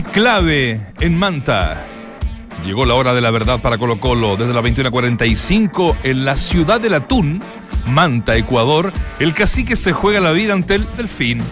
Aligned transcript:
Clave 0.00 0.80
en 1.00 1.18
Manta. 1.18 1.86
Llegó 2.64 2.86
la 2.86 2.94
hora 2.94 3.12
de 3.12 3.20
la 3.20 3.30
verdad 3.30 3.60
para 3.60 3.76
Colo 3.76 4.00
Colo. 4.00 4.36
Desde 4.38 4.54
las 4.54 4.64
21.45 4.64 5.96
en 6.02 6.24
la 6.24 6.36
ciudad 6.36 6.80
del 6.80 6.94
Atún, 6.94 7.42
Manta, 7.86 8.36
Ecuador, 8.36 8.90
el 9.18 9.34
cacique 9.34 9.76
se 9.76 9.92
juega 9.92 10.20
la 10.20 10.32
vida 10.32 10.54
ante 10.54 10.76
el 10.76 10.88
Delfín. 10.96 11.42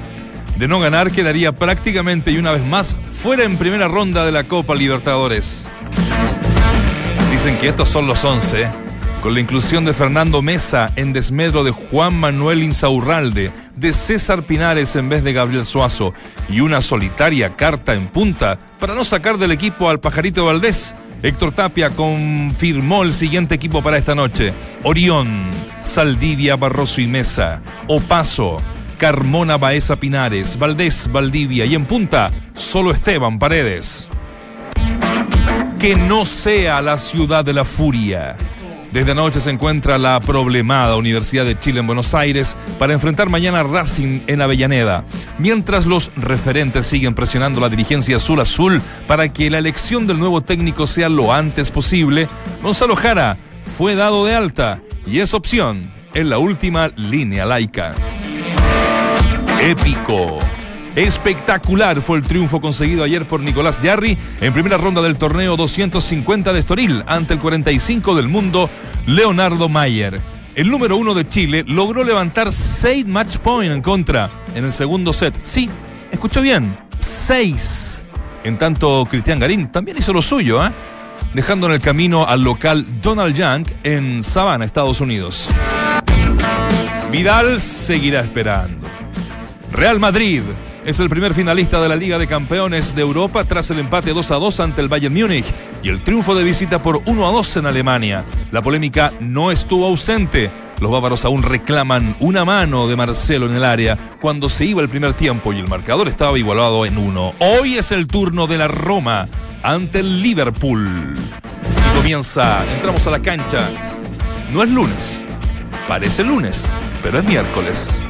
De 0.57 0.69
no 0.69 0.81
ganar, 0.81 1.11
quedaría 1.11 1.53
prácticamente 1.53 2.31
y 2.31 2.39
una 2.39 2.53
vez 2.53 2.65
más 2.65 2.97
fuera 3.05 3.45
en 3.45 3.59
primera 3.59 3.89
ronda 3.89 4.25
de 4.25 4.33
la 4.33 4.45
Copa 4.45 4.75
Libertadores. 4.75 5.69
Dicen 7.31 7.59
que 7.59 7.69
estos 7.69 7.91
son 7.91 8.07
los 8.07 8.25
11 8.25 8.71
con 9.21 9.35
la 9.35 9.41
inclusión 9.41 9.85
de 9.85 9.93
Fernando 9.93 10.41
Mesa 10.41 10.93
en 10.97 11.13
desmedro 11.13 11.63
de 11.63 11.73
Juan 11.73 12.19
Manuel 12.19 12.63
Insaurralde, 12.63 13.53
de 13.81 13.93
César 13.95 14.45
Pinares 14.45 14.95
en 14.95 15.09
vez 15.09 15.25
de 15.25 15.33
Gabriel 15.33 15.65
Suazo 15.65 16.13
y 16.49 16.61
una 16.61 16.81
solitaria 16.81 17.57
carta 17.57 17.95
en 17.95 18.09
punta 18.09 18.59
para 18.79 18.95
no 18.95 19.05
sacar 19.05 19.39
del 19.39 19.53
equipo 19.53 19.89
al 19.89 20.01
pajarito 20.01 20.45
Valdés, 20.45 20.95
Héctor 21.23 21.53
Tapia 21.53 21.91
confirmó 21.91 23.03
el 23.03 23.13
siguiente 23.13 23.55
equipo 23.55 23.83
para 23.83 23.97
esta 23.97 24.15
noche. 24.15 24.53
Orión, 24.85 25.51
Saldivia, 25.83 26.57
Barroso 26.57 27.01
y 27.01 27.07
Mesa, 27.07 27.63
Opaso, 27.89 28.63
Carmona 28.99 29.57
Baeza 29.57 29.97
Pinares, 29.97 30.59
Valdés, 30.59 31.11
Valdivia 31.11 31.65
y 31.65 31.75
en 31.75 31.87
punta, 31.87 32.31
solo 32.55 32.91
Esteban 32.91 33.39
Paredes. 33.39 34.09
Que 35.79 35.97
no 35.97 36.27
sea 36.27 36.83
la 36.83 36.99
ciudad 36.99 37.45
de 37.45 37.55
la 37.55 37.65
furia. 37.65 38.37
Desde 38.93 39.13
anoche 39.13 39.39
se 39.39 39.51
encuentra 39.51 39.99
la 39.99 40.19
problemada 40.21 40.97
Universidad 40.97 41.45
de 41.45 41.59
Chile 41.59 41.81
en 41.81 41.87
Buenos 41.87 42.13
Aires 42.13 42.57
para 42.79 42.93
enfrentar 42.93 43.29
mañana 43.29 43.63
Racing 43.63 44.21
en 44.27 44.43
Avellaneda, 44.43 45.05
mientras 45.39 45.87
los 45.87 46.11
referentes 46.17 46.87
siguen 46.87 47.15
presionando 47.15 47.61
la 47.61 47.69
dirigencia 47.69 48.17
azul 48.17 48.41
azul 48.41 48.83
para 49.07 49.33
que 49.33 49.49
la 49.49 49.59
elección 49.59 50.09
del 50.09 50.19
nuevo 50.19 50.41
técnico 50.41 50.89
sea 50.89 51.09
lo 51.09 51.33
antes 51.33 51.71
posible. 51.71 52.29
Gonzalo 52.63 52.97
Jara 52.97 53.37
fue 53.63 53.95
dado 53.95 54.27
de 54.27 54.35
alta 54.35 54.81
y 55.07 55.21
es 55.21 55.35
opción 55.35 55.93
en 56.15 56.29
la 56.29 56.39
última 56.39 56.89
línea 56.97 57.47
laica. 57.47 57.95
Épico. 59.61 60.41
Espectacular 61.01 62.03
fue 62.03 62.19
el 62.19 62.25
triunfo 62.25 62.61
conseguido 62.61 63.03
ayer 63.03 63.27
por 63.27 63.41
Nicolás 63.41 63.81
Yarri 63.81 64.19
en 64.43 64.53
primera 64.53 64.77
ronda 64.77 65.01
del 65.01 65.17
torneo 65.17 65.57
250 65.57 66.53
de 66.53 66.59
Estoril 66.59 67.03
ante 67.07 67.33
el 67.33 67.41
45 67.41 68.15
del 68.15 68.29
mundo 68.29 68.69
Leonardo 69.07 69.71
Mayer. 69.71 70.21
El 70.55 70.69
número 70.69 70.99
uno 70.99 71.15
de 71.15 71.27
Chile 71.27 71.65
logró 71.67 72.05
levantar 72.05 72.53
6 72.53 73.07
match 73.07 73.39
points 73.39 73.75
en 73.75 73.81
contra 73.81 74.31
en 74.55 74.67
el 74.67 74.73
segundo 74.73 75.15
set. 75.15 75.39
Sí, 75.43 75.71
escuchó 76.13 76.43
bien, 76.43 76.77
6. 76.99 78.05
En 78.45 78.59
tanto, 78.59 79.07
Cristian 79.09 79.39
Garín 79.39 79.73
también 79.73 79.97
hizo 79.97 80.13
lo 80.13 80.21
suyo, 80.21 80.63
¿eh? 80.63 80.71
dejando 81.33 81.67
en 81.69 81.73
el 81.73 81.81
camino 81.81 82.27
al 82.27 82.43
local 82.43 83.01
Donald 83.01 83.35
Young 83.35 83.67
en 83.85 84.23
Savannah, 84.23 84.67
Estados 84.67 85.01
Unidos. 85.01 85.49
Vidal 87.11 87.59
seguirá 87.59 88.21
esperando. 88.21 88.87
Real 89.73 89.99
Madrid 89.99 90.43
es 90.85 90.99
el 90.99 91.11
primer 91.11 91.35
finalista 91.35 91.81
de 91.81 91.89
la 91.89 91.97
Liga 91.97 92.19
de 92.19 92.27
Campeones 92.27 92.95
de 92.95 93.03
Europa 93.03 93.45
tras 93.45 93.71
el 93.71 93.79
empate 93.79 94.13
2 94.13 94.31
a 94.31 94.35
2 94.37 94.61
ante 94.61 94.81
el 94.81 94.89
Bayern 94.89 95.15
Múnich 95.15 95.45
y 95.83 95.89
el 95.89 96.03
triunfo 96.03 96.35
de 96.35 96.45
visita 96.45 96.83
por 96.83 97.03
1 97.05 97.29
a 97.29 97.31
2 97.31 97.57
en 97.59 97.67
Alemania. 97.67 98.25
La 98.51 98.63
polémica 98.63 99.13
no 99.21 99.51
estuvo 99.51 99.87
ausente. 99.87 100.51
Los 100.81 100.91
bávaros 100.91 101.25
aún 101.25 101.43
reclaman 101.43 102.17
una 102.21 102.45
mano 102.45 102.89
de 102.89 102.97
Marcelo 102.97 103.47
en 103.47 103.57
el 103.57 103.65
área 103.65 103.97
cuando 104.21 104.49
se 104.49 104.65
iba 104.65 104.81
el 104.81 104.89
primer 104.89 105.15
tiempo 105.15 105.53
y 105.53 105.59
el 105.59 105.69
marcador 105.69 106.09
estaba 106.09 106.39
igualado 106.39 106.87
en 106.87 106.97
uno. 106.97 107.35
Hoy 107.39 107.77
es 107.77 107.93
el 107.93 108.07
turno 108.07 108.47
de 108.47 108.59
la 108.59 108.69
Roma 108.69 109.29
ante 109.63 110.01
el 110.01 110.23
Liverpool. 110.23 111.19
Y 111.93 111.97
comienza, 111.97 112.65
entramos 112.73 113.07
a 113.07 113.11
la 113.11 113.21
cancha. 113.21 113.69
No 114.53 114.63
es 114.63 114.71
lunes, 114.71 115.23
parece 115.87 116.25
lunes, 116.25 116.73
pero 117.03 117.19
es 117.19 117.25
miércoles. 117.25 118.01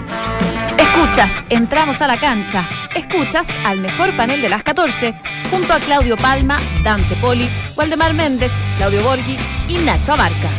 Escuchas, 1.00 1.44
entramos 1.48 2.02
a 2.02 2.06
la 2.06 2.20
cancha. 2.20 2.68
Escuchas 2.94 3.48
al 3.64 3.80
mejor 3.80 4.14
panel 4.18 4.42
de 4.42 4.50
las 4.50 4.62
14, 4.62 5.14
junto 5.50 5.72
a 5.72 5.78
Claudio 5.78 6.18
Palma, 6.18 6.58
Dante 6.84 7.16
Poli, 7.16 7.48
Waldemar 7.74 8.12
Méndez, 8.12 8.52
Claudio 8.76 9.02
Borghi 9.02 9.38
y 9.66 9.78
Nacho 9.78 10.12
Abarca. 10.12 10.50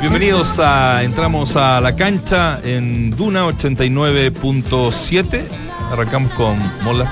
Bienvenidos 0.00 0.60
a 0.60 1.02
Entramos 1.02 1.56
a 1.56 1.80
la 1.80 1.96
cancha 1.96 2.60
en 2.62 3.10
Duna 3.10 3.44
89.7. 3.46 5.42
Arrancamos 5.90 6.32
con 6.34 6.58
Mon 6.82 7.02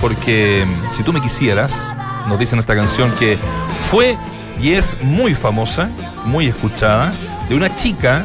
porque 0.00 0.64
mm, 0.64 0.92
si 0.92 1.02
tú 1.02 1.12
me 1.12 1.20
quisieras, 1.20 1.96
nos 2.28 2.38
dicen 2.38 2.60
esta 2.60 2.76
canción 2.76 3.10
que 3.18 3.36
fue 3.74 4.16
y 4.60 4.74
es 4.74 4.98
muy 5.02 5.34
famosa, 5.34 5.90
muy 6.26 6.46
escuchada, 6.46 7.12
de 7.48 7.56
una 7.56 7.74
chica 7.74 8.24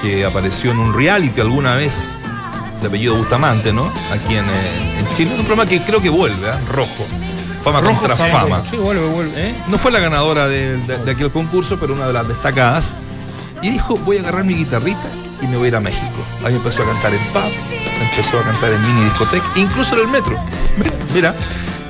que 0.00 0.24
apareció 0.24 0.70
en 0.70 0.78
un 0.78 0.94
reality 0.94 1.40
alguna 1.40 1.74
vez 1.74 2.16
de 2.80 2.86
apellido 2.86 3.16
Bustamante, 3.16 3.72
¿no? 3.72 3.90
Aquí 4.12 4.36
en, 4.36 4.44
eh, 4.44 5.04
Chile. 5.14 5.30
Un 5.32 5.44
programa 5.44 5.68
que 5.68 5.80
creo 5.80 6.00
que 6.00 6.10
vuelve, 6.10 6.48
¿eh? 6.48 6.52
Rojo. 6.68 7.04
Fama 7.64 7.80
contra 7.80 8.14
fama. 8.14 8.62
Sí, 8.68 8.76
vuelve, 8.76 9.06
vuelve. 9.08 9.48
¿Eh? 9.48 9.54
No 9.68 9.78
fue 9.78 9.90
la 9.90 9.98
ganadora 9.98 10.46
de, 10.48 10.78
aquel 11.08 11.30
concurso, 11.30 11.78
pero 11.80 11.94
una 11.94 12.06
de 12.06 12.12
las 12.12 12.28
destacadas. 12.28 12.98
Y 13.62 13.70
dijo, 13.70 13.96
voy 13.96 14.18
a 14.18 14.20
agarrar 14.20 14.44
mi 14.44 14.54
guitarrita 14.54 15.08
y 15.40 15.46
me 15.46 15.56
voy 15.56 15.66
a 15.66 15.68
ir 15.68 15.76
a 15.76 15.80
México. 15.80 16.12
Ahí 16.44 16.54
empezó 16.54 16.82
a 16.82 16.86
cantar 16.86 17.14
en 17.14 17.20
pub, 17.32 17.50
empezó 18.10 18.38
a 18.38 18.42
cantar 18.42 18.74
en 18.74 18.86
mini 18.86 19.02
discoteca, 19.04 19.44
incluso 19.54 19.94
en 19.96 20.02
el 20.02 20.08
metro. 20.08 20.36
Mira. 21.14 21.34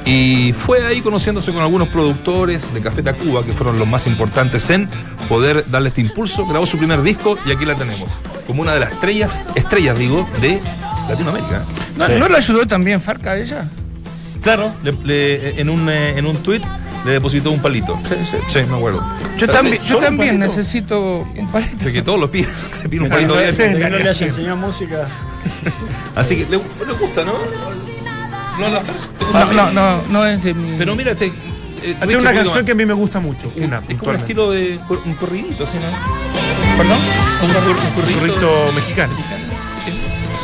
Y 0.07 0.53
fue 0.53 0.87
ahí 0.87 1.01
conociéndose 1.01 1.51
con 1.51 1.63
algunos 1.63 1.89
productores 1.89 2.73
de 2.73 2.81
Café 2.81 3.03
Tacuba, 3.03 3.43
que 3.43 3.55
fueron 3.55 3.79
los 3.79 3.89
más 3.89 4.07
importantes 4.07 4.69
en 4.71 4.89
poder 5.29 5.69
darle 5.69 5.89
este 5.89 6.03
impulso. 6.03 6.47
Grabó 6.47 6.67
su 6.67 6.79
primer 6.79 7.03
disco 7.03 7.37
y 7.47 7.51
aquí 7.51 7.65
la 7.65 7.75
tenemos. 7.75 8.09
Como 8.47 8.63
una 8.63 8.75
de 8.75 8.81
las 8.81 8.93
estrellas, 8.93 9.49
estrellas 9.57 9.99
digo, 9.99 10.29
de 10.41 10.61
Latinoamérica. 11.09 11.65
¿No, 11.97 12.07
¿no 12.07 12.29
le 12.29 12.37
ayudó 12.37 12.67
también 12.67 13.01
Farca 13.01 13.33
a 13.33 13.39
ella? 13.39 13.69
Claro, 14.45 14.71
en, 14.85 15.71
un, 15.71 15.89
eh, 15.89 16.19
en 16.19 16.27
un 16.27 16.37
tweet 16.37 16.61
le 17.05 17.13
depositó 17.13 17.51
un 17.51 17.61
palito. 17.61 17.99
Sí, 18.09 18.15
sí. 18.31 18.37
Sí, 18.47 18.59
me 18.69 18.77
acuerdo. 18.77 19.03
Yo 19.39 19.47
también, 19.47 19.83
yo 19.83 19.99
también 19.99 20.39
necesito 20.39 21.27
un 21.37 21.49
palito. 21.51 21.77
Sí, 21.83 21.93
que 21.93 22.03
todos 22.03 22.21
lo 22.21 22.31
piden. 22.31 22.51
Un 22.85 23.09
palito 23.09 23.37
bien. 23.37 23.57
Que 23.57 23.91
no 23.91 23.99
le 23.99 24.09
haya 24.09 24.27
enseñado 24.27 24.57
música. 24.57 25.09
Así 26.15 26.37
que 26.37 26.47
le, 26.47 26.57
gusta, 26.57 27.25
¿no? 27.25 27.33
No, 28.59 28.69
no, 28.69 29.53
no, 29.53 29.73
no, 29.73 30.03
no 30.09 30.27
es 30.27 30.43
de 30.43 30.55
mi. 30.55 30.77
Pero 30.77 30.95
mira, 30.95 31.13
este. 31.13 31.27
Eh, 31.27 31.97
Tiene 32.01 32.17
una 32.17 32.33
canción 32.33 32.65
que 32.65 32.73
a 32.73 32.75
mí 32.75 32.87
me 32.87 32.95
gusta 32.95 33.21
mucho. 33.21 33.53
Una, 33.57 33.83
es 33.89 33.99
como 33.99 34.13
un 34.13 34.17
estilo 34.17 34.51
de 34.51 34.79
un 35.05 35.15
corridito, 35.15 35.67
¿sí, 35.67 35.77
no? 35.77 36.79
¿Perdón? 36.79 36.99
Un, 37.43 37.51
un, 37.51 37.95
corridito 37.95 38.73
mexicano. 38.75 39.13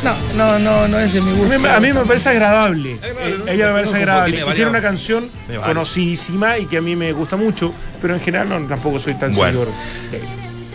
No, 0.03 0.15
no, 0.35 0.59
no, 0.59 0.89
no 0.89 0.99
es 0.99 1.13
de 1.13 1.21
mi 1.21 1.33
gusto. 1.33 1.69
A 1.71 1.81
mí, 1.81 1.93
me 1.93 2.05
parece 2.05 2.31
agradable. 2.31 2.99
Eh, 3.03 3.45
ella 3.49 3.67
me 3.69 3.73
parece 3.73 3.97
agradable. 3.97 4.41
Y 4.41 4.55
tiene 4.55 4.71
una 4.71 4.83
canción 4.83 5.29
conocidísima 5.65 6.59
y 6.59 6.67
que 6.67 6.79
a 6.79 6.81
mí 6.81 6.97
me 6.97 7.13
gusta 7.13 7.37
mucho, 7.37 7.73
pero 8.01 8.15
en 8.15 8.21
general 8.21 8.49
no, 8.49 8.67
tampoco 8.67 8.99
soy 8.99 9.15
tan 9.15 9.35
seguidor 9.35 9.69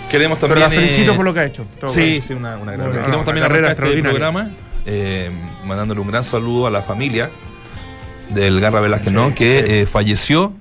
Queremos 0.09 0.37
también. 0.39 0.59
Pero 0.59 0.69
la 0.69 0.69
felicito 0.69 1.15
por 1.15 1.25
lo 1.25 1.33
que 1.33 1.39
ha 1.39 1.45
hecho. 1.45 1.65
Sí, 1.87 2.21
sí, 2.21 2.33
una, 2.33 2.57
una 2.57 2.73
gran. 2.73 2.91
Queremos 2.91 3.25
también 3.25 3.45
arreglar 3.45 3.71
este 3.71 4.01
programa 4.01 4.51
eh, 4.85 5.31
mandándole 5.63 5.99
un 5.99 6.07
gran 6.07 6.23
saludo 6.23 6.67
a 6.67 6.71
la 6.71 6.83
familia 6.83 7.31
del 8.29 8.59
Garra 8.59 8.81
Velázquez, 8.81 9.11
¿no? 9.11 9.33
que 9.33 9.81
eh, 9.81 9.85
falleció 9.87 10.53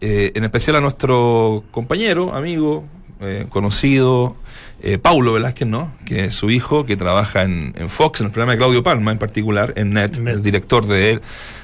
eh, 0.00 0.32
en 0.34 0.44
especial 0.44 0.76
a 0.76 0.80
nuestro 0.80 1.64
compañero, 1.72 2.34
amigo, 2.34 2.84
eh, 3.20 3.46
conocido, 3.48 4.36
eh, 4.82 4.98
Paulo 4.98 5.32
Velázquez, 5.32 5.66
¿no? 5.66 5.92
Que 6.04 6.26
es 6.26 6.34
su 6.34 6.50
hijo, 6.50 6.84
que 6.84 6.96
trabaja 6.96 7.42
en, 7.42 7.74
Fox, 7.88 8.20
en 8.20 8.26
el 8.26 8.32
programa 8.32 8.52
de 8.52 8.58
Claudio 8.58 8.82
Palma 8.82 9.10
en 9.10 9.18
particular, 9.18 9.72
en 9.76 9.94
Net, 9.94 10.18
el 10.18 10.42
director 10.42 10.86
de 10.86 11.12
él, 11.12 11.22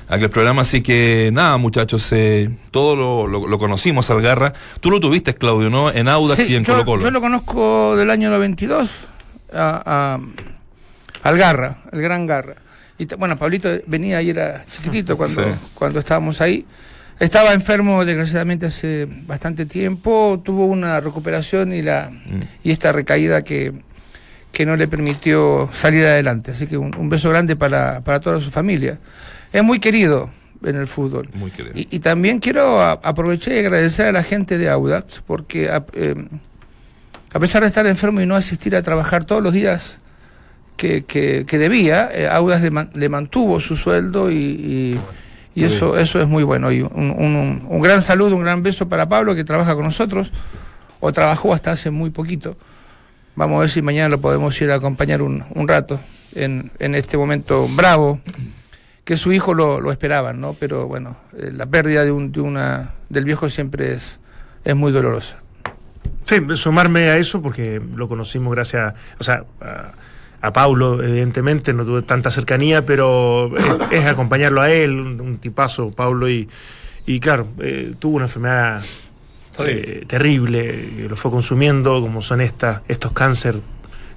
aquel 0.08 0.30
programa. 0.30 0.62
Así 0.62 0.80
que 0.80 1.30
nada, 1.32 1.56
muchachos, 1.58 2.10
eh, 2.12 2.50
todo 2.70 3.26
lo, 3.26 3.58
conocimos, 3.58 4.10
Algarra. 4.10 4.54
Tú 4.80 4.90
lo 4.90 4.98
tuviste, 4.98 5.34
Claudio, 5.34 5.68
¿no? 5.70 5.90
En 5.90 6.08
Audax 6.08 6.48
y 6.48 6.56
en 6.56 6.64
Colo 6.64 6.84
Colo. 6.84 7.02
Yo 7.02 7.10
lo 7.10 7.20
conozco 7.20 7.96
del 7.96 8.10
año 8.10 8.30
92 8.30 9.06
a, 9.52 10.18
a 11.24 11.28
Algarra, 11.28 11.76
el 11.92 12.00
gran 12.00 12.26
Garra. 12.26 12.56
Y 12.98 13.06
bueno, 13.16 13.36
Pablito 13.36 13.68
venía 13.86 14.22
y 14.22 14.30
era 14.30 14.64
chiquitito 14.70 15.16
cuando, 15.18 15.44
cuando 15.74 15.98
estábamos 15.98 16.40
ahí. 16.40 16.64
Estaba 17.20 17.54
enfermo, 17.54 18.04
desgraciadamente, 18.04 18.66
hace 18.66 19.06
bastante 19.26 19.66
tiempo. 19.66 20.40
Tuvo 20.44 20.66
una 20.66 21.00
recuperación 21.00 21.72
y, 21.72 21.82
la, 21.82 22.10
mm. 22.10 22.40
y 22.64 22.70
esta 22.70 22.92
recaída 22.92 23.42
que, 23.42 23.72
que 24.50 24.66
no 24.66 24.76
le 24.76 24.88
permitió 24.88 25.68
salir 25.72 26.04
adelante. 26.04 26.50
Así 26.50 26.66
que 26.66 26.76
un, 26.76 27.08
beso 27.08 27.30
grande 27.30 27.56
para, 27.56 28.02
toda 28.20 28.40
su 28.40 28.50
familia. 28.50 28.98
Es 29.52 29.62
muy 29.62 29.78
querido 29.78 30.30
en 30.64 30.76
el 30.76 30.86
fútbol. 30.86 31.28
Muy 31.34 31.50
querido. 31.50 31.74
Y, 31.74 31.98
también 32.00 32.38
quiero 32.38 32.80
aprovechar 32.80 33.54
y 33.54 33.58
agradecer 33.58 34.06
a 34.06 34.12
la 34.12 34.22
gente 34.22 34.58
de 34.58 34.68
Audax, 34.68 35.22
porque 35.26 35.68
a, 35.68 35.84
eh, 35.94 36.14
a, 37.32 37.40
pesar 37.40 37.62
de 37.62 37.68
estar 37.68 37.86
enfermo 37.86 38.20
y 38.20 38.26
no 38.26 38.34
asistir 38.34 38.74
a 38.76 38.82
trabajar 38.82 39.24
todos 39.24 39.42
los 39.42 39.52
días 39.52 39.98
que, 40.76 41.04
que, 41.04 41.58
debía, 41.58 42.10
eh, 42.12 42.26
Audax 42.26 42.62
le, 42.94 43.08
mantuvo 43.08 43.60
su 43.60 43.76
sueldo 43.76 44.30
y 44.30 44.36
y 44.36 44.98
eso, 45.54 45.98
eso 45.98 46.20
es 46.20 46.28
muy 46.28 46.42
bueno. 46.42 46.72
Y 46.72 46.82
un, 46.82 47.66
un, 47.68 47.80
gran 47.82 48.02
saludo, 48.02 48.36
un 48.36 48.42
gran 48.42 48.62
beso 48.62 48.88
para 48.88 49.08
Pablo 49.08 49.34
que 49.34 49.44
trabaja 49.44 49.74
con 49.74 49.84
nosotros, 49.84 50.32
o 51.00 51.12
trabajó 51.12 51.52
hasta 51.52 51.72
hace 51.72 51.90
muy 51.90 52.10
poquito. 52.10 52.56
Vamos 53.34 53.56
a 53.56 53.60
ver 53.60 53.70
si 53.70 53.82
mañana 53.82 54.08
lo 54.08 54.20
podemos 54.20 54.60
ir 54.60 54.70
a 54.70 54.76
acompañar 54.76 55.22
un, 55.22 55.44
un 55.54 55.68
rato 55.68 56.00
en, 56.34 56.70
en, 56.78 56.94
este 56.94 57.16
momento 57.16 57.68
bravo, 57.68 58.20
que 59.04 59.16
su 59.16 59.32
hijo 59.32 59.54
lo, 59.54 59.80
lo 59.80 59.90
esperaban, 59.90 60.40
¿no? 60.40 60.54
Pero 60.58 60.86
bueno, 60.86 61.16
eh, 61.38 61.50
la 61.54 61.66
pérdida 61.66 62.04
de, 62.04 62.12
un, 62.12 62.32
de 62.32 62.40
una, 62.40 62.94
del 63.08 63.24
viejo 63.24 63.48
siempre 63.48 63.92
es, 63.94 64.20
es 64.64 64.76
muy 64.76 64.92
dolorosa. 64.92 65.42
Sí, 66.24 66.40
sumarme 66.54 67.10
a 67.10 67.16
eso 67.16 67.42
porque 67.42 67.80
lo 67.94 68.08
conocimos 68.08 68.54
gracias, 68.54 68.94
o 69.18 69.24
sea, 69.24 69.44
a, 69.60 69.92
a 70.42 70.52
Paulo, 70.52 71.00
evidentemente, 71.02 71.72
no 71.72 71.84
tuve 71.84 72.02
tanta 72.02 72.30
cercanía, 72.30 72.84
pero 72.84 73.52
es, 73.90 74.04
acompañarlo 74.04 74.60
a 74.60 74.70
él, 74.70 74.98
un, 74.98 75.38
tipazo, 75.38 75.92
Paulo, 75.92 76.28
y, 76.28 76.48
y 77.06 77.20
claro, 77.20 77.46
eh, 77.60 77.94
tuvo 77.98 78.16
una 78.16 78.24
enfermedad 78.24 78.82
eh, 79.60 80.04
terrible, 80.08 81.08
lo 81.08 81.14
fue 81.14 81.30
consumiendo, 81.30 82.00
como 82.00 82.22
son 82.22 82.40
estas, 82.40 82.82
estos 82.88 83.12
cánceres 83.12 83.60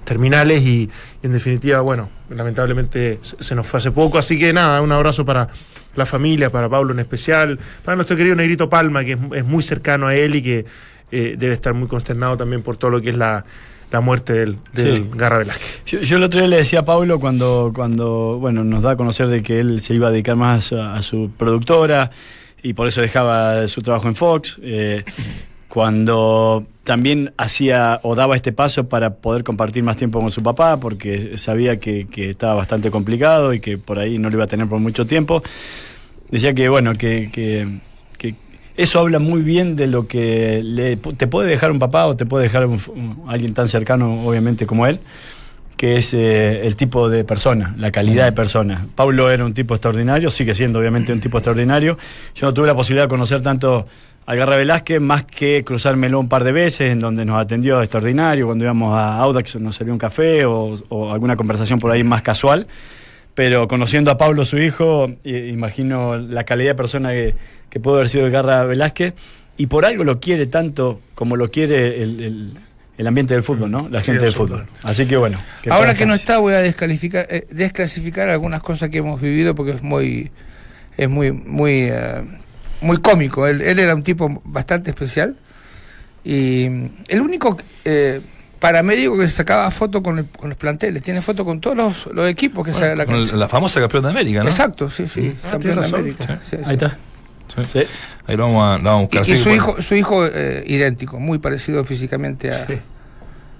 terminales, 0.04 0.62
y, 0.62 0.90
en 1.22 1.32
definitiva, 1.32 1.80
bueno, 1.80 2.08
lamentablemente 2.28 3.20
se, 3.22 3.54
nos 3.54 3.66
fue 3.68 3.78
hace 3.78 3.92
poco, 3.92 4.18
así 4.18 4.36
que 4.36 4.52
nada, 4.52 4.82
un 4.82 4.90
abrazo 4.90 5.24
para 5.24 5.48
la 5.94 6.06
familia, 6.06 6.50
para 6.50 6.68
Pablo 6.68 6.92
en 6.92 6.98
especial, 6.98 7.60
para 7.84 7.94
nuestro 7.94 8.16
querido 8.16 8.34
Negrito 8.34 8.68
Palma, 8.68 9.04
que 9.04 9.12
es, 9.12 9.44
muy 9.44 9.62
cercano 9.62 10.08
a 10.08 10.14
él 10.16 10.34
y 10.34 10.42
que 10.42 10.66
eh, 11.12 11.36
debe 11.38 11.54
estar 11.54 11.72
muy 11.72 11.86
consternado 11.86 12.36
también 12.36 12.62
por 12.62 12.76
todo 12.76 12.90
lo 12.90 13.00
que 13.00 13.10
es 13.10 13.16
la 13.16 13.44
la 13.90 14.00
muerte 14.00 14.32
del, 14.32 14.56
Garra 15.14 15.38
Velázquez. 15.38 15.84
Yo, 15.86 16.16
el 16.16 16.22
otro 16.22 16.40
día 16.40 16.48
le 16.48 16.56
decía 16.56 16.80
a 16.80 16.84
Pablo 16.84 17.20
cuando, 17.20 17.72
cuando 17.74 18.38
bueno, 18.40 18.64
nos 18.64 18.82
da 18.82 18.92
a 18.92 18.96
conocer 18.96 19.28
de 19.28 19.42
que 19.42 19.60
él 19.60 19.80
se 19.80 19.94
iba 19.94 20.08
a 20.08 20.10
dedicar 20.10 20.36
más 20.36 20.72
a, 20.72 21.00
su 21.02 21.30
productora 21.36 22.10
y 22.62 22.72
por 22.74 22.88
eso 22.88 23.00
dejaba 23.00 23.68
su 23.68 23.82
trabajo 23.82 24.08
en 24.08 24.14
Fox. 24.14 24.58
Eh, 24.62 25.04
cuando 25.68 26.66
también 26.84 27.34
hacía 27.36 28.00
o 28.02 28.14
daba 28.14 28.34
este 28.36 28.52
paso 28.52 28.88
para 28.88 29.16
poder 29.16 29.44
compartir 29.44 29.82
más 29.82 29.96
tiempo 29.96 30.20
con 30.20 30.30
su 30.30 30.42
papá, 30.42 30.78
porque 30.78 31.36
sabía 31.36 31.78
que, 31.78 32.06
estaba 32.16 32.54
bastante 32.54 32.90
complicado 32.90 33.52
y 33.52 33.60
que 33.60 33.76
por 33.76 33.98
ahí 33.98 34.18
no 34.18 34.30
lo 34.30 34.36
iba 34.36 34.44
a 34.44 34.48
tener 34.48 34.68
por 34.68 34.78
mucho 34.78 35.06
tiempo. 35.06 35.42
Decía 36.30 36.54
que, 36.54 36.68
bueno, 36.68 36.94
que, 36.94 37.30
que 37.32 37.80
eso 38.76 39.00
habla 39.00 39.18
muy 39.18 39.42
bien 39.42 39.74
de 39.76 39.86
lo 39.86 40.06
que 40.06 40.62
le, 40.62 40.96
te 40.96 41.26
puede 41.26 41.48
dejar 41.48 41.70
un 41.70 41.78
papá 41.78 42.06
o 42.06 42.16
te 42.16 42.26
puede 42.26 42.44
dejar 42.44 42.68
alguien 43.26 43.54
tan 43.54 43.68
cercano, 43.68 44.26
obviamente, 44.26 44.66
como 44.66 44.86
él, 44.86 45.00
que 45.76 45.96
es 45.96 46.12
eh, 46.12 46.66
el 46.66 46.76
tipo 46.76 47.08
de 47.08 47.24
persona, 47.24 47.74
la 47.78 47.90
calidad 47.90 48.26
de 48.26 48.32
persona. 48.32 48.86
Pablo 48.94 49.30
era 49.30 49.44
un 49.44 49.54
tipo 49.54 49.74
extraordinario, 49.74 50.30
sigue 50.30 50.54
siendo 50.54 50.78
obviamente 50.78 51.12
un 51.12 51.20
tipo 51.20 51.38
extraordinario. 51.38 51.96
Yo 52.34 52.46
no 52.46 52.54
tuve 52.54 52.66
la 52.66 52.74
posibilidad 52.74 53.04
de 53.04 53.08
conocer 53.08 53.42
tanto 53.42 53.86
a 54.26 54.34
Garra 54.34 54.56
Velázquez, 54.56 55.00
más 55.00 55.24
que 55.24 55.62
cruzármelo 55.64 56.18
un 56.18 56.28
par 56.28 56.44
de 56.44 56.52
veces, 56.52 56.92
en 56.92 57.00
donde 57.00 57.24
nos 57.24 57.40
atendió 57.40 57.80
extraordinario, 57.80 58.46
cuando 58.46 58.64
íbamos 58.64 58.94
a 58.94 59.18
Audax 59.18 59.56
nos 59.56 59.76
salió 59.76 59.92
un 59.92 59.98
café 59.98 60.44
o 60.44 61.12
alguna 61.12 61.36
conversación 61.36 61.78
por 61.78 61.90
ahí 61.92 62.02
más 62.02 62.22
casual 62.22 62.66
pero 63.36 63.68
conociendo 63.68 64.10
a 64.10 64.16
Pablo, 64.16 64.46
su 64.46 64.56
hijo, 64.56 65.08
imagino 65.24 66.16
la 66.16 66.44
calidad 66.44 66.70
de 66.70 66.74
persona 66.74 67.10
que, 67.10 67.34
que 67.68 67.78
pudo 67.78 67.96
haber 67.96 68.08
sido 68.08 68.30
Garra 68.30 68.64
Velázquez, 68.64 69.12
y 69.58 69.66
por 69.66 69.84
algo 69.84 70.04
lo 70.04 70.20
quiere 70.20 70.46
tanto 70.46 71.02
como 71.14 71.36
lo 71.36 71.50
quiere 71.50 72.02
el, 72.02 72.56
el, 72.96 73.06
ambiente 73.06 73.34
del 73.34 73.42
fútbol, 73.42 73.70
¿no? 73.70 73.88
La 73.90 74.00
gente 74.00 74.24
del 74.24 74.32
fútbol. 74.32 74.66
Así 74.82 75.04
que 75.04 75.18
bueno. 75.18 75.38
Ahora 75.68 75.94
que 75.94 76.06
no 76.06 76.14
está, 76.14 76.38
voy 76.38 76.54
a 76.54 76.60
descalificar, 76.62 77.26
eh, 77.28 77.46
desclasificar 77.50 78.30
algunas 78.30 78.62
cosas 78.62 78.88
que 78.88 78.98
hemos 78.98 79.20
vivido 79.20 79.54
porque 79.54 79.72
es 79.72 79.82
muy, 79.82 80.30
es 80.96 81.08
muy, 81.10 81.30
muy, 81.30 81.88
eh, 81.90 82.22
muy 82.80 83.02
cómico. 83.02 83.46
Él, 83.46 83.60
él, 83.60 83.78
era 83.78 83.94
un 83.94 84.02
tipo 84.02 84.42
bastante 84.46 84.88
especial 84.88 85.36
y 86.24 86.64
el 87.08 87.20
único 87.20 87.58
eh, 87.84 88.22
paramédico 88.66 89.16
que 89.16 89.28
sacaba 89.28 89.70
foto 89.70 90.02
con, 90.02 90.24
con, 90.24 90.48
los 90.48 90.58
planteles, 90.58 91.00
tiene 91.00 91.22
foto 91.22 91.44
con 91.44 91.60
todos 91.60 91.76
los, 92.12 92.28
equipos 92.28 92.64
que 92.64 92.72
bueno, 92.72 92.96
la 92.96 93.36
La 93.36 93.48
famosa 93.48 93.80
campeón 93.80 94.02
de 94.02 94.10
América, 94.10 94.42
¿no? 94.42 94.50
Exacto, 94.50 94.90
sí, 94.90 95.06
sí, 95.06 95.20
mm. 95.20 95.50
campeón 95.52 95.80
de 95.80 95.86
América. 95.86 96.40
Ahí 96.64 96.74
está. 96.74 96.98
Sí. 97.68 97.82
Ahí 98.26 98.36
lo 98.36 98.52
vamos 98.52 98.84
a, 98.84 98.94
buscar. 98.96 99.22
Y, 99.22 99.36
su, 99.36 99.50
hijo, 99.50 99.80
su 99.80 99.94
hijo 99.94 100.26
eh, 100.26 100.64
idéntico, 100.66 101.20
muy 101.20 101.38
parecido 101.38 101.84
físicamente 101.84 102.50
a, 102.50 102.66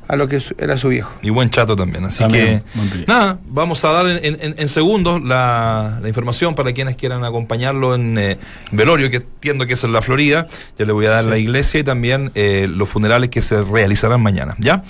a 0.09 0.17
lo 0.17 0.29
que 0.29 0.41
era 0.59 0.77
su 0.77 0.89
viejo. 0.89 1.13
Y 1.23 1.31
buen 1.31 1.51
chato 1.51 1.77
también. 1.77 2.05
Así 2.05 2.27
que, 2.29 2.63
nada, 3.07 3.39
vamos 3.47 3.85
a 3.85 3.93
dar 3.93 4.07
en, 4.07 4.69
segundos 4.69 5.23
la, 5.23 6.01
información 6.07 6.55
para 6.55 6.73
quienes 6.73 6.97
quieran 6.97 7.25
acompañarlo 7.25 7.95
en 7.95 8.17
eh, 8.19 8.39
Velorio, 8.71 9.11
que 9.11 9.17
entiendo 9.17 9.67
que 9.67 9.75
es 9.75 9.85
en 9.85 9.93
la 9.93 10.03
Florida. 10.03 10.47
Ya 10.79 10.85
le 10.85 10.93
voy 10.93 11.07
a 11.07 11.11
dar 11.11 11.25
la 11.25 11.39
iglesia 11.39 11.81
y 11.81 11.85
también 11.85 12.31
eh, 12.35 12.67
los 12.69 12.89
funerales 12.89 13.31
que 13.31 13.43
se 13.43 13.63
realizarán 13.63 14.23
mañana. 14.23 14.55
¿Ya? 14.59 14.83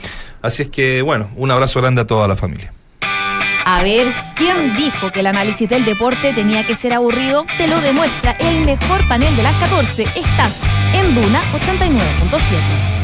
Así 0.43 0.63
es 0.63 0.69
que, 0.69 1.03
bueno, 1.03 1.29
un 1.37 1.51
abrazo 1.51 1.81
grande 1.81 2.03
a 2.03 2.07
toda 2.07 2.29
la 2.29 2.37
familia. 2.37 2.73
A 3.69 3.83
ver, 3.83 4.15
¿quién 4.37 4.77
dijo 4.77 5.11
que 5.11 5.21
el 5.21 5.27
análisis 5.27 5.69
del 5.69 5.85
deporte 5.85 6.33
tenía 6.33 6.65
que 6.65 6.77
ser 6.77 6.93
aburrido? 6.93 7.45
Te 7.59 7.67
lo 7.67 7.81
demuestra 7.81 8.31
el 8.39 8.65
mejor 8.65 9.07
panel 9.09 9.35
de 9.35 9.43
las 9.43 9.57
14. 9.57 10.05
Estás 10.05 10.63
en 10.95 11.15
Duna 11.17 11.41
89.7. 11.53 12.96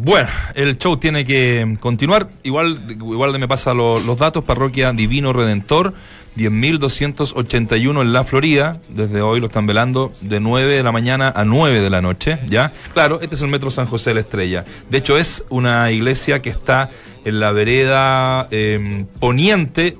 Bueno, 0.00 0.28
el 0.54 0.78
show 0.78 0.96
tiene 0.96 1.24
que 1.24 1.76
continuar. 1.80 2.30
Igual, 2.44 2.86
igual 2.88 3.36
me 3.36 3.48
pasa 3.48 3.74
los 3.74 4.16
datos. 4.16 4.44
Parroquia 4.44 4.92
Divino 4.92 5.32
Redentor, 5.32 5.92
10.281 6.36 8.02
en 8.02 8.12
la 8.12 8.22
Florida. 8.22 8.80
Desde 8.88 9.22
hoy 9.22 9.40
lo 9.40 9.46
están 9.46 9.66
velando 9.66 10.12
de 10.20 10.38
9 10.38 10.76
de 10.76 10.82
la 10.84 10.92
mañana 10.92 11.32
a 11.34 11.44
9 11.44 11.80
de 11.80 11.90
la 11.90 12.00
noche. 12.00 12.38
¿ya? 12.46 12.72
Claro, 12.94 13.20
este 13.20 13.34
es 13.34 13.42
el 13.42 13.48
Metro 13.48 13.70
San 13.70 13.86
José 13.86 14.10
de 14.10 14.14
la 14.14 14.20
Estrella. 14.20 14.64
De 14.88 14.98
hecho, 14.98 15.18
es 15.18 15.42
una 15.48 15.90
iglesia 15.90 16.40
que 16.42 16.50
está 16.50 16.90
en 17.24 17.40
la 17.40 17.50
vereda 17.50 18.46
em, 18.52 19.04
poniente 19.18 19.98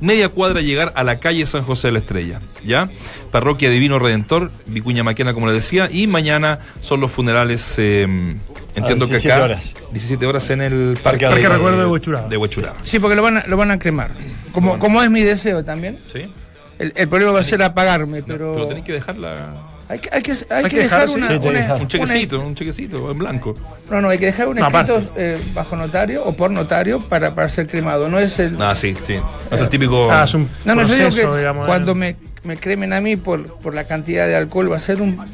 media 0.00 0.28
cuadra 0.28 0.60
llegar 0.60 0.92
a 0.94 1.02
la 1.04 1.20
calle 1.20 1.46
San 1.46 1.64
José 1.64 1.88
de 1.88 1.92
la 1.92 1.98
Estrella, 1.98 2.40
¿ya? 2.64 2.88
Parroquia 3.32 3.70
Divino 3.70 3.98
Redentor, 3.98 4.52
Vicuña 4.66 5.02
Maquena, 5.02 5.34
como 5.34 5.48
le 5.48 5.54
decía, 5.54 5.88
y 5.90 6.06
mañana 6.06 6.58
son 6.82 7.00
los 7.00 7.10
funerales 7.10 7.78
em, 7.78 8.38
Entiendo 8.78 9.08
que 9.08 9.16
acá. 9.16 9.42
Horas. 9.44 9.74
17 9.92 10.26
horas 10.26 10.50
en 10.50 10.60
el 10.62 10.98
Parque, 11.02 11.26
Parque 11.26 11.48
Recuerdo 11.48 11.80
de 11.80 11.86
Huechuraba. 11.86 12.28
De 12.28 12.36
Huechuraba. 12.36 12.76
Sí, 12.82 12.98
porque 12.98 13.14
lo 13.16 13.22
van 13.22 13.38
a, 13.38 13.46
lo 13.46 13.56
van 13.56 13.70
a 13.70 13.78
cremar. 13.78 14.10
Como, 14.52 14.78
como 14.78 15.02
es 15.02 15.10
mi 15.10 15.22
deseo 15.22 15.64
también. 15.64 15.98
Sí. 16.06 16.32
El, 16.78 16.92
el 16.96 17.08
problema 17.08 17.32
va 17.32 17.40
a 17.40 17.44
ser 17.44 17.62
apagarme, 17.62 18.22
pero. 18.22 18.54
pero 18.54 18.68
tenés 18.68 18.84
que 18.84 18.92
dejarla. 18.92 19.52
Hay 19.88 20.00
que, 20.00 20.10
hay 20.12 20.22
que, 20.22 20.32
hay 20.50 20.64
que, 20.64 20.78
dejar, 20.80 21.08
una, 21.08 21.76
un 21.76 21.88
chequecito, 21.88 22.40
un 22.40 22.54
chequecito 22.54 23.10
en 23.10 23.16
blanco. 23.16 23.54
No, 23.90 24.02
no, 24.02 24.10
hay 24.10 24.18
que 24.18 24.26
dejar 24.26 24.48
un 24.48 24.58
escrito 24.58 25.00
eh, 25.16 25.40
bajo 25.54 25.76
notario 25.76 26.24
o 26.24 26.36
por 26.36 26.50
notario 26.50 27.00
para, 27.00 27.34
para 27.34 27.48
ser 27.48 27.68
cremado. 27.68 28.06
No 28.10 28.18
es 28.18 28.38
el. 28.38 28.60
Ah, 28.60 28.74
sí, 28.74 28.94
sí. 29.02 29.16
No 29.16 29.56
es 29.56 29.62
el 29.62 29.68
típico. 29.70 30.12
Ah, 30.12 30.24
es 30.24 30.34
un 30.34 30.50
no, 30.66 30.74
no, 30.74 30.82
yo 30.82 30.94
digo 30.94 31.10
que 31.10 31.52
cuando 31.64 31.94
me, 31.94 32.16
me 32.44 32.58
cremen 32.58 32.92
a 32.92 33.00
mí 33.00 33.16
por, 33.16 33.58
por 33.60 33.74
la 33.74 33.84
cantidad 33.84 34.26
de 34.26 34.36
alcohol 34.36 34.70
va 34.70 34.76
a 34.76 34.80
ser 34.80 35.00
un. 35.00 35.18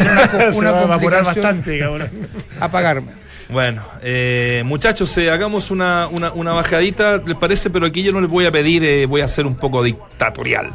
Una, 0.00 0.50
una 0.56 0.72
va 0.72 0.80
a 0.80 0.84
evaporar 0.84 1.24
bastante, 1.24 1.78
cabrón. 1.78 2.10
Apagarme. 2.58 3.12
Bueno, 3.48 3.82
eh, 4.02 4.62
muchachos, 4.64 5.16
eh, 5.18 5.30
hagamos 5.30 5.70
una, 5.70 6.08
una, 6.08 6.32
una, 6.32 6.52
bajadita, 6.52 7.18
¿les 7.18 7.36
parece? 7.36 7.70
Pero 7.70 7.86
aquí 7.86 8.02
yo 8.02 8.10
no 8.10 8.20
les 8.20 8.30
voy 8.30 8.46
a 8.46 8.50
pedir, 8.50 8.82
eh, 8.82 9.06
voy 9.06 9.20
a 9.20 9.28
ser 9.28 9.46
un 9.46 9.54
poco 9.54 9.82
dictatorial 9.82 10.72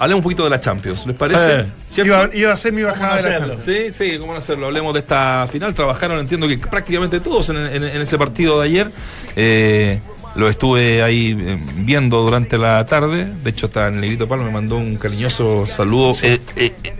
hablemos 0.00 0.18
un 0.18 0.22
poquito 0.24 0.42
de 0.42 0.50
la 0.50 0.60
Champions, 0.60 1.06
¿les 1.06 1.14
parece? 1.16 1.60
Eh. 1.60 1.66
Iba, 2.04 2.28
iba 2.32 2.52
a 2.52 2.56
ser 2.56 2.72
mi 2.72 2.82
¿Cómo 2.82 2.92
bajada 2.92 3.16
de 3.18 3.22
la 3.22 3.34
hacerlo? 3.36 3.54
Champions. 3.56 3.92
Sí, 3.94 4.04
sí, 4.10 4.18
cómo 4.18 4.32
no 4.32 4.38
hacerlo. 4.40 4.66
Hablemos 4.66 4.92
de 4.94 5.00
esta 5.00 5.46
final. 5.50 5.72
Trabajaron, 5.74 6.18
entiendo 6.18 6.48
que 6.48 6.58
prácticamente 6.58 7.20
todos 7.20 7.50
en, 7.50 7.58
en- 7.58 7.84
en 7.84 8.00
ese 8.02 8.18
partido 8.18 8.58
de 8.60 8.66
ayer. 8.66 8.90
Eh, 9.36 10.00
lo 10.36 10.48
estuve 10.48 11.02
ahí 11.02 11.36
eh, 11.40 11.58
viendo 11.76 12.22
durante 12.22 12.56
la 12.56 12.86
tarde. 12.86 13.26
De 13.42 13.50
hecho, 13.50 13.66
está 13.66 13.88
en 13.88 14.00
Negrito 14.00 14.28
Palma, 14.28 14.44
me 14.44 14.52
mandó 14.52 14.76
un 14.76 14.94
cariñoso 14.96 15.66
saludo 15.66 16.12
eh, 16.22 16.40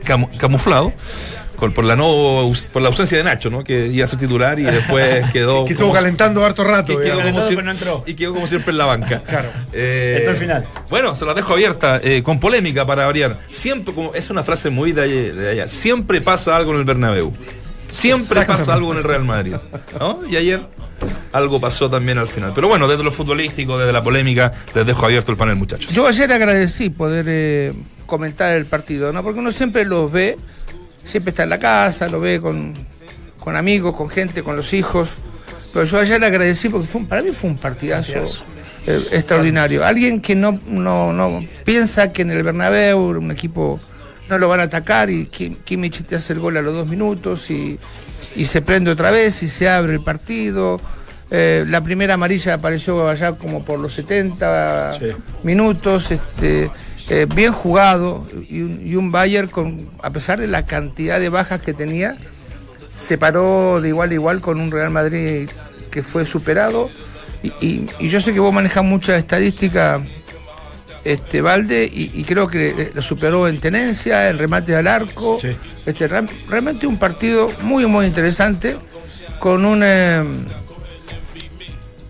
camu- 0.05 0.37
camuflado. 0.37 0.93
Por, 1.61 1.73
por 1.75 1.85
la 1.85 1.95
no 1.95 2.51
por 2.73 2.81
la 2.83 2.89
ausencia 2.89 3.19
de 3.19 3.25
Nacho, 3.25 3.51
¿no? 3.51 3.63
Que 3.63 3.87
iba 3.89 4.05
a 4.05 4.09
ser 4.09 4.19
titular 4.19 4.59
y 4.59 4.65
después 4.65 5.31
quedó. 5.33 5.65
Que 5.67 5.73
estuvo 5.73 5.89
como- 5.91 6.01
calentando 6.01 6.45
harto 6.45 6.63
y 6.63 6.65
rato. 6.65 6.87
quedó, 6.97 7.01
digamos. 7.03 7.23
como 7.23 7.41
Calentado, 7.41 7.49
si- 7.49 7.55
pero 7.55 7.65
no 7.67 7.71
entró. 7.73 8.05
y 8.07 8.15
quedó 8.15 8.35
como 8.35 8.47
siempre 8.47 8.71
en 8.73 8.79
la 8.79 8.87
banca. 8.87 9.21
Claro. 9.29 9.49
Eh, 9.73 10.17
Esto 10.21 10.31
es 10.33 10.39
final. 10.39 10.67
Bueno, 10.89 11.15
se 11.15 11.25
las 11.27 11.37
dejo 11.37 11.53
abierta, 11.53 12.01
eh, 12.03 12.23
con 12.23 12.41
polémica 12.41 12.85
para 12.87 13.07
variar. 13.07 13.39
Siempre, 13.51 13.95
como 13.95 14.15
es 14.15 14.31
una 14.31 14.43
frase 14.43 14.71
muy 14.71 14.93
de, 14.93 15.03
allá- 15.03 15.33
de 15.35 15.51
allá, 15.51 15.67
siempre 15.67 16.21
pasa 16.21 16.57
algo 16.57 16.73
en 16.73 16.79
el 16.79 16.85
Bernabéu. 16.85 17.33
Siempre 17.89 18.43
pasa 18.43 18.75
algo 18.75 18.93
en 18.93 18.99
el 18.99 19.05
Real 19.05 19.25
Madrid. 19.25 19.55
¿no? 19.99 20.21
Y 20.29 20.37
ayer 20.37 20.61
algo 21.33 21.61
pasó 21.61 21.91
también 21.91 22.19
al 22.19 22.29
final. 22.29 22.53
Pero 22.55 22.69
bueno, 22.69 22.87
desde 22.89 23.03
lo 23.03 23.11
futbolístico, 23.13 23.79
desde 23.79 23.93
la 23.93 24.03
polémica, 24.03 24.53
les 24.75 24.87
dejo 24.87 25.05
abierto 25.07 25.33
el 25.33 25.37
panel, 25.39 25.57
muchachos. 25.57 25.93
Yo 25.93 26.07
ayer 26.07 26.33
agradecí 26.33 26.91
poder 26.91 27.25
eh, 27.29 27.73
comentar 28.07 28.53
el 28.53 28.67
partido, 28.67 29.13
¿no? 29.13 29.23
Porque 29.23 29.41
uno 29.41 29.51
siempre 29.53 29.85
los 29.85 30.11
ve, 30.11 30.37
siempre 31.05 31.31
está 31.31 31.43
en 31.45 31.51
la 31.51 31.59
casa, 31.59 32.09
lo 32.09 32.21
ve 32.21 32.41
con, 32.41 32.75
con 33.39 33.57
amigos, 33.57 33.95
con 33.95 34.09
gente, 34.09 34.43
con 34.43 34.57
los 34.57 34.73
hijos. 34.73 35.11
Pero 35.73 35.85
yo 35.85 35.99
ayer 35.99 36.23
agradecí 36.25 36.69
porque 36.69 36.87
fue 36.87 37.05
para 37.05 37.23
mí 37.23 37.31
fue 37.33 37.51
un 37.51 37.57
partidazo, 37.57 38.13
eh, 38.87 39.03
extraordinario. 39.13 39.85
Alguien 39.85 40.21
que 40.21 40.35
no, 40.35 40.59
no, 40.67 41.13
no 41.13 41.45
piensa 41.65 42.13
que 42.13 42.23
en 42.23 42.31
el 42.31 42.43
Bernabéu 42.43 42.99
un 42.99 43.31
equipo 43.31 43.79
no 44.29 44.39
lo 44.39 44.49
van 44.49 44.61
a 44.61 44.65
atacar 44.65 45.11
y 45.11 45.27
Kim- 45.27 45.57
Kimmich 45.65 46.03
te 46.05 46.17
hace 46.17 46.33
el 46.33 46.41
gol 46.41 46.57
a 46.57 46.63
los 46.63 46.75
dos 46.75 46.87
minutos 46.89 47.51
y, 47.51 47.79
y 48.37 48.45
se 48.47 48.63
prende 48.63 48.91
otra 48.91 49.11
vez 49.11 49.43
y 49.43 49.49
se 49.49 49.69
abre 49.69 49.93
el 49.93 50.01
partido. 50.01 50.81
Eh, 51.33 51.65
la 51.69 51.81
primera 51.81 52.15
amarilla 52.15 52.55
apareció 52.55 53.09
allá 53.09 53.33
como 53.33 53.65
por 53.65 53.79
los 53.79 53.95
70 53.95 54.93
Sí. 54.99 55.07
minutos, 55.45 56.11
este, 56.11 56.69
eh, 57.11 57.27
bien 57.35 57.53
jugado 57.53 58.25
y 58.49 58.63
un, 58.63 58.81
y 58.87 58.97
un 58.97 59.11
Bayern 59.13 59.49
con, 59.49 59.89
a 60.03 60.11
pesar 60.11 60.41
de 60.41 60.47
la 60.47 60.65
cantidad 60.65 61.19
de 61.21 61.29
bajas 61.29 61.61
que 61.61 61.75
tenía, 61.75 62.17
se 63.07 63.19
paró 63.19 63.81
de 63.81 63.89
igual 63.89 64.11
a 64.11 64.15
igual 64.15 64.41
con 64.41 64.61
un 64.61 64.71
Real 64.71 64.91
Madrid 64.91 65.49
que 65.91 66.03
fue 66.03 66.25
superado. 66.25 66.89
Y, 67.43 67.49
y- 67.61 67.87
y 67.99 68.09
yo 68.09 68.21
sé 68.21 68.33
que 68.33 68.41
vos 68.41 68.53
manejas 68.53 68.85
mucha 68.85 69.17
estadística, 69.17 70.01
este 71.05 71.41
Valde, 71.41 71.89
y, 71.91 72.23
creo 72.25 72.47
que 72.47 72.91
lo 72.95 73.01
superó 73.03 73.49
en 73.49 73.59
tenencia, 73.59 74.29
en 74.29 74.39
remate 74.39 74.77
al 74.77 74.87
arco. 74.87 75.39
Sí. 75.41 75.49
Este, 75.87 76.07
real- 76.07 76.29
realmente 76.49 76.87
un 76.87 76.99
partido 76.99 77.49
muy, 77.63 77.87
muy 77.87 78.07
interesante, 78.07 78.77
con 79.39 79.65
un. 79.65 79.81
eh, 79.83 80.23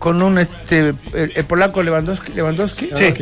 con 0.01 0.19
un 0.23 0.39
este 0.39 0.79
el, 1.13 1.31
el 1.35 1.45
polaco 1.45 1.83
Lewandowski, 1.83 2.31
Lewandowski 2.33 2.89
Sí. 2.95 3.13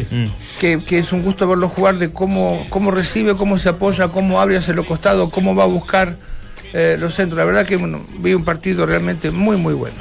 que, 0.61 0.79
que 0.79 0.97
es 0.99 1.11
un 1.11 1.23
gusto 1.23 1.45
verlo 1.45 1.67
jugar 1.67 1.97
de 1.97 2.09
cómo, 2.11 2.65
cómo 2.69 2.89
recibe, 2.89 3.35
cómo 3.35 3.57
se 3.57 3.67
apoya, 3.67 4.07
cómo 4.07 4.39
abre 4.39 4.55
hacia 4.55 4.73
los 4.73 4.85
costados, 4.85 5.29
cómo 5.29 5.53
va 5.55 5.65
a 5.65 5.67
buscar 5.67 6.15
eh, 6.71 6.95
los 6.97 7.13
centros. 7.15 7.37
La 7.37 7.43
verdad 7.43 7.65
que 7.65 7.75
bueno, 7.75 8.01
vi 8.19 8.33
un 8.33 8.45
partido 8.45 8.85
realmente 8.85 9.29
muy, 9.29 9.57
muy 9.57 9.73
bueno. 9.73 9.95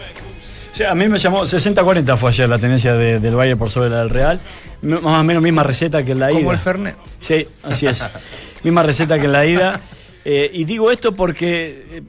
Sí, 0.73 0.85
a 0.85 0.94
mí 0.94 1.08
me 1.08 1.18
llamó 1.18 1.42
60-40 1.42 2.16
fue 2.16 2.30
ayer 2.30 2.49
la 2.49 2.58
tenencia 2.61 2.94
de- 2.94 3.18
del 3.18 3.35
Bayern 3.35 3.58
por 3.58 3.70
sobre 3.73 3.90
la 3.90 3.99
del 3.99 4.11
Real. 4.11 4.38
Más 4.82 5.02
o 5.02 5.25
menos 5.25 5.42
misma 5.42 5.64
receta 5.64 6.04
que 6.04 6.12
en 6.12 6.20
la 6.20 6.28
Como 6.28 6.40
ida. 6.42 6.52
el 6.52 6.58
Fernet. 6.58 6.97
Sí, 7.18 7.44
así 7.64 7.87
es. 7.88 8.04
Misma 8.62 8.85
receta 8.85 9.18
que 9.18 9.25
en 9.25 9.32
la 9.32 9.44
ida. 9.44 9.80
Eh, 10.25 10.49
y 10.54 10.64
digo 10.64 10.92
esto 10.92 11.11
porque 11.16 11.85
eh, 11.90 12.02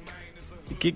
que 0.78 0.94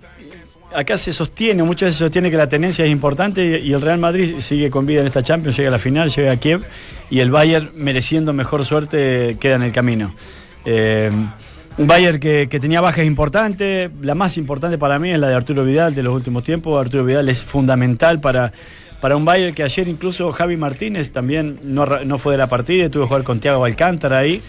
acá 0.76 0.98
se 0.98 1.14
sostiene, 1.14 1.64
muchas 1.64 1.88
veces 1.88 1.98
se 1.98 2.04
sostiene 2.06 2.32
que 2.32 2.38
la 2.38 2.48
tenencia 2.48 2.86
es 2.86 2.92
importante 2.92 3.60
y, 3.60 3.74
el 3.74 3.82
Real 3.82 4.00
Madrid 4.00 4.36
sigue 4.40 4.70
con 4.70 4.86
vida 4.86 5.02
en 5.02 5.08
esta 5.08 5.24
Champions, 5.24 5.58
llega 5.58 5.70
a 5.70 5.72
la 5.72 5.80
final, 5.80 6.10
llega 6.10 6.32
a 6.32 6.38
Kiev 6.38 6.62
y 7.10 7.20
el 7.20 7.32
Bayern, 7.32 7.72
mereciendo 7.76 8.34
mejor 8.34 8.66
suerte, 8.66 9.38
queda 9.40 9.56
en 9.56 9.64
el 9.64 9.72
camino. 9.72 10.14
Eh, 10.66 11.12
un 11.78 11.88
Bayern 11.88 12.20
que, 12.20 12.48
tenía 12.48 12.82
bajas 12.82 13.06
importantes, 13.06 13.90
la 14.02 14.14
más 14.16 14.38
importante 14.38 14.78
para 14.78 15.00
mí 15.00 15.10
es 15.10 15.20
la 15.20 15.28
de 15.28 15.36
Arturo 15.36 15.66
Vidal 15.66 15.96
de 15.96 16.04
los 16.04 16.14
últimos 16.14 16.44
tiempos. 16.44 16.80
Arturo 16.80 17.04
Vidal 17.04 17.28
es 17.30 17.42
fundamental 17.42 18.20
para, 18.20 18.54
para 19.02 19.16
un 19.16 19.26
Bayern 19.26 19.56
que 19.56 19.64
ayer 19.64 19.88
incluso 19.88 20.32
Javi 20.32 20.56
Martínez 20.56 21.12
también 21.12 21.60
no, 21.64 21.86
no 21.86 22.18
fue 22.20 22.34
de 22.34 22.38
la 22.38 22.48
partida, 22.48 22.90
tuvo 22.90 23.04
que 23.04 23.08
jugar 23.08 23.24
con 23.24 23.40
Thiago 23.40 23.66
Alcántara 23.66 24.20
ahí. 24.20 24.42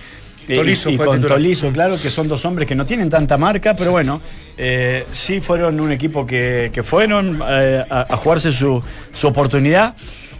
Tolizo 0.46 0.90
y, 0.90 0.94
y 0.94 0.98
con 0.98 1.16
titular. 1.16 1.38
Tolizo, 1.38 1.70
claro, 1.72 1.96
que 2.00 2.10
son 2.10 2.28
dos 2.28 2.44
hombres 2.44 2.68
que 2.68 2.74
no 2.74 2.84
tienen 2.86 3.10
tanta 3.10 3.36
marca, 3.36 3.74
pero 3.76 3.92
bueno, 3.92 4.20
eh, 4.56 5.04
sí 5.12 5.40
fueron 5.40 5.80
un 5.80 5.92
equipo 5.92 6.26
que, 6.26 6.70
que 6.72 6.82
fueron 6.82 7.40
eh, 7.48 7.82
a, 7.88 8.06
a 8.12 8.16
jugarse 8.16 8.52
su, 8.52 8.82
su 9.12 9.26
oportunidad. 9.26 9.94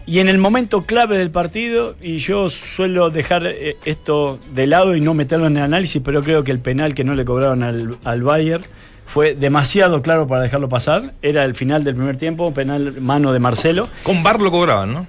Y 0.06 0.18
en 0.18 0.28
el 0.28 0.36
momento 0.36 0.82
clave 0.82 1.16
del 1.16 1.30
partido, 1.30 1.96
y 2.02 2.18
yo 2.18 2.50
suelo 2.50 3.08
dejar 3.08 3.46
eh, 3.46 3.78
esto 3.86 4.38
de 4.54 4.66
lado 4.66 4.94
y 4.94 5.00
no 5.00 5.14
meterlo 5.14 5.46
en 5.46 5.56
el 5.56 5.62
análisis, 5.62 6.02
pero 6.04 6.22
creo 6.22 6.44
que 6.44 6.50
el 6.50 6.58
penal 6.58 6.94
que 6.94 7.04
no 7.04 7.14
le 7.14 7.24
cobraron 7.24 7.62
al, 7.62 7.96
al 8.04 8.22
Bayern 8.22 8.62
fue 9.06 9.34
demasiado 9.34 10.02
claro 10.02 10.26
para 10.26 10.42
dejarlo 10.42 10.68
pasar. 10.68 11.14
Era 11.22 11.44
el 11.44 11.54
final 11.54 11.84
del 11.84 11.94
primer 11.94 12.18
tiempo, 12.18 12.52
penal 12.52 13.00
mano 13.00 13.32
de 13.32 13.38
Marcelo. 13.38 13.88
Con 14.02 14.22
Bar 14.22 14.40
lo 14.42 14.50
cobraban, 14.50 14.92
¿no? 14.92 15.06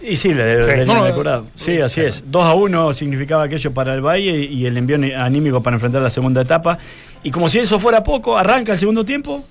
Y 0.00 0.16
sí, 0.16 0.32
le, 0.32 0.62
Sí. 0.62 0.70
le- 0.70 0.86
No, 0.86 1.02
le 1.04 1.10
no, 1.10 1.14
cobrado. 1.16 1.46
Sí, 1.56 1.80
así 1.80 2.00
es. 2.02 2.24
2 2.30 2.44
a 2.44 2.54
1 2.54 2.92
significaba 2.92 3.44
aquello 3.44 3.72
para 3.74 3.94
el 3.94 4.00
Valle 4.00 4.38
y 4.44 4.64
el 4.66 4.76
envío 4.76 4.96
anímico 5.18 5.62
para 5.62 5.76
enfrentar 5.76 6.02
la 6.02 6.10
segunda 6.10 6.42
etapa. 6.42 6.78
Y 7.22 7.30
como 7.30 7.48
si 7.48 7.58
eso 7.58 7.80
fuera 7.80 8.04
poco, 8.04 8.38
arranca 8.38 8.72
el 8.72 8.78
segundo 8.78 9.04
tiempo 9.04 9.44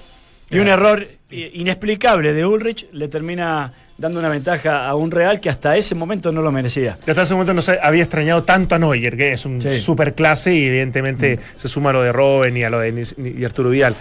y 0.49 0.59
un 0.59 0.67
error 0.69 1.05
eh, 1.29 1.51
inexplicable 1.55 2.31
de 2.33 2.45
Ulrich 2.45 2.87
le 2.93 3.09
termina 3.09 3.73
dando 3.97 4.19
una 4.19 4.29
ventaja 4.29 4.87
a 4.87 4.95
un 4.95 5.11
Real 5.11 5.41
que 5.41 5.49
hasta 5.49 5.75
ese 5.75 5.95
momento 5.95 6.31
no 6.31 6.41
lo 6.41 6.51
merecía. 6.51 6.97
Hasta 7.05 7.23
ese 7.23 7.33
momento 7.33 7.53
no 7.53 7.61
se 7.61 7.77
había 7.81 8.03
extrañado 8.03 8.43
tanto 8.43 8.75
a 8.75 8.79
Neuer, 8.79 9.17
que 9.17 9.33
es 9.33 9.45
un 9.45 9.59
Sí. 9.61 9.71
super 9.71 10.13
clase 10.13 10.53
y 10.55 10.67
evidentemente 10.67 11.39
se 11.57 11.67
suma 11.67 11.89
a 11.89 11.93
lo 11.93 12.03
de 12.03 12.11
Robben 12.13 12.55
y 12.55 12.63
a 12.63 12.69
lo 12.69 12.79
de 12.79 13.05
y 13.17 13.43
Arturo 13.43 13.71
Vidal. 13.71 13.95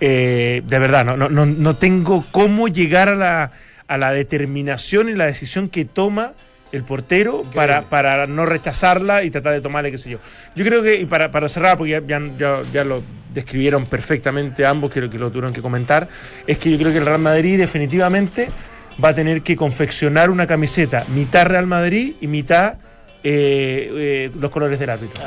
Eh, 0.00 0.62
de 0.66 0.78
verdad, 0.80 1.04
no, 1.04 1.16
no, 1.16 1.28
no, 1.28 1.46
no 1.46 1.76
tengo 1.76 2.24
cómo 2.32 2.66
llegar 2.66 3.10
a 3.10 3.14
la, 3.14 3.52
a 3.92 3.98
la 3.98 4.12
determinación 4.12 5.08
y 5.08 5.14
la 5.14 5.26
decisión 5.26 5.68
que 5.68 5.84
toma 5.84 6.32
el 6.72 6.82
portero 6.84 7.44
para, 7.54 7.82
para 7.82 8.26
no 8.26 8.46
rechazarla 8.46 9.24
y 9.24 9.30
tratar 9.30 9.52
de 9.52 9.60
tomarle, 9.60 9.90
qué 9.90 9.98
sé 9.98 10.08
yo. 10.10 10.18
Yo 10.56 10.64
creo 10.64 10.82
que, 10.82 10.98
y 11.00 11.04
para, 11.04 11.30
para 11.30 11.46
cerrar, 11.48 11.76
porque 11.76 11.90
ya, 11.92 12.00
ya, 12.06 12.18
ya- 12.38 12.62
ya 12.72 12.84
lo 12.84 13.02
describieron 13.34 13.84
perfectamente 13.86 14.64
ambos, 14.64 14.90
creo 14.90 15.10
que 15.10 15.18
lo 15.18 15.28
tuvieron 15.28 15.52
que 15.52 15.60
comentar, 15.60 16.08
es 16.46 16.56
que 16.56 16.70
yo 16.70 16.78
creo 16.78 16.92
que 16.92 16.98
el 16.98 17.04
Real 17.06 17.18
Madrid 17.18 17.58
definitivamente 17.58 18.48
va 19.02 19.10
a 19.10 19.14
tener 19.14 19.42
que 19.42 19.54
confeccionar 19.56 20.30
una 20.30 20.46
camiseta 20.46 21.04
mitad 21.14 21.46
Real 21.46 21.66
Madrid 21.66 22.14
y 22.22 22.26
mitad 22.26 22.74
eh, 23.22 23.90
eh, 23.92 24.30
los 24.38 24.50
colores 24.50 24.78
del 24.78 24.90
árbitro. 24.90 25.22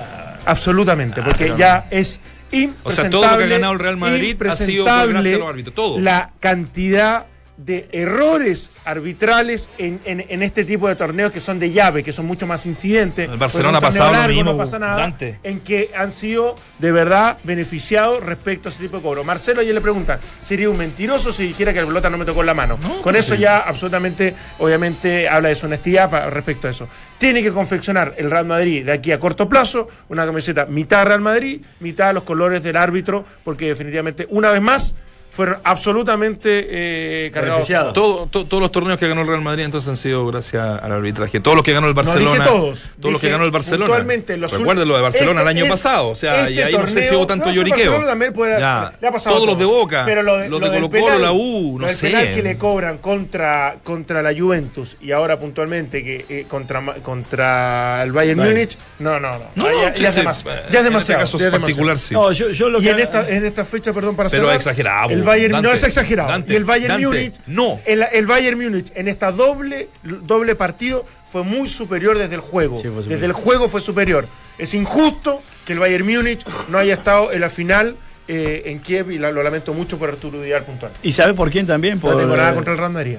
Absolutamente, 0.46 1.22
porque 1.22 1.54
ya 1.58 1.86
es 1.92 2.20
impresentable. 2.52 2.80
O 2.84 2.92
sea, 2.92 3.10
todo 3.10 3.22
lo 3.22 3.38
que 3.38 3.44
ha 3.44 3.48
ganado 3.48 3.74
el 3.74 3.80
Real 3.80 3.98
Madrid 3.98 4.36
ha 4.50 4.56
sido 4.56 4.86
por 4.86 5.10
gracias 5.10 5.36
a 5.36 5.38
los 5.40 5.48
árbitros, 5.50 5.76
todo. 5.76 6.00
La 6.00 6.32
cantidad 6.40 7.26
de 7.58 7.88
errores 7.94 8.72
arbitrales 8.84 9.70
en, 9.78 10.00
en- 10.06 10.26
en 10.28 10.44
este 10.44 10.66
tipo 10.66 10.88
de 10.90 10.96
torneos 10.96 11.32
que 11.32 11.40
son 11.40 11.58
de 11.60 11.72
llave, 11.72 12.04
que 12.04 12.12
son 12.12 12.26
mucho 12.26 12.46
más 12.46 12.66
incidentes. 12.66 13.30
El 13.30 13.38
Barcelona 13.38 13.78
ha 13.78 13.82
pasado 13.82 14.14
lo 14.14 14.28
mismo, 14.34 14.52
No 14.52 14.58
pasa 14.58 14.78
nada. 14.80 14.98
Dante. 14.98 15.40
En 15.44 15.60
que 15.62 15.92
han 15.96 16.12
sido 16.12 16.56
de 16.80 16.92
verdad 16.92 17.38
beneficiados 17.44 18.24
respecto 18.24 18.68
a 18.68 18.72
ese 18.72 18.82
tipo 18.82 18.98
de 18.98 19.04
cobro. 19.04 19.24
Marcelo 19.24 19.62
ayer 19.62 19.74
le 19.74 19.82
preguntan, 19.82 20.20
¿sería 20.42 20.70
un 20.70 20.78
mentiroso 20.78 21.32
si 21.32 21.48
dijera 21.48 21.72
que 21.74 21.80
la 21.82 21.88
pelota 21.88 22.10
no 22.10 22.18
me 22.18 22.26
tocó 22.26 22.42
en 22.42 22.48
la 22.48 22.54
mano? 22.54 22.78
Con 23.02 23.16
eso 23.16 23.36
ya 23.36 23.60
absolutamente, 23.60 24.34
obviamente, 24.60 25.30
habla 25.30 25.50
de 25.50 25.56
su 25.56 25.66
honestidad 25.68 26.30
respecto 26.30 26.68
a 26.68 26.72
eso. 26.72 26.88
Tiene 27.18 27.42
que 27.42 27.52
confeccionar 27.52 28.14
el 28.18 28.30
Real 28.30 28.46
Madrid 28.46 28.86
de 28.86 28.92
aquí 28.92 29.12
a 29.14 29.20
corto 29.20 29.48
plazo 29.48 29.88
una 30.10 30.26
camiseta 30.26 30.66
mitad 30.66 31.06
Real 31.06 31.22
Madrid, 31.22 31.62
mitad 31.80 32.14
los 32.14 32.24
colores 32.24 32.62
del 32.64 32.76
árbitro, 32.76 33.26
porque 33.46 33.68
definitivamente, 33.70 34.28
una 34.30 34.52
vez 34.52 34.62
más, 34.62 34.94
fueron 35.36 35.58
absolutamente 35.64 36.68
eh, 36.70 37.32
cargados. 37.34 37.56
Beneficiados. 37.58 37.94
Todo- 37.94 38.28
to- 38.28 38.46
todos 38.46 38.62
los 38.62 38.72
torneos 38.72 38.98
que 38.98 39.08
ganó 39.08 39.22
el 39.22 39.28
Real 39.28 39.42
Madrid 39.42 39.64
entonces 39.66 39.90
han 39.90 39.98
sido 39.98 40.26
gracias 40.28 40.64
al 40.82 40.92
arbitraje. 40.92 41.40
Todos 41.40 41.56
los 41.56 41.64
que 41.66 41.74
ganó 41.74 41.88
el 41.88 41.94
No 41.94 42.02
Barcelona. 42.04 42.44
dije 42.46 42.58
todos. 42.58 42.90
Todos 43.00 43.12
los 43.14 43.22
que 43.22 43.30
ganó 43.30 43.44
el 43.46 43.52
Barcelona. 43.52 43.86
puntualmente 43.88 44.38
los 44.38 44.52
Recuerden 44.52 44.88
lo 44.88 44.96
de 44.96 45.02
Barcelona 45.02 45.42
el 45.42 45.48
este- 45.48 45.50
año 45.50 45.64
este- 45.66 45.72
pasado. 45.72 46.08
O 46.10 46.16
sea, 46.16 46.50
y 46.50 46.54
este 46.54 46.64
ahí 46.66 46.74
no 46.78 46.88
sé 46.88 47.04
si 47.04 47.16
hubo 47.16 47.28
tanto 47.28 47.48
no, 47.48 47.52
lloriqueo. 47.54 47.78
Barcelona 47.92 48.08
también 48.08 48.34
puede- 48.34 48.60
Ya. 48.60 48.94
le 49.02 49.08
ha 49.08 49.12
pasado 49.12 49.36
Todos 49.36 49.48
los 49.50 49.60
de. 49.60 49.66
Boca. 49.66 50.04
Pero 50.06 50.24
lo 50.24 50.38
de, 50.38 50.48
los 50.48 50.60
lo 50.62 50.70
de 50.70 50.76
Colo 50.80 50.90
Colo, 50.90 51.20
la 51.20 51.32
U, 51.32 51.80
no 51.80 51.90
sé. 51.90 52.08
penal 52.08 52.34
que 52.34 52.44
le 52.44 52.58
cobran 52.58 52.98
contra, 53.00 53.76
contra 53.84 54.22
la 54.22 54.32
Juventus 54.34 54.96
y 55.02 55.12
ahora 55.12 55.38
puntualmente 55.40 56.04
que 56.04 56.26
eh, 56.30 56.46
contra, 56.48 56.82
contra 57.04 58.04
el 58.04 58.12
Bayern. 58.12 58.40
Múnich. 58.40 58.78
No, 59.00 59.20
no, 59.20 59.32
no. 59.32 59.40
No, 59.56 59.64
no, 59.70 59.82
ya, 59.82 59.94
sí, 59.96 60.04
ya 60.04 60.10
es 60.10 60.16
demasiado. 60.16 60.58
Ya 60.70 60.80
es 60.82 60.86
en 60.88 60.96
este 60.96 61.14
caso 61.16 61.38
particular, 61.52 62.00
sí. 62.00 62.14
No, 62.14 62.32
yo, 62.32 62.50
yo 62.52 62.70
lo 62.70 62.80
Y 62.80 62.84
que 62.84 62.90
en 62.92 63.00
esta, 63.00 63.28
en 63.30 63.46
esta 63.46 63.66
fecha, 63.66 63.92
perdón, 63.92 64.16
para 64.16 64.30
Pero 64.30 64.52
exagerado, 64.52 65.10
El 65.10 65.24
Bayern 65.26 65.54
Dante, 65.54 65.68
no 65.68 65.74
es 65.74 65.84
exagerado. 65.84 66.30
Dante, 66.30 66.54
y 66.54 66.56
el 66.56 66.64
Bayern 66.66 66.88
Dante, 67.02 67.08
Múnich, 67.08 67.36
no. 67.48 67.80
El, 67.86 68.04
el 68.14 68.26
Bayern 68.26 68.60
Múnich 68.60 68.92
en 68.96 69.08
esta 69.08 69.32
doble, 69.32 69.90
doble 70.04 70.56
partido 70.56 71.06
fue 71.32 71.44
muy 71.44 71.68
superior 71.68 72.18
desde 72.18 72.36
el 72.36 72.42
juego. 72.42 72.80
Sí, 72.80 72.88
desde 73.08 73.26
el 73.26 73.34
juego 73.34 73.68
fue 73.68 73.82
superior. 73.82 74.26
Es 74.58 74.74
injusto 74.74 75.42
que 75.66 75.74
el 75.74 75.80
Bayern 75.80 76.06
Múnich 76.06 76.46
no 76.70 76.78
haya 76.78 76.94
estado 76.94 77.32
en 77.34 77.42
la 77.42 77.50
final 77.50 77.96
eh, 78.28 78.64
en 78.68 78.80
Kiev 78.80 79.12
y 79.12 79.18
la- 79.20 79.32
lo 79.32 79.44
lamento 79.44 79.74
mucho 79.74 79.98
por 80.00 80.10
Arturo 80.10 80.42
Vidal 80.42 80.64
puntual. 80.64 80.92
¿Y 81.04 81.12
sabe 81.12 81.34
por 81.34 81.52
quién 81.52 81.68
también? 81.68 82.00
Por, 82.00 82.14
la 82.14 82.20
temporada 82.22 82.52
eh, 82.52 82.56
contra 82.56 82.74
el 82.74 82.80
Real 82.80 82.92
Madrid. 82.92 83.18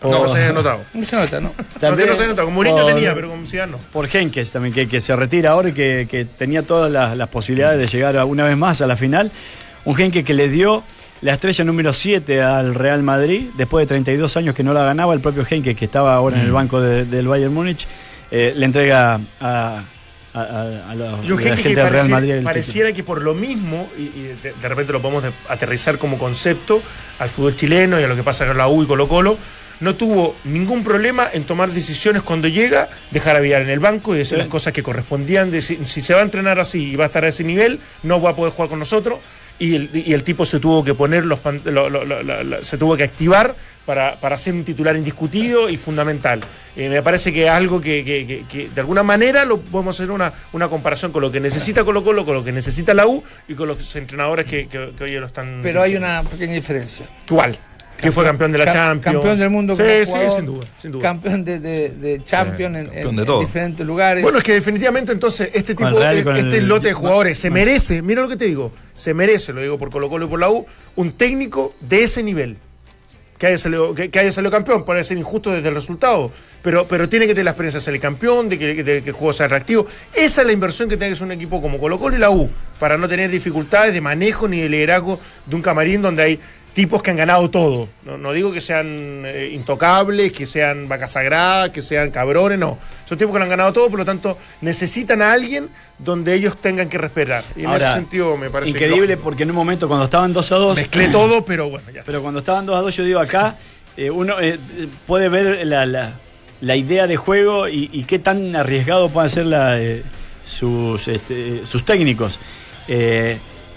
por- 0.00 0.10
No, 0.12 0.28
se 0.28 0.38
haya 0.38 0.52
notado. 0.52 0.80
No 0.94 1.04
se 1.04 1.16
nota, 1.16 1.40
¿no? 1.40 1.52
También 1.80 2.08
no 2.08 2.14
se 2.14 2.20
haya 2.22 2.30
notado. 2.30 2.46
Con 2.46 2.54
Mourinho 2.54 2.82
por- 2.82 2.94
tenía, 2.94 3.14
pero 3.14 3.28
con 3.28 3.46
Zidane 3.46 3.72
no. 3.72 3.78
por 3.92 4.08
Henkes 4.14 4.52
también, 4.52 4.72
que, 4.72 4.88
que 4.88 5.00
se 5.00 5.14
retira 5.16 5.50
ahora 5.50 5.68
y 5.70 5.72
que, 5.72 6.06
que 6.10 6.24
tenía 6.24 6.62
todas 6.62 6.90
las, 6.92 7.16
las 7.16 7.28
posibilidades 7.28 7.78
de 7.80 7.86
llegar 7.86 8.16
a- 8.16 8.24
una 8.24 8.44
vez 8.44 8.56
más 8.56 8.80
a 8.80 8.86
la 8.86 8.96
final. 8.96 9.30
Un 9.84 10.00
Henkes 10.00 10.24
que 10.24 10.34
le 10.34 10.48
dio 10.48 10.82
la 11.22 11.32
estrella 11.34 11.64
número 11.64 11.92
7 11.92 12.42
al 12.42 12.74
Real 12.74 13.02
Madrid, 13.02 13.46
después 13.56 13.82
de 13.84 13.88
32 13.88 14.36
años 14.36 14.54
que 14.54 14.62
no 14.62 14.72
la 14.74 14.84
ganaba, 14.84 15.14
el 15.14 15.20
propio 15.20 15.44
Henkes, 15.48 15.76
que 15.76 15.84
estaba 15.86 16.14
ahora 16.14 16.36
en 16.36 16.42
Mm. 16.42 16.46
el 16.46 16.52
banco 16.52 16.80
de- 16.80 17.04
del 17.04 17.26
Bayern 17.28 17.52
Múnich, 17.54 17.86
eh, 18.30 18.52
le 18.56 18.64
entrega 18.66 19.14
a, 19.14 19.18
a, 19.40 19.84
a- 20.34 20.90
a 20.90 20.94
la, 20.94 21.18
Y 21.24 21.32
un 21.32 21.36
la 21.42 21.42
gente 21.48 21.62
que 21.62 21.74
del 21.74 21.88
Real 21.90 22.08
Madrid. 22.08 22.30
el 22.32 22.44
pareciera 22.44 22.92
que 22.92 23.02
por 23.02 23.22
lo 23.22 23.34
mismo, 23.34 23.88
y, 23.98 24.02
y 24.02 24.36
de, 24.42 24.52
de 24.52 24.68
repente 24.68 24.92
lo 24.92 25.00
podemos 25.00 25.22
de- 25.22 25.32
aterrizar 25.48 25.96
como 25.98 26.18
concepto 26.18 26.82
al 27.18 27.28
fútbol 27.30 27.56
chileno 27.56 27.98
y 27.98 28.02
a 28.02 28.08
lo 28.08 28.14
que 28.16 28.22
pasa 28.22 28.46
con 28.46 28.58
la 28.58 28.68
U 28.68 28.82
y 28.82 28.86
Colo 28.86 29.08
Colo, 29.08 29.38
no 29.80 29.94
tuvo 29.94 30.34
ningún 30.44 30.82
problema 30.84 31.28
en 31.32 31.44
tomar 31.44 31.70
decisiones 31.70 32.22
cuando 32.22 32.48
llega, 32.48 32.88
dejar 33.10 33.36
a 33.36 33.40
Vidal 33.40 33.62
en 33.62 33.70
el 33.70 33.78
banco 33.78 34.14
y 34.14 34.18
decir 34.18 34.36
Sí. 34.36 34.42
las 34.42 34.48
cosas 34.48 34.72
que 34.72 34.82
correspondían. 34.82 35.50
de 35.50 35.60
si, 35.62 35.76
si 35.84 36.00
se 36.02 36.14
va 36.14 36.20
a 36.20 36.22
entrenar 36.24 36.58
así 36.58 36.92
y 36.92 36.96
va 36.96 37.04
a 37.04 37.06
estar 37.08 37.24
a 37.24 37.28
ese 37.28 37.44
nivel, 37.44 37.78
no 38.02 38.20
va 38.20 38.30
a 38.30 38.36
poder 38.36 38.52
jugar 38.52 38.68
con 38.70 38.78
nosotros. 38.78 39.18
Y 39.58 39.74
el, 39.74 39.90
y 39.94 40.12
el 40.12 40.22
tipo 40.22 40.44
se 40.44 40.60
tuvo 40.60 40.84
que 40.84 40.94
poner 40.94 41.24
los 41.24 41.38
pan- 41.38 41.62
lo- 41.64 41.88
lo- 41.88 42.64
se 42.64 42.76
tuvo 42.76 42.96
que 42.96 43.04
activar 43.04 43.54
para, 43.86 44.20
para 44.20 44.36
ser 44.36 44.52
un 44.52 44.64
titular 44.64 44.96
indiscutido 44.96 45.70
y 45.70 45.76
fundamental. 45.76 46.40
Eh, 46.76 46.88
me 46.90 47.02
parece 47.02 47.32
que 47.32 47.44
es 47.44 47.50
algo 47.50 47.80
que, 47.80 48.04
que- 48.04 48.26
que- 48.26 48.44
que 48.50 48.68
de 48.68 48.80
alguna 48.80 49.02
manera 49.02 49.44
lo 49.44 49.58
podemos 49.60 49.96
hacer 49.96 50.10
una, 50.10 50.32
una 50.52 50.68
comparación 50.68 51.10
con 51.12 51.22
lo 51.22 51.30
que 51.32 51.40
necesita 51.40 51.84
Colo 51.84 52.04
Colo, 52.04 52.24
con 52.26 52.34
lo 52.34 52.44
que 52.44 52.52
necesita 52.52 52.92
la 52.94 53.06
U 53.06 53.22
y 53.48 53.54
con 53.54 53.68
los 53.68 53.96
entrenadores 53.96 54.44
que, 54.44 54.68
que- 54.68 54.90
que 54.98 55.04
hoy 55.04 55.12
lo 55.14 55.26
están. 55.26 55.60
Pero 55.62 55.80
hay 55.82 55.96
una 55.96 56.22
pequeña 56.22 56.52
diferencia. 56.54 57.06
¿Cuál? 57.28 57.56
Que 58.00 58.12
fue 58.12 58.24
campeón 58.24 58.52
de 58.52 58.58
la 58.58 58.72
Champions. 58.72 59.14
Campeón 59.16 59.38
del 59.38 59.50
mundo 59.50 59.74
Sí, 59.76 59.82
como 59.82 59.94
sí, 60.04 60.04
jugador, 60.12 60.30
sin 60.30 60.46
duda. 60.46 60.66
Sin 60.80 60.92
duda. 60.92 61.02
Campeón 61.02 61.44
de, 61.44 61.60
de, 61.60 61.88
de 61.90 62.24
Champions 62.24 62.76
en, 62.76 62.84
campeón 62.86 63.08
en- 63.08 63.16
de 63.16 63.20
en 63.22 63.26
todo. 63.26 63.40
diferentes 63.40 63.86
lugares. 63.86 64.22
Bueno, 64.22 64.38
es 64.38 64.44
que 64.44 64.52
definitivamente 64.52 65.12
entonces 65.12 65.50
este 65.54 65.74
tipo, 65.74 65.90
Real 65.90 66.16
eh, 66.16 66.24
este 66.36 66.58
el- 66.58 66.68
lote 66.68 66.88
de 66.88 66.92
jugadores 66.94 67.38
se 67.38 67.50
merece, 67.50 68.02
mira 68.02 68.20
lo 68.22 68.28
que 68.28 68.36
te 68.36 68.44
digo, 68.44 68.72
se 68.94 69.14
merece, 69.14 69.52
lo 69.52 69.60
digo 69.62 69.78
por 69.78 69.90
Colo 69.90 70.08
Colo 70.10 70.26
y 70.26 70.28
por 70.28 70.38
la 70.40 70.50
U, 70.50 70.66
un 70.96 71.12
técnico 71.12 71.74
de 71.80 72.04
ese 72.04 72.22
nivel. 72.22 72.56
Que 73.38 73.48
haya 73.48 73.58
salido, 73.58 73.94
que, 73.94 74.08
que 74.10 74.18
haya 74.18 74.32
salido 74.32 74.50
campeón, 74.50 74.84
puede 74.86 75.04
ser 75.04 75.18
injusto 75.18 75.50
desde 75.50 75.68
el 75.68 75.74
resultado, 75.74 76.30
pero, 76.62 76.86
pero 76.86 77.06
tiene 77.06 77.26
que 77.26 77.34
tener 77.34 77.44
la 77.44 77.50
experiencia 77.50 77.80
de 77.80 77.84
salir 77.84 78.00
campeón, 78.00 78.48
de 78.48 78.58
que, 78.58 78.82
de 78.82 79.02
que 79.02 79.10
el 79.10 79.14
juego 79.14 79.34
sea 79.34 79.44
atractivo. 79.44 79.86
Esa 80.14 80.40
es 80.40 80.46
la 80.46 80.54
inversión 80.54 80.88
que 80.88 80.96
tiene 80.96 81.10
que 81.10 81.16
hacer 81.16 81.26
un 81.26 81.32
equipo 81.32 81.60
como 81.60 81.78
Colo 81.78 81.98
Colo 81.98 82.16
y 82.16 82.18
la 82.18 82.30
U, 82.30 82.48
para 82.80 82.96
no 82.96 83.06
tener 83.10 83.30
dificultades 83.30 83.92
de 83.92 84.00
manejo 84.00 84.48
ni 84.48 84.60
de 84.60 84.70
liderazgo 84.70 85.20
de 85.44 85.54
un 85.54 85.60
camarín 85.60 86.00
donde 86.00 86.22
hay 86.22 86.40
tipos 86.76 87.02
que 87.02 87.10
han 87.10 87.16
ganado 87.16 87.48
todo. 87.48 87.88
No, 88.04 88.18
no 88.18 88.32
digo 88.34 88.52
que 88.52 88.60
sean 88.60 88.86
eh, 89.24 89.50
intocables, 89.54 90.30
que 90.30 90.44
sean 90.44 90.86
vacas 90.88 91.12
sagradas, 91.12 91.70
que 91.70 91.80
sean 91.80 92.10
cabrones, 92.10 92.58
no. 92.58 92.78
Son 93.08 93.16
tipos 93.16 93.32
que 93.32 93.38
lo 93.38 93.44
han 93.44 93.48
ganado 93.50 93.72
todo, 93.72 93.88
por 93.88 93.98
lo 94.00 94.04
tanto 94.04 94.36
necesitan 94.60 95.22
a 95.22 95.32
alguien 95.32 95.68
donde 95.98 96.34
ellos 96.34 96.58
tengan 96.60 96.90
que 96.90 96.98
respetar. 96.98 97.44
Y 97.56 97.60
en 97.60 97.66
Ahora, 97.68 97.86
ese 97.92 97.94
sentido 98.00 98.36
me 98.36 98.50
parece 98.50 98.72
Increíble 98.72 99.00
lógico. 99.08 99.22
porque 99.24 99.42
en 99.44 99.50
un 99.50 99.56
momento 99.56 99.88
cuando 99.88 100.04
estaban 100.04 100.34
2 100.34 100.52
a 100.52 100.56
2, 100.56 100.76
Mezclé 100.76 101.08
todo, 101.12 101.44
pero 101.46 101.70
bueno, 101.70 101.90
ya. 101.94 102.02
Pero 102.04 102.20
cuando 102.20 102.40
estaban 102.40 102.66
2 102.66 102.76
a 102.76 102.80
2, 102.82 102.94
yo 102.94 103.04
digo 103.04 103.20
acá, 103.20 103.56
eh, 103.96 104.10
uno 104.10 104.38
eh, 104.38 104.58
puede 105.06 105.30
ver 105.30 105.66
la, 105.66 105.86
la- 105.86 106.12
la 106.60 106.76
idea 106.76 107.06
de 107.06 107.16
juego 107.16 107.68
y, 107.68 107.88
y 107.92 108.04
qué 108.04 108.18
tan 108.18 108.54
arriesgado 108.56 109.08
pueden 109.10 109.28
ser 109.30 109.46
la, 109.46 109.78
sus, 110.44 111.08
este, 111.08 111.64
sus 111.66 111.84
técnicos. 111.86 112.38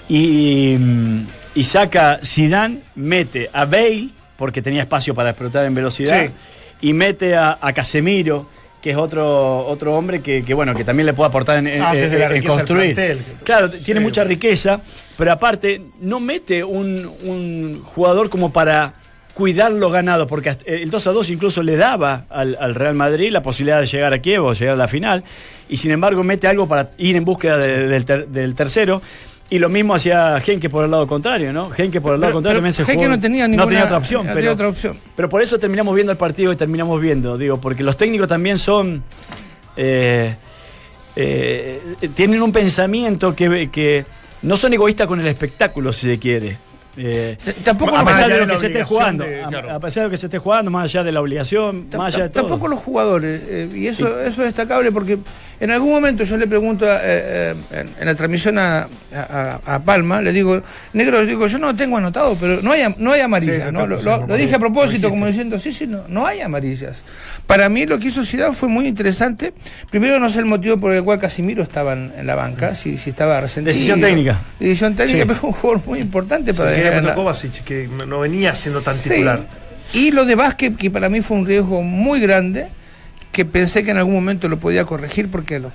Y, 0.08 0.76
mm, 0.78 1.22
y 1.56 1.64
saca 1.64 2.20
Zidane, 2.24 2.80
mete 2.96 3.50
a 3.54 3.66
Bale, 3.66 4.10
porque 4.38 4.62
tenía 4.62 4.82
espacio 4.84 5.14
para 5.14 5.32
explotar 5.32 5.66
en 5.66 5.76
velocidad, 5.76 6.26
Sí. 6.28 6.32
y 6.90 6.94
mete 6.94 7.36
a, 7.36 7.58
a 7.62 7.74
Casemiro, 7.74 8.48
que 8.82 8.92
es 8.92 8.98
otro, 8.98 9.66
otro 9.68 9.96
hombre 9.98 10.22
que, 10.22 10.44
que, 10.46 10.54
bueno, 10.54 10.74
que 10.74 10.86
también 10.86 11.06
le 11.06 11.14
puede 11.14 11.28
aportar 11.28 11.58
en, 11.58 11.68
Ah, 11.82 11.92
en- 11.94 12.44
construir. 12.44 12.96
plantel. 12.96 13.20
Claro, 13.44 13.70
tiene 13.70 14.00
Sí. 14.00 14.04
mucha 14.06 14.24
riqueza, 14.24 14.80
pero 15.18 15.34
aparte 15.34 15.82
no 16.00 16.22
mete 16.22 16.64
un, 16.64 17.06
un 17.24 17.82
jugador 17.84 18.30
como 18.30 18.54
para 18.54 18.94
cuidar 19.34 19.72
lo 19.74 19.90
ganado, 19.90 20.28
porque 20.28 20.50
hasta- 20.52 20.66
el 20.72 20.90
2 20.90 21.08
a 21.08 21.12
2 21.12 21.30
incluso 21.30 21.62
le 21.64 21.76
daba 21.76 22.24
al, 22.30 22.58
al 22.60 22.74
Real 22.76 22.94
Madrid 22.96 23.32
la 23.32 23.42
posibilidad 23.42 23.80
de 23.82 23.86
llegar 23.88 24.14
a 24.14 24.20
Kiev 24.20 24.44
o 24.46 24.54
llegar 24.54 24.76
a 24.76 24.78
la 24.78 24.88
final, 24.88 25.24
y 25.68 25.76
sin 25.78 25.92
embargo 25.92 26.24
mete 26.24 26.48
algo 26.48 26.68
para 26.68 26.90
ir 26.98 27.18
en 27.18 27.26
búsqueda 27.26 27.58
de- 27.58 27.88
del, 27.88 28.06
ter- 28.06 28.28
del 28.30 28.56
tercero. 28.56 29.02
Y 29.52 29.58
lo 29.58 29.68
mismo 29.70 29.96
hacía 29.96 30.40
Genke 30.42 30.70
por 30.70 30.86
el 30.86 30.92
lado 30.92 31.08
contrario, 31.08 31.52
¿no? 31.52 31.70
Genke 31.72 32.00
por 32.02 32.14
el 32.14 32.22
lado 32.22 32.30
Pero- 32.30 32.34
contrario 32.36 32.62
pero 32.62 32.72
también 32.72 32.74
se 32.74 32.86
Genke 32.86 33.06
jugó- 33.06 33.16
no 33.16 33.20
tenía 33.22 33.48
no 33.48 33.66
tenía 33.68 33.86
otra 33.86 33.98
opción. 33.98 34.22
no 34.22 34.28
pero, 34.30 34.36
tenía 34.36 34.52
otra 34.54 34.68
opción. 34.68 34.98
pero 35.16 35.28
por 35.30 35.42
eso 35.42 35.58
terminamos 35.58 35.96
viendo 35.96 36.12
el 36.12 36.18
partido 36.20 36.54
y 36.54 36.56
terminamos 36.56 37.02
viendo, 37.02 37.38
digo, 37.38 37.60
porque 37.60 37.82
los 37.84 37.98
técnicos 37.98 38.28
también 38.28 38.58
son. 38.60 39.04
eh, 39.76 40.36
eh, 41.16 41.82
tienen 42.16 42.42
un 42.42 42.52
pensamiento 42.52 43.36
que, 43.36 43.70
que 43.72 44.06
no 44.44 44.56
son 44.56 44.74
egoístas 44.74 45.08
con 45.08 45.20
el 45.20 45.28
espectáculo, 45.28 45.92
si 45.94 46.08
se 46.08 46.20
quiere. 46.20 46.58
Eh, 47.02 47.38
T- 47.44 47.54
tampoco 47.64 47.96
a 47.96 48.04
pesar 48.04 48.24
allá 48.26 48.36
de 48.40 48.46
lo 48.46 48.54
que 48.54 48.58
se 48.60 48.68
esté 48.68 48.84
jugando, 48.84 49.24
de- 49.24 49.44
claro. 49.48 49.72
a, 49.72 49.80
pesar 49.80 50.02
de 50.04 50.08
lo 50.08 50.12
que 50.12 50.18
se 50.18 50.26
esté 50.26 50.38
jugando, 50.38 50.70
más 50.70 50.84
allá 50.84 51.04
de 51.04 51.12
la 51.14 51.22
obligación, 51.22 51.90
Tam- 51.90 51.98
más 52.00 52.14
allá 52.14 52.24
de 52.26 52.30
todo. 52.32 52.44
Tampoco 52.44 52.68
los 52.68 52.80
jugadores, 52.80 53.42
eh, 53.48 53.70
y 53.74 53.88
eso, 53.88 54.20
eso 54.20 54.42
es 54.42 54.48
destacable 54.50 54.92
porque 54.92 55.18
en 55.62 55.72
algún 55.72 55.92
momento 55.92 56.24
yo 56.26 56.36
le 56.36 56.46
pregunto 56.48 56.86
a, 56.86 56.98
eh, 56.98 57.00
eh, 57.04 57.56
en, 57.72 57.90
en 58.00 58.06
la 58.06 58.16
transmisión 58.16 58.58
a, 58.58 58.88
a- 59.14 59.60
a 59.66 59.80
Palma, 59.80 60.22
le 60.22 60.34
digo, 60.34 60.62
negro, 60.94 61.26
digo, 61.26 61.48
yo 61.48 61.58
no 61.58 61.76
tengo 61.76 61.96
anotado, 61.98 62.36
pero 62.40 62.62
no 62.62 62.72
hay, 62.74 62.82
am- 62.82 62.96
no 62.98 63.12
hay 63.14 63.22
amarillas, 63.22 63.68
Sí, 63.68 63.74
¿no? 63.74 63.88
Lo, 63.88 64.00
sí, 64.00 64.04
lo- 64.06 64.18
sí, 64.18 64.24
lo 64.28 64.36
dije 64.36 64.56
a 64.56 64.60
propósito, 64.60 65.08
lo 65.08 65.12
como 65.12 65.26
diciendo, 65.26 65.58
sí, 65.58 65.72
sí, 65.72 65.88
no, 65.88 66.04
no 66.10 66.26
hay 66.28 66.42
amarillas. 66.42 67.04
Para 67.50 67.68
mí 67.68 67.88
lo 67.88 67.98
que 67.98 68.10
hizo 68.10 68.24
Zidane 68.24 68.54
fue 68.54 68.70
muy 68.70 68.86
interesante. 68.86 69.56
Primero 69.90 70.20
no 70.20 70.30
sé 70.30 70.38
el 70.38 70.46
motivo 70.46 70.78
por 70.78 70.94
el 70.94 71.04
cual 71.04 71.20
Casimiro 71.20 71.64
estaba 71.64 71.94
en, 71.94 72.14
la 72.28 72.36
banca, 72.36 72.76
si, 72.76 73.00
si 73.00 73.10
estaba 73.10 73.42
resentido. 73.42 73.74
Decisión 73.74 74.00
técnica. 74.00 74.40
Decisión 74.60 74.94
técnica, 74.94 75.22
Sí. 75.24 75.26
pero 75.28 75.48
un 75.48 75.54
jugador 75.54 75.82
muy 75.88 75.98
importante 76.00 76.54
para 76.54 76.76
que 76.76 76.88
en 76.88 76.96
me 76.98 77.02
la- 77.02 77.16
Kovacic, 77.16 77.64
que 77.64 77.90
no 78.08 78.20
venía 78.20 78.52
siendo 78.54 78.82
tan 78.82 78.94
Sí. 78.94 79.10
titular. 79.10 79.48
Y 79.94 80.12
lo 80.12 80.26
de 80.26 80.36
Vázquez, 80.36 80.78
que 80.78 80.92
para 80.92 81.10
mí 81.10 81.22
fue 81.22 81.38
un 81.38 81.48
riesgo 81.48 81.82
muy 81.82 82.20
grande, 82.20 82.68
que 83.32 83.46
pensé 83.46 83.84
que 83.84 83.90
en 83.90 83.98
algún 83.98 84.14
momento 84.14 84.48
lo 84.48 84.60
podía 84.60 84.86
corregir 84.86 85.28
porque 85.32 85.58
los 85.60 85.74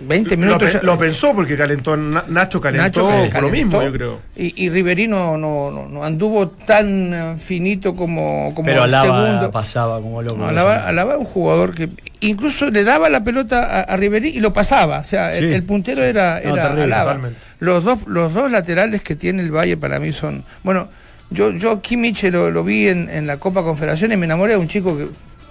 20 0.00 0.36
Lo, 0.36 0.40
minutos... 0.42 0.82
lo 0.82 0.96
pensó 0.98 1.34
porque 1.34 1.56
calentó, 1.56 1.96
Na- 1.96 2.24
Nacho 2.28 2.60
calentó 2.60 3.08
Nacho 3.08 3.32
por 3.32 3.42
lo 3.42 3.48
mismo, 3.50 3.82
yo 3.82 3.92
creo. 3.92 4.20
Y, 4.36 4.64
y 4.64 4.70
Riverino 4.70 5.36
no, 5.36 5.70
no, 5.72 5.88
no 5.88 6.04
anduvo 6.04 6.48
tan 6.48 7.36
finito 7.38 7.96
como, 7.96 8.52
como 8.54 8.64
Pero 8.66 8.84
el 8.84 8.94
Alaba 8.94 9.24
segundo. 9.26 9.50
pasaba 9.50 10.00
como 10.00 10.22
loco. 10.22 10.36
No, 10.36 10.46
Alaba, 10.46 10.86
Alaba 10.86 11.14
es 11.14 11.18
un 11.18 11.24
jugador 11.24 11.74
que 11.74 11.88
incluso 12.20 12.70
le 12.70 12.84
daba 12.84 13.08
la 13.08 13.24
pelota 13.24 13.64
a, 13.64 13.80
a 13.82 13.96
Riverí 13.96 14.28
y 14.28 14.40
lo 14.40 14.52
pasaba. 14.52 14.98
O 15.00 15.04
sea, 15.04 15.34
el, 15.36 15.48
Sí. 15.48 15.54
el 15.54 15.62
puntero 15.64 16.04
era, 16.04 16.40
No, 16.44 16.54
era 16.54 16.62
terrible, 16.68 16.84
Alaba. 16.84 17.04
totalmente. 17.14 17.38
Los 17.60 17.82
dos, 17.82 17.98
los 18.06 18.32
dos 18.34 18.50
laterales 18.52 19.02
que 19.02 19.16
tiene 19.16 19.42
el 19.42 19.50
Valle 19.50 19.76
para 19.76 19.98
mí 19.98 20.12
son. 20.12 20.44
Bueno, 20.62 20.88
yo, 21.30 21.50
yo 21.50 21.82
Kimmich 21.82 22.22
lo, 22.30 22.50
lo 22.52 22.62
vi 22.62 22.86
en, 22.88 23.10
en 23.10 23.26
la 23.26 23.38
Copa 23.38 23.62
Confederación 23.64 24.12
y 24.12 24.16
me 24.16 24.26
enamoré 24.26 24.52
de 24.52 24.58
un 24.58 24.68
chico 24.68 24.96
que 24.96 25.08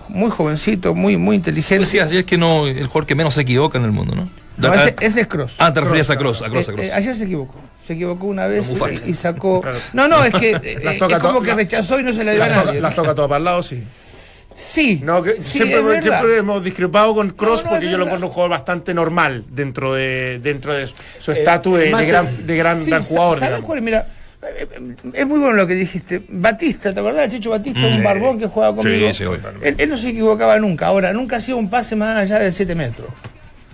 muy 0.09 0.29
jovencito, 0.31 0.93
muy, 0.95 1.17
muy 1.17 1.35
inteligente. 1.35 1.85
decías 1.85 2.09
ayer 2.09 2.25
que 2.25 2.37
no, 2.37 2.67
el 2.67 2.85
jugador 2.87 3.05
que 3.05 3.15
menos 3.15 3.33
se 3.33 3.41
equivoca 3.41 3.77
en 3.77 3.85
el 3.85 3.91
mundo, 3.91 4.15
¿no? 4.15 4.29
No, 4.57 4.73
ese, 4.73 4.95
ese 5.01 5.21
es 5.21 5.27
Cross. 5.27 5.55
ah, 5.59 5.71
te 5.71 5.81
referías 5.81 6.09
a 6.09 6.17
Cross, 6.17 6.41
a 6.41 6.49
Cross, 6.49 6.69
a 6.69 6.71
Eh, 6.71 6.75
Cross. 6.75 6.87
eh, 6.87 6.93
ayer 6.93 7.15
se 7.15 7.23
equivocó. 7.25 7.55
Se 7.85 7.93
equivocó 7.93 8.25
una 8.27 8.47
vez 8.47 8.65
y, 9.05 9.13
sacó. 9.13 9.59
Claro. 9.61 9.77
No, 9.93 10.07
no, 10.07 10.23
es 10.25 10.33
que 10.39 10.51
eh, 10.51 10.61
eh, 10.63 10.99
es 11.09 11.17
como 11.19 11.41
que 11.41 11.53
rechazó 11.53 11.99
y 11.99 12.03
no 12.03 12.11
se 12.11 12.23
la 12.23 12.31
dio 12.33 12.43
a 12.43 12.47
Las 12.47 12.57
toca, 12.57 12.65
nadie. 12.65 12.81
las 12.81 12.95
toca 12.95 13.15
todas 13.15 13.29
para 13.29 13.37
el 13.37 13.43
lado, 13.45 13.63
sí. 13.63 13.83
Sí, 14.55 15.01
No, 15.03 15.21
que 15.21 15.35
sí, 15.35 15.59
siempre, 15.63 16.01
siempre 16.01 16.37
hemos 16.37 16.63
discrepado 16.63 17.13
con 17.13 17.29
Cross 17.29 17.59
No, 17.63 17.65
no, 17.65 17.69
porque 17.75 17.91
yo 17.91 17.97
lo 17.99 18.05
encuentro 18.05 18.27
un 18.27 18.33
jugador 18.33 18.49
bastante 18.51 18.91
normal 18.95 19.45
dentro 19.51 19.93
de 19.93 20.39
dentro 20.41 20.73
de 20.73 20.87
su- 20.87 21.31
Eh, 21.31 21.35
estatus 21.37 21.77
de, 21.77 21.89
gran, 21.91 22.47
de 22.47 22.57
gran, 22.57 22.79
Sí, 22.83 22.89
gran 22.89 23.03
jugador. 23.03 23.37
¿Sabes 23.37 23.61
cuál? 23.61 23.83
Mira, 23.83 23.99
eh, 23.99 24.05
eh, 24.07 24.16
es 25.13 25.25
muy 25.27 25.39
bueno 25.39 25.53
lo 25.53 25.67
que 25.67 25.75
dijiste. 25.75 26.21
Batista, 26.29 26.93
¿te 26.93 26.99
acordás 26.99 27.29
de 27.29 27.37
Chicho 27.37 27.49
Batista? 27.51 27.79
un 27.85 27.93
Sí. 27.93 28.01
barbón 28.01 28.39
que 28.39 28.47
jugaba 28.47 28.75
conmigo. 28.75 29.13
Sí, 29.13 29.23
sí, 29.25 29.29
él, 29.63 29.75
él 29.77 29.89
no 29.89 29.97
se 29.97 30.09
equivocaba 30.09 30.57
nunca. 30.59 30.87
Ahora, 30.87 31.13
nunca 31.13 31.37
hacía 31.37 31.55
un 31.55 31.69
pase 31.69 31.95
más 31.95 32.15
allá 32.17 32.39
de 32.39 32.51
7 32.51 32.75
metros. 32.75 33.07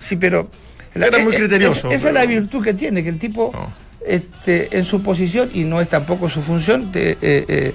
Sí, 0.00 0.16
pero. 0.16 0.48
Era 0.94 1.18
muy 1.18 1.32
eh, 1.32 1.36
eh, 1.36 1.38
criterioso, 1.40 1.88
esa- 1.88 1.96
esa 1.96 2.08
es 2.08 2.14
la 2.14 2.24
virtud 2.24 2.62
que 2.62 2.72
tiene, 2.74 3.02
que 3.02 3.08
el 3.08 3.18
tipo, 3.18 3.50
No. 3.52 3.72
este, 4.06 4.76
en 4.76 4.84
su 4.84 5.02
posición, 5.02 5.50
y 5.52 5.64
no 5.64 5.80
es 5.80 5.88
tampoco 5.88 6.28
su 6.28 6.40
función, 6.40 6.92
te, 6.92 7.12
eh, 7.12 7.16
eh, 7.22 7.74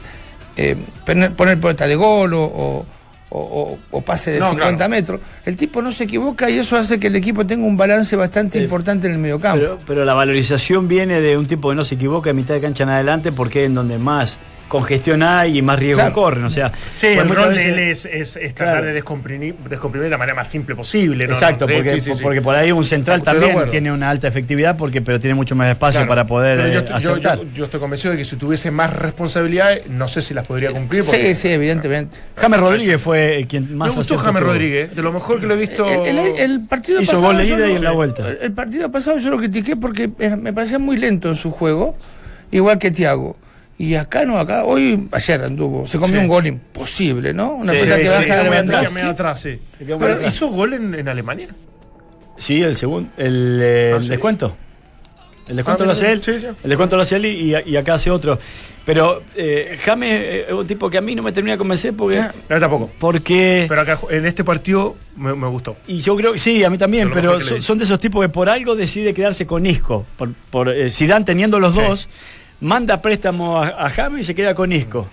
eh, 0.55 0.75
poner, 1.05 1.33
poner 1.33 1.59
puerta 1.59 1.85
de 1.88 1.95
gol 1.95 2.33
o. 2.33 2.43
o- 2.43 2.85
o- 3.31 3.39
o- 3.39 3.79
o 3.97 4.01
pase 4.01 4.31
de 4.31 4.39
No, 4.39 4.49
50 4.49 4.75
claro. 4.77 4.89
metros. 4.89 5.21
El 5.45 5.55
tipo 5.55 5.81
no 5.81 5.91
se 5.91 6.05
equivoca 6.05 6.49
y 6.49 6.57
eso 6.57 6.75
hace 6.75 6.99
que 6.99 7.07
el 7.07 7.15
equipo 7.15 7.45
tenga 7.45 7.65
un 7.65 7.77
balance 7.77 8.15
bastante 8.15 8.57
Es- 8.57 8.63
importante 8.63 9.07
en 9.07 9.13
el 9.13 9.19
mediocampo. 9.19 9.59
Pero, 9.59 9.79
pero 9.85 10.05
la 10.05 10.13
valorización 10.13 10.87
viene 10.87 11.21
de 11.21 11.37
un 11.37 11.45
tipo 11.47 11.69
que 11.69 11.75
no 11.75 11.83
se 11.83 11.95
equivoca 11.95 12.31
en 12.31 12.35
mitad 12.37 12.55
de 12.55 12.61
cancha 12.61 12.83
en 12.83 12.89
adelante 12.89 13.31
porque 13.31 13.61
es 13.63 13.67
en 13.67 13.75
donde 13.75 13.97
más 13.99 14.37
congestión 14.69 15.21
hay 15.23 15.58
y 15.58 15.62
más 15.62 15.77
riesgo 15.77 15.99
Claro. 15.99 16.13
corren. 16.15 16.43
O 16.45 16.49
sea, 16.49 16.71
Sí, 16.95 17.08
el 17.08 17.27
rol 17.27 17.53
de 17.55 17.69
él 17.69 17.79
es, 17.79 18.05
es- 18.05 18.38
es 18.38 18.55
tratar 18.55 18.75
Claro. 18.75 18.86
de 18.86 18.93
descomprimir, 18.93 19.55
descomprimir 19.69 20.05
de 20.05 20.10
la 20.12 20.17
manera 20.17 20.36
más 20.36 20.47
simple 20.47 20.75
posible. 20.75 21.27
¿no? 21.27 21.34
Exacto, 21.34 21.67
Sí, 21.67 21.73
porque, 21.73 21.89
sí, 21.89 21.99
sí, 21.99 22.13
sí. 22.13 22.23
porque 22.23 22.41
por 22.41 22.55
ahí 22.55 22.71
un 22.71 22.86
central 22.86 23.21
también 23.23 23.69
tiene 23.69 23.91
una 23.91 24.10
alta 24.10 24.27
efectividad, 24.29 24.77
porque 24.77 25.01
pero 25.01 25.19
tiene 25.19 25.34
mucho 25.36 25.55
más 25.55 25.69
espacio 25.69 25.99
Claro. 25.99 26.10
para 26.10 26.25
poder 26.27 26.58
Pero 26.58 26.67
yo, 26.69 26.79
eh, 26.79 26.84
estoy- 26.97 27.21
yo- 27.21 27.36
yo- 27.36 27.45
yo 27.53 27.65
estoy 27.65 27.79
convencido 27.79 28.12
de 28.13 28.17
que 28.19 28.23
si 28.23 28.36
tuviese 28.38 28.71
más 28.71 28.93
responsabilidades, 28.95 29.88
no 29.89 30.08
sé 30.08 30.21
si 30.21 30.34
las 30.34 30.47
podría 30.47 30.71
cumplir. 30.71 31.01
Sí, 31.03 31.10
porque 31.10 31.36
sí, 31.36 31.49
evidentemente. 31.49 32.15
James 32.38 32.60
Rodríguez 32.60 33.01
fue 33.01 33.45
quien 33.49 33.69
Me 33.69 33.75
más 33.75 33.88
gustó 33.95 34.01
aciertos 34.15 34.25
James. 34.25 34.43
Rodríguez, 34.43 34.95
de 34.95 35.01
lo 35.01 35.12
mejor 35.12 35.39
que 35.41 35.47
lo 35.47 35.55
he 35.55 35.58
visto. 35.58 35.86
El, 35.89 36.17
el- 36.19 36.39
el 36.39 36.62
partido 36.67 37.01
Hizo 37.01 37.13
pasado. 37.13 37.34
gol 37.34 37.43
yo 37.43 37.55
y 37.55 37.60
lo- 37.60 37.75
en 37.77 37.84
la 37.84 37.91
vuelta. 37.91 38.23
El 38.41 38.51
partido 38.53 38.91
pasado 38.91 39.17
yo 39.17 39.29
lo 39.32 39.38
critiqué 39.38 39.75
porque 39.75 40.10
eh, 40.19 40.36
me 40.36 40.53
parecía 40.53 40.77
muy 40.79 40.97
lento 40.97 41.29
en 41.29 41.36
su 41.36 41.49
juego, 41.51 41.95
igual 42.51 42.77
que 42.79 42.91
Thiago. 42.91 43.36
Y 43.79 43.95
acá 43.95 44.25
no, 44.25 44.37
acá, 44.37 44.65
hoy, 44.65 45.07
ayer 45.13 45.41
anduvo, 45.41 45.87
se 45.87 45.97
comió 45.97 46.17
Sí. 46.17 46.21
un 46.23 46.27
gol 46.27 46.45
imposible, 46.45 47.33
¿no? 47.33 47.53
Una 47.55 47.71
Sí, 47.73 47.79
pelota 47.79 47.95
sí, 47.97 48.03
que 48.03 48.09
baja 48.09 48.21
de 48.21 48.27
muy 48.27 48.35
atrás, 48.37 48.65
Lewandowski. 48.67 48.93
medio 48.93 49.09
atrás, 49.09 49.41
sí. 49.41 49.59
Pero 49.79 49.95
atrás. 49.95 50.33
hizo 50.35 50.47
gol 50.49 50.73
en, 50.73 50.93
en 50.95 51.07
Alemania. 51.07 51.47
Sí, 52.37 52.61
el 52.61 52.75
segundo. 52.77 53.09
El, 53.17 53.59
eh, 53.61 53.91
Ah, 53.93 53.97
el 53.97 54.03
sí. 54.03 54.09
descuento. 54.09 54.55
El 55.47 55.55
descuento 55.55 55.83
Ah, 55.83 55.85
lo 55.87 55.91
hace 55.93 56.11
él. 56.11 56.21
sí, 56.21 56.39
sí. 56.39 56.45
El 56.63 56.69
descuento 56.69 56.95
lo 56.97 57.01
hace 57.03 57.15
él 57.15 57.25
y, 57.25 57.55
y 57.65 57.75
acá 57.77 57.93
hace 57.95 58.11
otro. 58.11 58.37
Pero 58.85 59.23
eh, 59.35 59.77
James 59.83 60.09
eh, 60.11 60.45
es 60.47 60.53
un 60.53 60.65
tipo 60.67 60.89
que 60.89 60.97
a 60.97 61.01
mí 61.01 61.15
no 61.15 61.23
me 61.23 61.31
termina 61.31 61.53
de 61.53 61.57
convencer 61.57 61.93
porque. 61.95 62.21
No, 62.49 62.59
tampoco. 62.59 62.89
porque 62.99 63.65
Pero 63.69 63.81
acá 63.81 63.97
en 64.09 64.25
este 64.25 64.43
partido 64.43 64.95
me, 65.15 65.33
me 65.35 65.47
gustó. 65.47 65.77
y 65.87 65.99
yo 66.01 66.15
creo 66.15 66.33
que 66.33 66.39
sí, 66.39 66.63
a 66.63 66.69
mí 66.69 66.77
también, 66.77 67.09
pero 67.11 67.39
son, 67.39 67.77
de 67.77 67.83
esos 67.85 67.99
tipos 67.99 68.21
que 68.23 68.29
por 68.29 68.49
algo 68.49 68.75
decide 68.75 69.13
quedarse 69.13 69.45
con 69.47 69.65
Isco. 69.65 70.05
Por, 70.17 70.33
por 70.51 70.69
eh, 70.69 70.89
Zidane 70.89 71.23
teniendo 71.25 71.59
los 71.59 71.75
Sí. 71.75 71.81
dos, 71.81 72.09
manda 72.61 73.01
préstamo 73.01 73.57
a, 73.57 73.67
a 73.67 73.89
James 73.89 74.21
y 74.21 74.23
se 74.23 74.35
queda 74.35 74.53
con 74.55 74.71
Isco. 74.71 75.07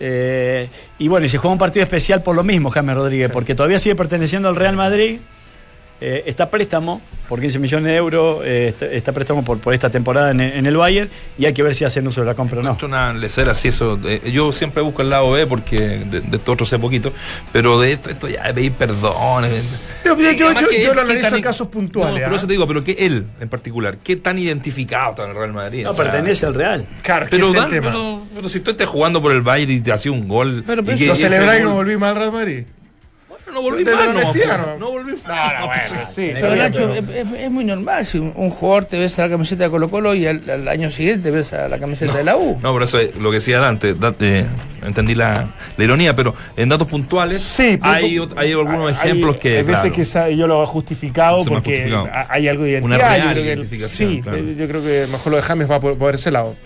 Eh, 0.00 0.68
y 0.98 1.08
bueno, 1.08 1.26
y 1.26 1.28
se 1.28 1.38
juega 1.38 1.52
un 1.52 1.58
partido 1.58 1.82
especial 1.82 2.22
por 2.22 2.34
lo 2.34 2.42
mismo, 2.42 2.70
James 2.70 2.94
Rodríguez, 2.94 3.30
porque 3.30 3.54
todavía 3.54 3.78
sigue 3.78 3.94
perteneciendo 3.94 4.48
al 4.48 4.56
Real 4.56 4.76
Madrid. 4.76 5.20
Eh, 6.00 6.24
está 6.26 6.50
préstamo 6.50 7.00
por 7.28 7.40
15 7.40 7.58
millones 7.58 7.86
de 7.90 7.96
euros, 7.96 8.42
eh, 8.44 8.68
está, 8.68 8.84
está 8.86 9.12
préstamo 9.12 9.42
por, 9.44 9.58
por 9.58 9.72
esta 9.72 9.88
temporada 9.90 10.30
en, 10.32 10.40
en 10.42 10.66
el 10.66 10.76
Bayern 10.76 11.08
y 11.38 11.46
hay 11.46 11.54
que 11.54 11.62
ver 11.62 11.74
si 11.74 11.84
hacen 11.84 12.06
uso 12.06 12.20
de 12.20 12.26
la 12.26 12.34
compra 12.34 12.60
o 12.60 12.62
no. 12.62 12.72
Esto 12.72 12.84
es 12.86 12.90
una 12.92 13.12
lecera 13.14 13.52
así, 13.52 13.68
eso. 13.68 13.98
eh, 14.04 14.30
yo 14.30 14.52
siempre 14.52 14.82
busco 14.82 15.00
el 15.02 15.08
lado 15.10 15.30
B 15.30 15.46
porque 15.46 15.78
de, 15.78 16.20
de 16.20 16.36
esto 16.36 16.52
otro 16.52 16.66
sé 16.66 16.78
poquito, 16.78 17.12
pero 17.52 17.80
de 17.80 17.92
esto, 17.92 18.10
esto 18.10 18.28
ya 18.28 18.42
de 18.48 18.52
pedir 18.54 18.72
perdón. 18.72 19.44
eh, 19.46 19.62
Yo- 20.04 20.14
yo- 20.18 20.94
lo 20.94 21.00
analizo 21.00 21.28
tan 21.28 21.36
en 21.36 21.42
casos 21.42 21.68
puntuales, 21.68 22.12
No, 22.14 22.20
pero 22.20 22.32
¿ah? 22.32 22.36
eso 22.36 22.46
te 22.46 22.52
digo, 22.52 22.66
pero 22.66 22.82
que 22.84 22.92
él 22.92 23.26
en 23.40 23.48
particular, 23.48 23.96
¿qué 23.98 24.16
tan 24.16 24.38
identificado 24.38 25.10
está 25.10 25.24
en 25.24 25.30
el 25.30 25.36
Real 25.36 25.52
Madrid? 25.54 25.84
No, 25.84 25.90
O 25.90 25.92
sea, 25.94 26.04
pertenece 26.04 26.44
al 26.44 26.54
Real. 26.54 26.84
Claro, 27.02 27.26
Pero, 27.30 27.52
Dan, 27.52 27.70
si 28.48 28.60
tú 28.60 28.72
estás 28.72 28.86
jugando 28.88 29.22
por 29.22 29.32
el 29.32 29.40
Bayern 29.40 29.72
y 29.72 29.80
te 29.80 29.92
hacía 29.92 30.12
un 30.12 30.28
gol. 30.28 30.62
Pero, 30.66 30.84
pero 30.84 30.96
y 30.96 31.00
que 31.00 31.06
¿Lo 31.06 31.14
celebráis 31.14 31.62
y 31.62 31.64
no 31.64 31.74
volví 31.74 31.96
mal 31.96 32.10
al 32.10 32.16
Real 32.16 32.32
Madrid? 32.32 32.64
No 33.54 33.62
volví 33.62 33.84
lo 33.84 33.92
no, 33.92 34.12
no 34.12 34.90
volví 34.90 35.12
No, 35.26 35.58
no, 35.60 35.66
bueno, 35.66 35.82
sí. 36.08 36.30
Pero 36.34 36.56
Nacho, 36.56 36.92
es, 36.92 37.04
es- 37.08 37.26
es 37.38 37.50
muy 37.50 37.64
normal 37.64 38.04
si 38.04 38.18
un, 38.18 38.32
jugador 38.50 38.84
te 38.86 38.98
ves 38.98 39.16
a 39.18 39.22
la 39.22 39.28
camiseta 39.30 39.64
de 39.64 39.70
Colo 39.70 39.88
Colo 39.88 40.12
y 40.14 40.26
al, 40.26 40.42
al 40.50 40.66
año 40.68 40.90
siguiente 40.90 41.30
ves 41.30 41.52
a 41.52 41.68
la 41.68 41.78
camiseta 41.78 42.14
de 42.18 42.24
la 42.24 42.36
U. 42.36 42.58
No, 42.60 42.72
pero 42.72 42.84
eso 42.84 42.98
es 42.98 43.14
lo 43.16 43.30
que 43.30 43.36
decía 43.36 43.60
Dante, 43.60 43.94
Dante, 43.94 44.44
entendí 44.82 45.14
la, 45.14 45.54
la 45.76 45.84
ironía, 45.84 46.16
pero 46.16 46.34
en 46.56 46.68
datos 46.68 46.88
puntuales 46.88 47.40
Sí, 47.40 47.78
hay, 47.80 48.18
hay 48.36 48.52
algunos 48.52 48.92
hay- 49.00 49.10
ejemplos 49.10 49.36
que. 49.36 49.58
Hay 49.58 49.62
veces 49.62 49.80
claro, 49.82 49.94
que 49.94 50.02
esa- 50.02 50.30
yo 50.30 50.46
lo 50.48 50.62
he 50.62 50.66
justificado 50.66 51.44
Se 51.44 51.50
porque 51.50 51.70
justificado. 51.86 52.08
hay 52.28 52.48
algo 52.48 52.64
de 52.64 52.70
identidad. 52.72 52.96
Una 52.96 53.08
yo 53.08 53.14
real 53.14 53.30
creo 53.32 53.42
que- 53.44 53.48
identificación, 53.48 54.10
Sí, 54.10 54.20
claro. 54.22 54.38
eh, 54.38 54.54
yo 54.58 54.66
creo 54.68 54.82
que 54.82 55.06
mejor 55.12 55.30
lo 55.30 55.36
de 55.36 55.42
James 55.42 55.70
va 55.70 55.80
por, 55.80 55.96
por 55.96 56.14
ese 56.14 56.30
lado. 56.32 56.56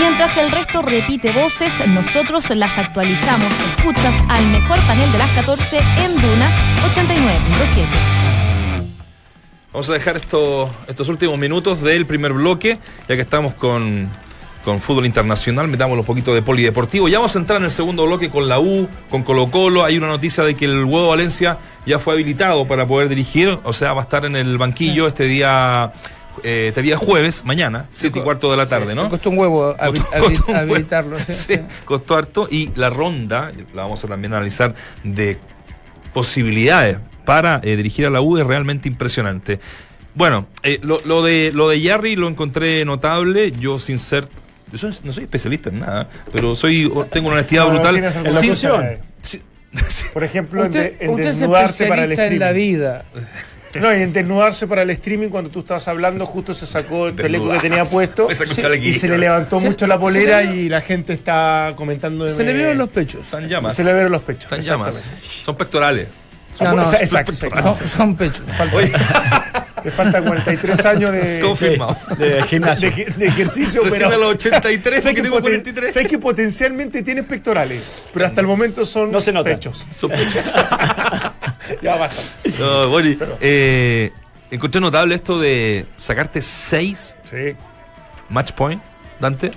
Mientras 0.00 0.34
el 0.38 0.50
resto 0.50 0.80
repite 0.80 1.30
voces, 1.30 1.74
nosotros 1.86 2.48
las 2.56 2.78
actualizamos. 2.78 3.52
Escuchas 3.76 4.14
al 4.30 4.46
mejor 4.46 4.78
panel 4.86 5.12
de 5.12 5.18
las 5.18 5.30
14 5.32 5.76
en 5.76 6.14
Duna 6.14 6.48
89.7. 6.94 7.84
Vamos 9.74 9.90
a 9.90 9.92
dejar 9.92 10.16
estos, 10.16 10.70
estos 10.88 11.06
últimos 11.10 11.38
minutos 11.38 11.82
del 11.82 12.06
primer 12.06 12.32
bloque, 12.32 12.78
ya 13.10 13.14
que 13.14 13.20
estamos 13.20 13.52
con, 13.52 14.08
con 14.64 14.80
fútbol 14.80 15.04
internacional, 15.04 15.68
metamos 15.68 15.98
un 15.98 16.04
poquito 16.06 16.32
de 16.32 16.40
polideportivo. 16.40 17.06
Ya 17.10 17.18
vamos 17.18 17.36
a 17.36 17.38
entrar 17.38 17.58
en 17.58 17.64
el 17.64 17.70
segundo 17.70 18.06
bloque 18.06 18.30
con 18.30 18.48
la 18.48 18.58
U, 18.58 18.88
con 19.10 19.22
Colo 19.22 19.50
Colo. 19.50 19.84
Hay 19.84 19.98
una 19.98 20.08
noticia 20.08 20.44
de 20.44 20.54
que 20.54 20.64
el 20.64 20.82
Huevo 20.82 21.08
Valencia 21.08 21.58
ya 21.84 21.98
fue 21.98 22.14
habilitado 22.14 22.66
para 22.66 22.86
poder 22.86 23.10
dirigir, 23.10 23.58
o 23.64 23.72
sea, 23.74 23.92
va 23.92 24.00
a 24.00 24.04
estar 24.04 24.24
en 24.24 24.34
el 24.34 24.56
banquillo 24.56 25.06
este 25.06 25.24
día. 25.24 25.92
Eh, 26.42 26.66
este 26.68 26.82
día 26.82 26.96
jueves, 26.96 27.44
mañana, 27.44 27.86
7 27.90 28.18
y 28.18 28.22
cuarto 28.22 28.50
de 28.50 28.56
la 28.56 28.66
tarde, 28.68 28.94
¿no? 28.94 29.08
Costó 29.08 29.30
un 29.30 29.38
huevo 29.38 29.74
Costó- 30.18 30.46
un 30.48 30.56
habilitarlo. 30.56 31.18
sí, 31.26 31.32
Sí, 31.32 31.54
sí. 31.56 31.60
costó 31.84 32.16
harto. 32.16 32.48
Y 32.50 32.70
la 32.76 32.90
ronda, 32.90 33.52
la 33.74 33.82
vamos 33.82 34.04
a 34.04 34.08
también 34.08 34.32
analizar, 34.34 34.74
de 35.04 35.38
posibilidades 36.12 36.98
para 37.24 37.60
eh, 37.62 37.76
dirigir 37.76 38.06
a 38.06 38.10
la 38.10 38.20
U 38.20 38.38
es 38.38 38.46
realmente 38.46 38.88
impresionante. 38.88 39.60
Bueno, 40.14 40.48
eh, 40.62 40.80
lo, 40.82 41.00
lo 41.04 41.22
de 41.22 41.52
lo 41.54 41.68
de 41.68 41.80
Yarry 41.80 42.16
lo 42.16 42.26
encontré 42.28 42.84
notable. 42.84 43.52
Yo 43.52 43.78
sin 43.78 43.98
ser, 43.98 44.28
yo 44.72 44.78
soy- 44.78 44.94
no 45.04 45.12
soy 45.12 45.24
especialista 45.24 45.68
en 45.68 45.80
nada, 45.80 46.08
pero 46.32 46.56
soy 46.56 46.90
tengo 47.12 47.28
una 47.28 47.36
honestidad 47.36 47.64
No, 47.64 47.70
brutal. 47.70 47.94
alguna 47.96 48.10
Sin- 49.22 49.42
Por 50.12 50.24
ejemplo, 50.24 50.64
en, 50.64 50.72
de- 50.72 50.96
en 50.98 51.10
usted 51.10 51.26
es 51.26 51.38
desnudarse 51.38 51.86
para 51.86 52.04
el 52.04 52.12
especialista 52.12 52.34
en 52.34 52.38
la 52.40 52.52
vida. 52.52 53.04
No, 53.74 53.94
y 53.96 54.02
en 54.02 54.12
desnudarse 54.12 54.66
para 54.66 54.82
el 54.82 54.90
streaming, 54.90 55.28
cuando 55.28 55.48
tú 55.50 55.60
estabas 55.60 55.86
hablando, 55.86 56.26
justo 56.26 56.52
se 56.54 56.66
sacó 56.66 57.06
el 57.08 57.16
chaleco 57.16 57.50
que 57.52 57.58
tenía 57.60 57.84
puesto 57.84 58.28
y 58.82 58.92
se 58.94 59.08
le 59.08 59.16
levantó 59.18 59.60
Se- 59.60 59.66
mucho 59.66 59.86
la 59.86 59.98
polera 59.98 60.42
y 60.42 60.68
la 60.68 60.80
gente 60.80 61.12
está 61.12 61.72
comentando 61.76 62.24
de 62.24 62.34
Se 62.34 62.42
le 62.42 62.52
vieron 62.52 62.78
los 62.78 62.88
pechos. 62.88 63.24
están 63.24 63.48
llamas. 63.48 63.74
Se 63.74 63.84
le 63.84 63.92
vieron 63.92 64.10
los 64.10 64.22
pechos. 64.22 64.44
Están 64.44 64.60
llamas. 64.60 65.12
Son 65.18 65.56
pectorales. 65.56 66.08
No, 66.60 66.74
no, 66.74 66.92
exacto. 66.94 67.32
Son, 67.32 67.74
son 67.96 68.16
pechos. 68.16 68.42
Oye, 68.72 68.92
Le 69.84 69.90
faltan 69.90 70.24
43 70.24 70.84
años 70.84 71.12
de, 71.12 71.40
confirmado. 71.40 71.96
De 72.16 72.30
de, 72.34 72.42
gimnasio. 72.44 72.88
eje- 72.90 73.14
de 73.14 73.26
ejercicio, 73.26 73.82
Recién 73.84 74.08
pero 74.08 74.14
a 74.16 74.18
los 74.18 74.34
83, 74.34 75.02
sé 75.02 75.08
porque 75.10 75.16
que, 75.16 75.22
tengo 75.22 75.36
poten- 75.38 75.42
43. 75.42 75.94
sé 75.94 76.06
que 76.06 76.18
potencialmente 76.18 77.02
tienes 77.02 77.24
pectorales, 77.24 78.08
pero 78.12 78.26
hasta 78.26 78.40
el 78.40 78.46
momento 78.46 78.84
son 78.84 79.10
No 79.10 79.20
se 79.20 79.32
nota. 79.32 79.50
pechos. 79.50 79.86
Son 79.96 80.10
pechos. 80.10 80.44
Ya 81.82 81.94
basta. 81.96 82.20
No, 82.58 82.88
Bori, 82.88 83.16
eh, 83.40 84.10
encontré 84.50 84.80
notable 84.80 85.14
esto 85.14 85.38
de 85.38 85.86
sacarte 85.96 86.42
6 86.42 87.16
Sí. 87.22 87.54
match 88.28 88.52
point, 88.52 88.82
Dante. 89.20 89.52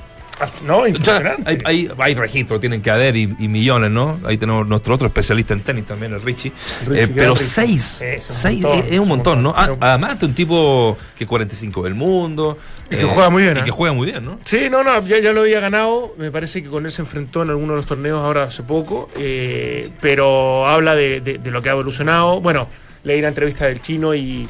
No, 0.65 0.87
impresionante. 0.87 1.43
hay, 1.45 1.57
hay, 1.65 1.89
hay 1.97 2.15
registros, 2.15 2.59
tienen 2.59 2.81
que 2.81 2.89
haber 2.91 3.15
y, 3.15 3.33
y 3.39 3.47
millones, 3.47 3.91
¿no? 3.91 4.19
Ahí 4.25 4.37
tenemos 4.37 4.67
nuestro 4.67 4.95
otro 4.95 5.07
especialista 5.07 5.53
en 5.53 5.61
tenis 5.61 5.85
también, 5.85 6.13
el 6.13 6.21
Richie. 6.21 6.51
Richie 6.87 7.03
Eh, 7.03 7.07
pero. 7.15 7.35
6, 7.35 8.01
Es 8.01 8.29
un 8.29 8.35
6 8.35 8.61
montón, 8.61 8.79
es, 8.85 8.91
es 8.91 8.99
un 8.99 9.07
montón, 9.07 9.43
¿no? 9.43 9.53
Ah, 9.55 9.75
además, 9.79 10.19
de 10.19 10.25
un 10.25 10.33
tipo 10.33 10.97
que 11.15 11.25
45 11.27 11.83
del 11.83 11.95
mundo. 11.95 12.57
Y 12.91 12.95
que 12.97 13.03
juega 13.03 13.29
muy 13.29 13.43
bien, 13.43 13.57
Y 13.57 13.59
¿eh? 13.61 13.63
que 13.63 13.71
juega 13.71 13.93
muy 13.93 14.05
bien, 14.11 14.23
¿no? 14.25 14.39
Sí, 14.43 14.67
no, 14.69 14.83
no, 14.83 15.05
ya, 15.07 15.19
ya 15.19 15.31
lo 15.31 15.41
había 15.41 15.59
ganado. 15.59 16.13
Me 16.17 16.29
parece 16.31 16.61
que 16.61 16.69
con 16.69 16.85
él 16.85 16.91
se 16.91 17.01
enfrentó 17.01 17.41
en 17.43 17.49
alguno 17.49 17.73
de 17.73 17.77
los 17.77 17.85
torneos 17.85 18.19
ahora 18.23 18.43
hace 18.43 18.63
poco. 18.63 19.09
eh, 19.17 19.89
pero 20.01 20.67
habla 20.67 20.95
de, 20.95 21.21
de- 21.21 21.37
de 21.37 21.51
lo 21.51 21.61
que 21.61 21.69
ha 21.69 21.73
evolucionado. 21.73 22.41
Bueno, 22.41 22.67
leí 23.03 23.21
la 23.21 23.29
entrevista 23.29 23.65
del 23.65 23.81
chino 23.81 24.13
y, 24.13 24.47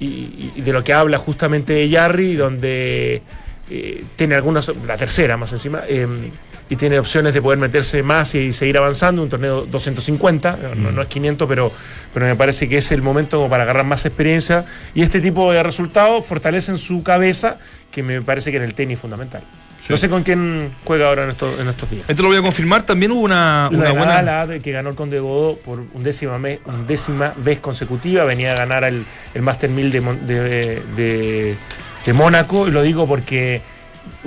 y- 0.00 0.52
y 0.56 0.60
de 0.60 0.72
lo 0.72 0.82
que 0.82 0.92
habla 0.92 1.18
justamente 1.18 1.72
de 1.72 1.88
Yarry, 1.88 2.34
donde 2.34 3.22
eh, 3.70 4.04
tiene 4.16 4.34
algunas, 4.34 4.70
la 4.86 4.96
tercera 4.96 5.36
más 5.36 5.52
encima, 5.52 5.80
eh, 5.88 6.06
y 6.70 6.76
tiene 6.76 6.98
opciones 6.98 7.34
de 7.34 7.42
poder 7.42 7.58
meterse 7.58 8.02
más 8.02 8.34
y 8.34 8.52
seguir 8.52 8.78
avanzando. 8.78 9.22
Un 9.22 9.28
torneo 9.28 9.66
250, 9.66 10.58
no, 10.76 10.92
no 10.92 11.02
es 11.02 11.08
500, 11.08 11.46
pero, 11.48 11.70
pero 12.14 12.26
me 12.26 12.36
parece 12.36 12.68
que 12.68 12.78
es 12.78 12.90
el 12.90 13.02
momento 13.02 13.36
como 13.36 13.50
para 13.50 13.64
agarrar 13.64 13.84
más 13.84 14.06
experiencia. 14.06 14.64
Y 14.94 15.02
este 15.02 15.20
tipo 15.20 15.52
de 15.52 15.62
resultados 15.62 16.24
fortalecen 16.24 16.78
su 16.78 17.02
cabeza, 17.02 17.58
que 17.90 18.02
me 18.02 18.22
parece 18.22 18.50
que 18.50 18.56
en 18.56 18.62
el 18.62 18.74
tenis 18.74 18.94
es 18.96 19.00
fundamental. 19.02 19.42
No 19.86 19.98
sé 19.98 20.08
con 20.08 20.22
quién 20.22 20.70
juega 20.86 21.08
ahora 21.08 21.24
en 21.24 21.30
estos, 21.30 21.60
en 21.60 21.68
estos 21.68 21.90
días. 21.90 22.06
Esto 22.08 22.22
lo 22.22 22.28
voy 22.30 22.38
a 22.38 22.42
confirmar. 22.42 22.84
También 22.86 23.12
hubo 23.12 23.20
una, 23.20 23.68
una 23.70 23.90
buena. 23.92 24.46
De 24.46 24.60
que 24.62 24.72
ganó 24.72 24.88
el 24.88 24.96
Conde 24.96 25.20
Godó 25.20 25.56
por 25.58 25.80
undécima, 25.92 26.38
me- 26.38 26.60
undécima 26.64 27.34
vez 27.36 27.58
consecutiva. 27.60 28.24
Venía 28.24 28.52
a 28.52 28.56
ganar 28.56 28.84
el, 28.84 29.04
el 29.34 29.42
Master 29.42 29.68
1000 29.68 29.90
de, 29.92 30.00
de, 30.00 30.82
de- 30.96 31.54
de 32.04 32.12
Mónaco. 32.12 32.68
Y 32.68 32.70
lo 32.70 32.82
digo 32.82 33.06
porque 33.06 33.62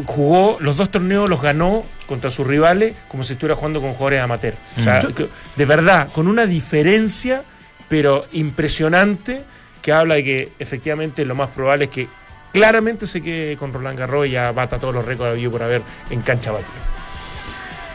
jugó 0.05 0.57
los 0.59 0.77
dos 0.77 0.89
torneos, 0.89 1.29
los 1.29 1.41
ganó 1.41 1.83
contra 2.07 2.29
sus 2.31 2.47
rivales 2.47 2.93
como 3.07 3.23
si 3.23 3.33
estuviera 3.33 3.55
jugando 3.55 3.81
con 3.81 3.91
jugadores 3.93 4.21
amateur. 4.21 4.55
O 4.79 4.83
sea, 4.83 5.01
Mm. 5.01 5.23
de 5.55 5.65
verdad, 5.65 6.09
con 6.13 6.27
una 6.27 6.45
diferencia, 6.45 7.43
pero 7.89 8.25
impresionante, 8.31 9.43
que 9.81 9.91
habla 9.93 10.15
de 10.15 10.23
que 10.23 10.51
efectivamente 10.59 11.23
lo 11.25 11.35
más 11.35 11.49
probable 11.49 11.85
es 11.85 11.91
que 11.91 12.07
claramente 12.51 13.07
se 13.07 13.21
quede 13.21 13.55
con 13.57 13.71
Roland 13.71 13.97
Garros 13.99 14.25
y 14.27 14.31
ya 14.31 14.51
bata 14.51 14.79
todos 14.79 14.93
los 14.93 15.05
récords 15.05 15.39
por 15.49 15.61
haber 15.63 15.81
en 16.09 16.21
cancha 16.21 16.51
batida. 16.51 16.69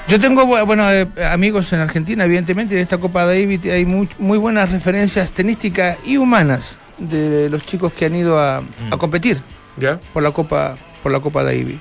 Yo 0.09 0.19
tengo 0.21 0.45
bu- 0.45 0.65
bueno, 0.67 0.91
eh, 0.91 1.07
amigos 1.31 1.73
en 1.73 1.81
Argentina, 1.81 2.25
evidentemente, 2.25 2.75
en 2.75 2.81
esta 2.81 2.99
Copa 2.99 3.25
David 3.25 3.67
hay 3.71 3.85
muy, 3.87 4.09
muy 4.19 4.37
buenas 4.39 4.71
referencias 4.71 5.31
tenísticas 5.31 5.99
y 6.05 6.17
humanas 6.17 6.77
de 6.99 7.49
los 7.51 7.65
chicos 7.65 7.93
que 7.93 8.07
han 8.07 8.15
ido 8.15 8.39
a, 8.39 8.59
a 8.91 8.97
competir 8.99 9.41
¿Ya? 9.79 9.99
por 10.13 10.23
la 10.23 10.31
Copa, 10.33 10.77
por 11.03 11.13
la 11.13 11.21
Copa 11.21 11.43
Davis. 11.43 11.79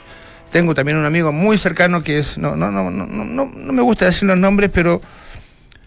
tengo 0.52 0.74
también 0.76 0.98
un 0.98 1.06
amigo 1.06 1.32
muy 1.32 1.58
cercano 1.58 2.02
que 2.04 2.20
es, 2.20 2.38
no, 2.38 2.56
no, 2.56 2.72
no, 2.72 2.90
no, 2.92 3.06
no, 3.06 3.46
no 3.46 3.74
me 3.74 3.82
gusta 3.82 4.06
decir 4.06 4.28
los 4.28 4.38
nombres, 4.38 4.70
pero 4.74 5.02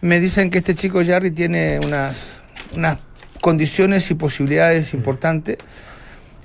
me 0.00 0.20
dicen 0.20 0.50
que 0.50 0.58
este 0.58 0.74
chico 0.74 1.02
Jarry 1.04 1.30
tiene 1.30 1.80
unas, 1.80 2.34
unas 2.74 2.98
condiciones 3.40 4.10
y 4.10 4.14
posibilidades 4.14 4.92
importantes. 4.94 5.58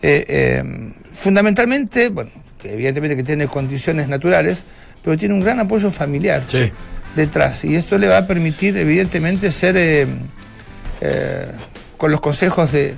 Eh, 0.02 0.26
eh, 0.28 0.64
fundamentalmente, 1.12 2.10
bueno, 2.10 2.32
evidentemente 2.64 3.16
que 3.18 3.24
tiene 3.24 3.48
condiciones 3.48 4.08
naturales, 4.08 4.64
pero 5.04 5.18
tiene 5.18 5.34
un 5.34 5.42
gran 5.42 5.60
apoyo 5.60 5.92
familiar 5.92 6.44
Sí. 6.48 6.72
detrás. 7.16 7.64
Y 7.66 7.76
esto 7.76 7.98
le 7.98 8.08
va 8.08 8.18
a 8.20 8.28
permitir, 8.28 8.78
evidentemente, 8.78 9.52
ser 9.52 9.76
eh, 9.78 10.08
con 11.98 12.12
los 12.12 12.22
consejos 12.22 12.72
de. 12.72 12.96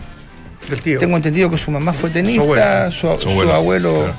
Del 0.71 0.81
tío. 0.81 0.97
Tengo 0.97 1.15
entendido 1.17 1.49
que 1.51 1.57
su 1.57 1.69
mamá 1.69 1.93
fue 1.93 2.09
Su 2.09 2.13
tenista, 2.13 2.41
abuelo. 2.41 2.91
su, 2.91 3.07
Su 3.07 3.19
su 3.21 3.29
abuelo, 3.29 3.53
abuelo. 3.53 3.93
claro. 3.99 4.13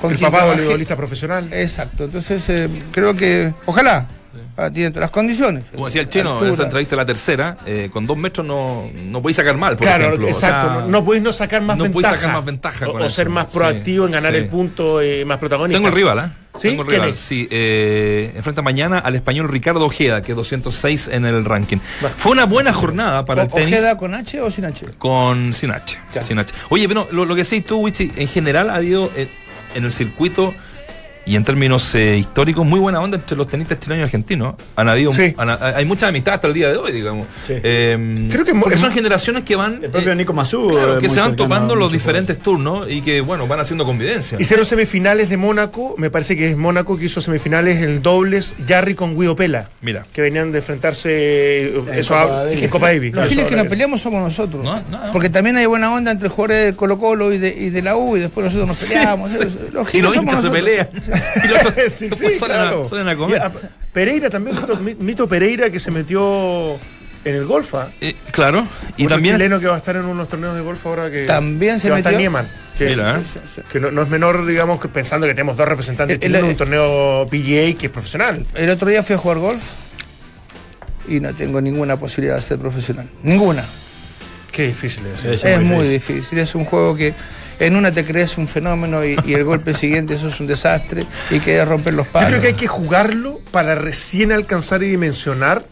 con 0.00 0.10
el 0.12 0.18
papá 0.18 0.38
trabajé. 0.38 0.56
voleibolista 0.56 0.96
profesional. 0.96 1.48
Exacto. 1.52 2.04
Entonces, 2.06 2.48
eh, 2.48 2.68
creo 2.90 3.14
que. 3.14 3.52
Ojalá. 3.66 4.06
ah, 4.56 4.70
tiene 4.70 4.90
todas 4.90 5.02
las 5.02 5.10
condiciones. 5.10 5.64
Como 5.72 5.86
decía 5.86 6.00
el 6.02 6.08
chino 6.08 6.30
en 6.30 6.34
Altura. 6.36 6.52
esa 6.52 6.62
entrevista 6.64 6.96
la 6.96 7.06
tercera, 7.06 7.56
eh, 7.66 7.90
con 7.92 8.06
dos 8.06 8.16
metros 8.16 8.46
no, 8.46 8.88
no 8.94 9.20
podéis 9.22 9.36
sacar 9.36 9.56
mal, 9.56 9.76
por 9.76 9.86
claro, 9.86 10.04
ejemplo. 10.06 10.26
O 10.26 10.30
exacto. 10.30 10.78
sea, 10.80 10.86
no 10.88 11.04
podéis 11.04 11.22
no 11.24 11.32
sacar 11.32 11.62
más 11.62 11.76
no 11.76 11.84
podéis 11.84 11.94
ventaja. 11.96 12.16
sacar 12.16 12.32
más 12.34 12.44
ventaja 12.44 12.88
O, 12.88 12.92
con 12.92 13.02
o 13.02 13.10
ser 13.10 13.28
más 13.28 13.52
Sí, 13.52 13.58
proactivo 13.58 14.06
en 14.06 14.12
ganar 14.12 14.32
sí. 14.32 14.38
el 14.38 14.48
punto 14.48 15.00
eh, 15.02 15.24
más 15.24 15.38
protagonista. 15.38 15.76
Tengo 15.78 15.88
el 15.88 15.94
rival, 15.94 16.18
¿eh? 16.18 16.39
¿Sí? 16.56 16.76
Tengo. 16.76 16.84
Eh, 16.90 18.32
enfrenta 18.34 18.60
mañana 18.62 18.98
al 18.98 19.14
español 19.14 19.48
Ricardo 19.48 19.86
Ojeda, 19.86 20.22
que 20.22 20.32
es 20.32 20.36
206 20.36 21.08
en 21.12 21.24
el 21.24 21.44
ranking. 21.44 21.78
Fue 22.16 22.32
una 22.32 22.44
buena 22.44 22.72
jornada 22.72 23.24
para 23.24 23.42
el 23.42 23.48
tenis. 23.48 23.74
¿Ojeda 23.74 23.96
con 23.96 24.14
H 24.14 24.40
o 24.40 24.50
sin 24.50 24.64
H? 24.64 24.86
Con 24.98 25.54
sin 25.54 25.70
H, 25.70 25.98
sin 26.22 26.38
H. 26.38 26.52
Oye, 26.70 26.88
pero 26.88 27.08
lo, 27.12 27.24
lo 27.24 27.34
que 27.34 27.44
decís 27.44 27.64
tú, 27.64 27.78
Wichi, 27.78 28.12
en 28.16 28.28
general 28.28 28.70
ha 28.70 28.76
habido 28.76 29.10
eh, 29.16 29.28
en 29.74 29.84
el 29.84 29.92
circuito 29.92 30.54
y 31.30 31.36
en 31.36 31.44
términos 31.44 31.94
eh, 31.94 32.16
históricos 32.16 32.66
muy 32.66 32.80
buena 32.80 33.00
onda 33.00 33.16
entre 33.16 33.36
los 33.36 33.46
tenistas 33.48 33.78
chilenos 33.78 34.00
y 34.00 34.04
argentinos. 34.04 34.54
Han 34.74 34.88
habido, 34.88 35.12
Sí. 35.12 35.32
han- 35.36 35.48
hay 35.62 35.84
mucha 35.84 36.08
amistad 36.08 36.34
hasta 36.34 36.48
el 36.48 36.54
día 36.54 36.70
de 36.72 36.76
hoy, 36.76 36.90
digamos. 36.90 37.26
Sí. 37.46 37.54
Eh, 37.62 38.28
Creo 38.32 38.44
que 38.44 38.54
porque 38.54 38.76
son 38.76 38.90
generaciones 38.92 39.44
que 39.44 39.54
van 39.54 39.80
El 39.84 39.90
propio 39.90 40.12
eh, 40.12 40.16
Nico 40.16 40.32
Mazú. 40.32 40.68
claro, 40.68 40.98
que 40.98 41.08
se 41.08 41.20
van 41.20 41.36
topando 41.36 41.76
los 41.76 41.92
diferentes 41.92 42.38
turnos 42.38 42.86
y 42.90 43.00
que 43.02 43.20
bueno 43.20 43.46
van 43.46 43.60
haciendo 43.60 43.84
convivencia. 43.84 44.38
Hicieron 44.40 44.66
semifinales 44.66 45.28
de 45.28 45.36
Mónaco, 45.36 45.94
me 45.98 46.10
parece 46.10 46.36
que 46.36 46.50
es 46.50 46.56
Mónaco 46.56 46.98
que 46.98 47.04
hizo 47.04 47.20
semifinales 47.20 47.80
en 47.82 48.02
dobles, 48.02 48.54
Jarry 48.66 48.94
con 48.94 49.16
Guido 49.16 49.36
Pela, 49.36 49.68
Mira. 49.82 50.04
que 50.12 50.22
venían 50.22 50.50
de 50.50 50.58
enfrentarse 50.58 51.10
eh, 51.12 51.82
eso 51.94 52.14
Copa 52.14 52.40
a- 52.42 52.52
en 52.52 52.68
Copa 52.68 52.86
Davis. 52.88 53.14
Los 53.14 53.30
eso 53.32 53.46
que 53.46 53.54
nos 53.56 53.66
peleamos 53.68 54.00
somos 54.00 54.20
nosotros. 54.20 54.64
No, 54.64 54.76
no, 54.90 55.06
no. 55.06 55.12
Porque 55.12 55.30
también 55.30 55.56
hay 55.56 55.66
buena 55.66 55.92
onda 55.94 56.10
entre 56.10 56.28
jugadores 56.28 56.66
de 56.66 56.74
Colo 56.76 56.98
Colo 56.98 57.32
y 57.32 57.38
de, 57.38 57.48
y 57.56 57.70
de 57.70 57.82
la 57.82 57.96
U 57.96 58.16
y 58.16 58.20
después 58.20 58.44
nosotros 58.46 58.66
nos 58.66 58.76
peleamos. 58.78 59.32
Los 59.72 59.94
y 59.94 60.00
los 60.00 60.16
hinchas 60.16 60.40
se 60.42 60.50
pelean. 60.50 60.88
y 61.44 61.48
los 61.48 61.64
otros 61.66 61.92
Sí, 61.92 62.08
salen, 62.10 62.38
claro. 62.38 62.82
a, 62.82 62.88
salen 62.88 63.08
a 63.08 63.16
comer. 63.16 63.38
Y 63.38 63.40
a- 63.44 63.52
Pereira 63.92 64.30
también, 64.30 64.56
Mito, 65.00 65.26
Pereira 65.28 65.70
que 65.70 65.80
se 65.80 65.90
metió 65.90 66.74
en 67.24 67.34
el 67.34 67.44
golfa. 67.44 67.88
Eh, 68.00 68.14
claro. 68.30 68.66
Y 68.96 69.04
Otro 69.04 69.16
también 69.16 69.34
chileno 69.36 69.60
que 69.60 69.66
va 69.66 69.74
a 69.74 69.78
estar 69.78 69.96
en 69.96 70.04
unos 70.06 70.28
torneos 70.28 70.54
de 70.54 70.60
golf 70.62 70.86
ahora 70.86 71.10
que 71.10 71.22
También 71.22 71.78
se 71.78 71.88
que 71.88 71.90
va 71.90 71.96
a 71.96 71.98
estar. 71.98 72.14
Nieman. 72.14 72.48
Que, 72.78 72.92
¿eh? 72.92 72.96
que 73.70 73.78
no, 73.80 73.90
no 73.90 74.02
es 74.02 74.08
menor, 74.08 74.46
digamos, 74.46 74.80
que 74.80 74.88
pensando 74.88 75.26
que 75.26 75.34
tenemos 75.34 75.56
dos 75.56 75.68
representantes 75.68 76.14
El- 76.14 76.20
chilenos 76.20 76.44
en 76.44 76.46
el- 76.46 76.52
un 76.52 76.56
torneo 76.58 77.28
PGA 77.30 77.78
que 77.78 77.86
es 77.86 77.92
profesional. 77.92 78.46
El 78.54 78.70
otro 78.70 78.88
día 78.88 79.02
fui 79.02 79.16
a 79.16 79.18
jugar 79.18 79.38
golf 79.38 79.62
y 81.08 81.20
no 81.20 81.34
tengo 81.34 81.60
ninguna 81.60 81.96
posibilidad 81.96 82.36
de 82.36 82.42
ser 82.42 82.58
profesional. 82.58 83.08
Ninguna. 83.22 83.64
Qué 84.52 84.66
difícil 84.68 85.04
es. 85.06 85.20
Sí, 85.20 85.28
¿eh? 85.28 85.34
Es 85.34 85.44
muy 85.60 85.76
muy 85.76 85.88
difícil. 85.88 86.16
difícil. 86.16 86.38
Es 86.38 86.54
un 86.54 86.64
juego 86.64 86.96
que 86.96 87.14
en 87.60 87.76
una 87.76 87.92
te 87.92 88.04
crees 88.04 88.36
un 88.38 88.48
fenómeno 88.48 89.04
y, 89.04 89.16
y 89.24 89.34
el 89.34 89.44
golpe 89.44 89.74
siguiente 89.74 90.14
eso 90.14 90.28
es 90.28 90.40
un 90.40 90.48
desastre 90.48 91.06
y 91.30 91.38
que 91.38 91.64
romper 91.64 91.94
los 91.94 92.06
Yo 92.06 92.12
palos. 92.12 92.30
creo 92.30 92.40
que 92.40 92.48
hay 92.48 92.54
que 92.54 92.66
jugarlo 92.66 93.40
para 93.52 93.74
recién 93.76 94.32
alcanzar 94.32 94.82
y 94.82 94.88
dimensionar 94.88 95.62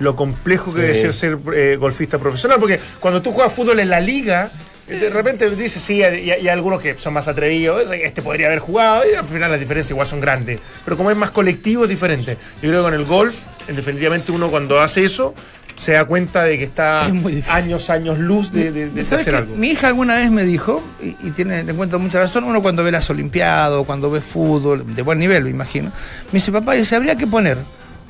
lo 0.00 0.16
complejo 0.16 0.74
que 0.74 0.80
debe 0.80 0.94
ser 0.94 1.12
ser 1.12 1.38
eh, 1.54 1.76
golfista 1.78 2.18
profesional. 2.18 2.58
Porque 2.58 2.80
cuando 2.98 3.22
tú 3.22 3.30
juegas 3.32 3.52
fútbol 3.52 3.78
en 3.80 3.90
la 3.90 4.00
liga, 4.00 4.50
eh, 4.88 4.96
de 4.96 5.10
repente 5.10 5.48
dices, 5.50 5.80
sí, 5.80 5.98
y 5.98 6.02
hay, 6.02 6.48
algunos 6.48 6.80
que 6.80 6.96
son 6.98 7.12
más 7.12 7.28
atrevidos, 7.28 7.90
este 7.92 8.22
podría 8.22 8.46
haber 8.46 8.58
jugado, 8.58 9.02
y 9.10 9.14
al 9.14 9.26
final 9.26 9.50
las 9.50 9.60
diferencias 9.60 9.90
igual 9.90 10.06
son 10.06 10.20
grandes. 10.20 10.58
Pero 10.84 10.96
como 10.96 11.10
es 11.10 11.16
más 11.16 11.30
colectivo, 11.30 11.84
es 11.84 11.90
diferente. 11.90 12.36
Yo 12.62 12.70
creo 12.70 12.80
que 12.80 12.90
con 12.90 12.94
el 12.94 13.04
golf, 13.04 13.44
definitivamente 13.68 14.32
uno 14.32 14.50
cuando 14.50 14.80
hace 14.80 15.04
eso, 15.04 15.34
se 15.80 15.92
da 15.92 16.04
cuenta 16.04 16.44
de 16.44 16.58
que 16.58 16.64
está 16.64 17.08
Es 17.30 17.48
años, 17.48 17.88
años 17.88 18.18
luz 18.18 18.52
de, 18.52 18.70
de- 18.70 18.90
de 18.90 19.02
¿Sabes 19.04 19.22
hacer 19.22 19.34
algo. 19.36 19.56
Mi 19.56 19.70
hija 19.70 19.86
alguna 19.86 20.16
vez 20.16 20.30
me 20.30 20.44
dijo, 20.44 20.82
y, 21.02 21.16
y 21.26 21.30
tiene, 21.30 21.64
le 21.64 21.72
encuentro 21.72 21.98
mucha 21.98 22.18
razón, 22.18 22.44
uno 22.44 22.60
cuando 22.60 22.84
ve 22.84 22.92
las 22.92 23.08
Olimpiadas, 23.08 23.82
cuando 23.86 24.10
ve 24.10 24.20
fútbol, 24.20 24.94
de 24.94 25.00
buen 25.02 25.18
nivel, 25.18 25.44
me 25.44 25.50
imagino, 25.50 25.88
me 26.26 26.32
dice, 26.34 26.52
papá, 26.52 26.74
dice, 26.74 26.96
habría 26.96 27.16
que 27.16 27.26
poner 27.26 27.56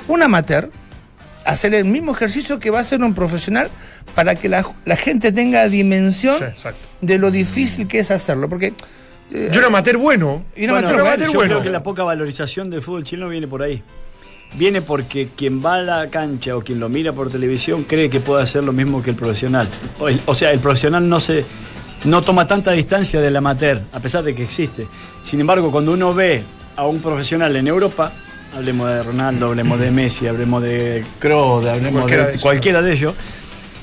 un 0.09 0.21
amateur, 0.21 0.69
hacer 1.45 1.73
el 1.75 1.85
mismo 1.85 2.13
ejercicio 2.13 2.59
que 2.59 2.71
va 2.71 2.79
a 2.79 2.81
hacer 2.81 3.01
un 3.03 3.15
profesional 3.15 3.69
para 4.17 4.35
que 4.35 4.49
la, 4.49 4.65
la 4.85 4.97
gente 4.97 5.31
tenga 5.31 5.69
dimensión 5.69 6.37
Sí, 6.57 6.69
de 7.01 7.19
lo 7.19 7.31
difícil 7.31 7.87
que 7.87 8.01
es 8.01 8.11
hacerlo. 8.11 8.49
Porque 8.49 8.75
eh, 9.33 9.49
Yo 9.53 9.61
era 9.61 9.69
amateur 9.69 9.97
bueno. 9.97 10.45
Y 10.57 10.67
no 10.67 10.73
Bueno, 10.73 10.89
amateur 10.89 10.89
yo 10.89 10.95
era 10.95 11.03
bueno. 11.03 11.09
amateur 11.15 11.27
yo 11.33 11.39
bueno. 11.39 11.51
creo 11.55 11.63
que 11.63 11.71
la 11.71 11.83
poca 11.85 12.03
valorización 12.03 12.69
del 12.71 12.83
fútbol 12.83 13.05
chileno 13.05 13.29
viene 13.29 13.47
por 13.47 13.63
ahí. 13.63 13.83
Viene 14.55 14.83
porque 14.83 15.29
quien 15.37 15.65
va 15.65 15.75
a 15.77 15.83
la 15.83 16.11
cancha 16.11 16.57
o 16.57 16.61
quien 16.63 16.81
lo 16.81 16.89
mira 16.89 17.13
por 17.13 17.31
televisión 17.31 17.85
cree 17.85 18.11
que 18.11 18.21
puede 18.21 18.43
hacer 18.43 18.65
lo 18.65 18.73
mismo 18.73 19.03
que 19.03 19.11
el 19.11 19.17
profesional. 19.17 19.69
O, 20.01 20.09
el- 20.09 20.21
o 20.27 20.35
sea, 20.35 20.51
el 20.51 20.59
profesional 20.59 21.09
no 21.09 21.21
se 21.21 21.45
no 22.05 22.23
toma 22.23 22.47
tanta 22.47 22.73
distancia 22.73 23.21
del 23.21 23.37
amateur, 23.37 23.81
a 23.93 24.01
pesar 24.01 24.25
de 24.25 24.35
que 24.35 24.43
existe. 24.43 24.87
Sin 25.23 25.41
embargo, 25.41 25.71
cuando 25.71 25.93
uno 25.93 26.15
ve 26.15 26.43
a 26.77 26.87
un 26.87 27.01
profesional 27.01 27.55
en 27.57 27.69
Europa, 27.69 28.11
hablemos 28.57 28.89
de 28.89 29.03
Ronaldo, 29.03 29.47
hablemos 29.47 29.79
de 29.79 29.91
Messi, 29.91 30.27
hablemos 30.27 30.63
de 30.63 31.05
Kroos, 31.19 31.67
hablemos 31.67 31.93
Cualquiera 32.01 32.27
de, 32.27 32.33
de 32.33 32.39
cualquiera 32.41 32.83
de 32.83 32.93
ellos, 32.95 33.15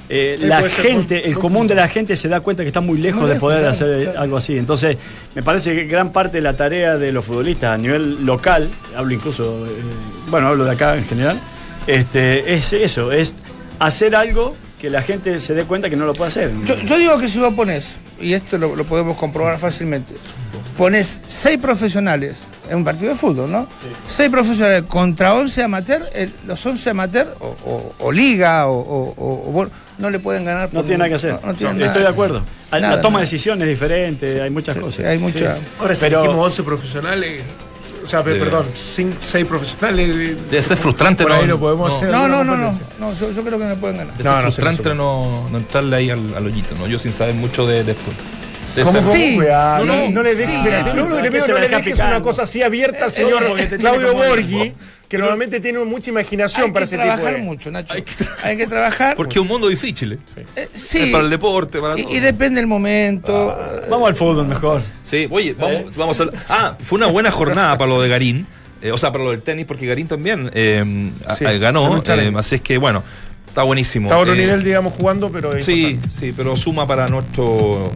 eh, 0.09 0.37
la 0.39 0.61
gente, 0.69 1.27
el 1.27 1.37
común 1.37 1.67
de 1.67 1.75
la 1.75 1.87
gente 1.89 2.15
se 2.15 2.29
da 2.29 2.39
cuenta 2.39 2.63
que 2.63 2.67
está 2.67 2.79
muy 2.79 2.97
lejos 2.97 3.27
de 3.27 3.35
poder 3.35 3.59
claro, 3.59 3.71
hacer 3.71 4.03
claro. 4.03 4.19
algo 4.21 4.37
así. 4.37 4.57
Entonces, 4.57 4.97
me 5.35 5.43
parece 5.43 5.75
que 5.75 5.85
gran 5.85 6.11
parte 6.11 6.37
de 6.37 6.41
la 6.41 6.53
tarea 6.53 6.97
de 6.97 7.11
los 7.11 7.25
futbolistas 7.25 7.73
a 7.73 7.77
nivel 7.77 8.25
local, 8.25 8.69
hablo 8.95 9.13
incluso, 9.13 9.65
eh, 9.65 9.69
bueno, 10.29 10.47
hablo 10.47 10.65
de 10.65 10.71
acá 10.71 10.95
en 10.95 11.05
general, 11.05 11.39
este, 11.87 12.53
es 12.53 12.71
eso, 12.73 13.11
es 13.11 13.33
hacer 13.79 14.15
algo 14.15 14.55
que 14.79 14.89
la 14.89 15.01
gente 15.01 15.39
se 15.39 15.53
dé 15.53 15.63
cuenta 15.63 15.89
que 15.89 15.95
no 15.95 16.05
lo 16.05 16.13
puede 16.13 16.29
hacer. 16.29 16.51
yo, 16.63 16.75
yo 16.75 16.97
digo 16.97 17.19
que 17.19 17.27
si 17.27 17.39
vos 17.39 17.53
pones, 17.53 17.97
y 18.21 18.33
esto 18.33 18.57
lo, 18.57 18.75
lo 18.75 18.85
podemos 18.85 19.17
comprobar 19.17 19.57
fácilmente, 19.57 20.13
pones 20.77 21.19
seis 21.27 21.57
profesionales 21.57 22.43
en 22.69 22.77
un 22.77 22.83
partido 22.83 23.09
de 23.11 23.15
fútbol, 23.17 23.51
¿no? 23.51 23.67
Seis 24.07 24.29
profesionales 24.29 24.83
contra 24.87 25.33
11 25.33 25.63
amateur, 25.63 26.03
el- 26.13 26.31
los 26.45 26.63
11 26.65 26.89
amateur 26.91 27.35
o, 27.39 27.47
o- 27.65 27.93
o 27.99 28.11
liga 28.11 28.67
o, 28.67 28.77
o- 28.77 29.13
o- 29.17 29.49
o 29.49 29.51
bueno, 29.51 29.71
no 29.97 30.09
le 30.09 30.19
pueden 30.19 30.45
ganar. 30.45 30.69
no 30.71 30.81
tiene 30.83 30.99
nada 30.99 31.09
que 31.09 31.15
hacer. 31.15 31.31
no- 31.33 31.39
no 31.43 31.51
Estoy 31.53 31.73
nada. 31.73 31.99
de 31.99 32.07
acuerdo. 32.07 32.41
La 32.71 32.79
Nada, 32.79 33.01
toma 33.01 33.13
nada. 33.19 33.19
de 33.21 33.25
decisiones 33.31 33.63
es 33.67 33.69
diferente, 33.73 34.41
hay 34.41 34.49
muchas 34.49 34.75
Sí, 34.75 34.81
cosas. 34.81 35.05
hay 35.05 35.17
mucha. 35.17 35.57
Ahora, 35.79 35.95
si 35.95 36.01
Pero- 36.01 36.21
dijimos 36.21 36.45
11 36.45 36.63
profesionales, 36.63 37.41
o 38.03 38.07
sea, 38.07 38.23
perdón, 38.23 38.67
6 38.75 39.45
profesionales. 39.47 40.15
eh, 40.15 40.37
Debe 40.49 40.61
ser 40.61 40.77
frustrante, 40.77 41.23
Por 41.23 41.31
¿no? 41.33 41.39
ahí 41.39 41.47
lo 41.47 41.59
podemos 41.59 41.93
hacer. 41.95 42.09
No, 42.09 42.27
no, 42.27 42.43
no, 42.43 42.55
no, 42.55 42.71
no, 42.99 43.13
yo, 43.19 43.31
yo 43.31 43.43
creo 43.43 43.57
que 43.57 43.65
no 43.65 43.75
pueden 43.77 43.97
ganar. 43.97 44.13
Debe 44.17 44.29
No, 44.29 44.35
ser 44.35 44.45
no 44.45 44.51
se 44.51 44.61
frustrante 44.61 44.95
no, 44.95 45.49
no 45.49 45.57
entrarle 45.57 45.95
ahí 45.95 46.09
al, 46.09 46.21
al 46.35 46.45
hoyito, 46.45 46.75
¿no? 46.75 46.87
Yo 46.87 46.99
sin 46.99 47.11
saber 47.13 47.33
mucho 47.35 47.65
de, 47.65 47.83
de 47.83 47.91
esto. 47.93 48.11
¿Cómo, 48.83 48.99
cómo? 48.99 49.13
Sí, 49.13 49.35
Cuidado, 49.35 49.81
sí, 49.83 49.87
no, 49.87 50.09
no 50.09 50.23
le 50.23 50.35
dejes, 50.35 50.55
sí, 50.55 50.61
mira, 50.63 50.79
es 50.79 50.85
lo 50.85 50.91
único 51.03 51.17
que 51.17 51.23
que 51.23 51.31
pido 51.31 51.47
no 51.47 51.59
le 51.59 51.67
dejes 51.69 51.99
una 51.99 52.21
cosa 52.21 52.43
así 52.43 52.61
abierta 52.61 53.05
al 53.05 53.09
Eh, 53.09 53.13
señor 53.13 53.43
Claudio 53.79 54.13
Borghi, 54.13 54.73
que 55.07 55.17
normalmente 55.17 55.59
tiene 55.59 55.83
mucha 55.85 56.09
imaginación 56.09 56.65
Hay 56.65 56.71
para 56.71 56.85
que 56.85 56.95
ese 56.95 56.97
tipo 56.97 57.07
trabajar 57.07 57.33
de... 57.35 57.41
mucho, 57.41 57.71
Nacho. 57.71 57.93
Hay 57.93 58.01
que 58.01 58.13
Hay 58.43 58.57
que 58.57 58.67
trabajar. 58.67 59.15
Porque 59.15 59.39
es 59.39 59.41
un 59.41 59.47
mundo 59.47 59.67
difícil, 59.69 60.13
¿eh? 60.13 60.17
Eh, 60.55 60.67
sí. 60.73 60.99
Es 61.03 61.09
para 61.11 61.23
el 61.23 61.29
deporte, 61.29 61.79
para 61.79 61.95
todo. 61.95 62.09
y, 62.11 62.15
y 62.17 62.19
depende 62.19 62.59
del 62.59 62.67
momento. 62.67 63.57
Vamos 63.89 64.09
al 64.09 64.15
fútbol 64.15 64.45
mejor. 64.47 64.81
Sí, 65.03 65.27
oye, 65.31 65.53
vamos, 65.57 65.95
vamos 65.95 66.21
a... 66.21 66.25
Ah, 66.49 66.75
fue 66.79 66.97
una 66.97 67.07
buena 67.07 67.31
jornada 67.31 67.77
para 67.77 67.89
lo 67.89 68.01
de 68.01 68.09
Garín. 68.09 68.45
eh, 68.81 68.91
o 68.91 68.97
sea, 68.97 69.11
para 69.11 69.23
lo 69.23 69.31
del 69.31 69.41
tenis, 69.41 69.65
porque 69.65 69.85
Garín 69.87 70.07
también 70.07 70.51
eh, 70.53 70.83
a- 71.25 71.33
a- 71.33 71.53
ganó. 71.53 72.03
eh, 72.05 72.33
así 72.35 72.55
es 72.55 72.61
que, 72.61 72.77
bueno, 72.77 73.01
está 73.47 73.63
buenísimo. 73.63 74.07
Está 74.07 74.15
a 74.17 74.19
otro 74.19 74.33
Eh, 74.33 74.37
nivel, 74.37 74.61
digamos, 74.63 74.93
jugando, 74.93 75.31
pero... 75.31 75.57
Sí, 75.59 75.83
importante. 75.91 76.15
sí, 76.19 76.33
pero 76.35 76.55
suma 76.57 76.85
para 76.85 77.07
nuestro 77.07 77.91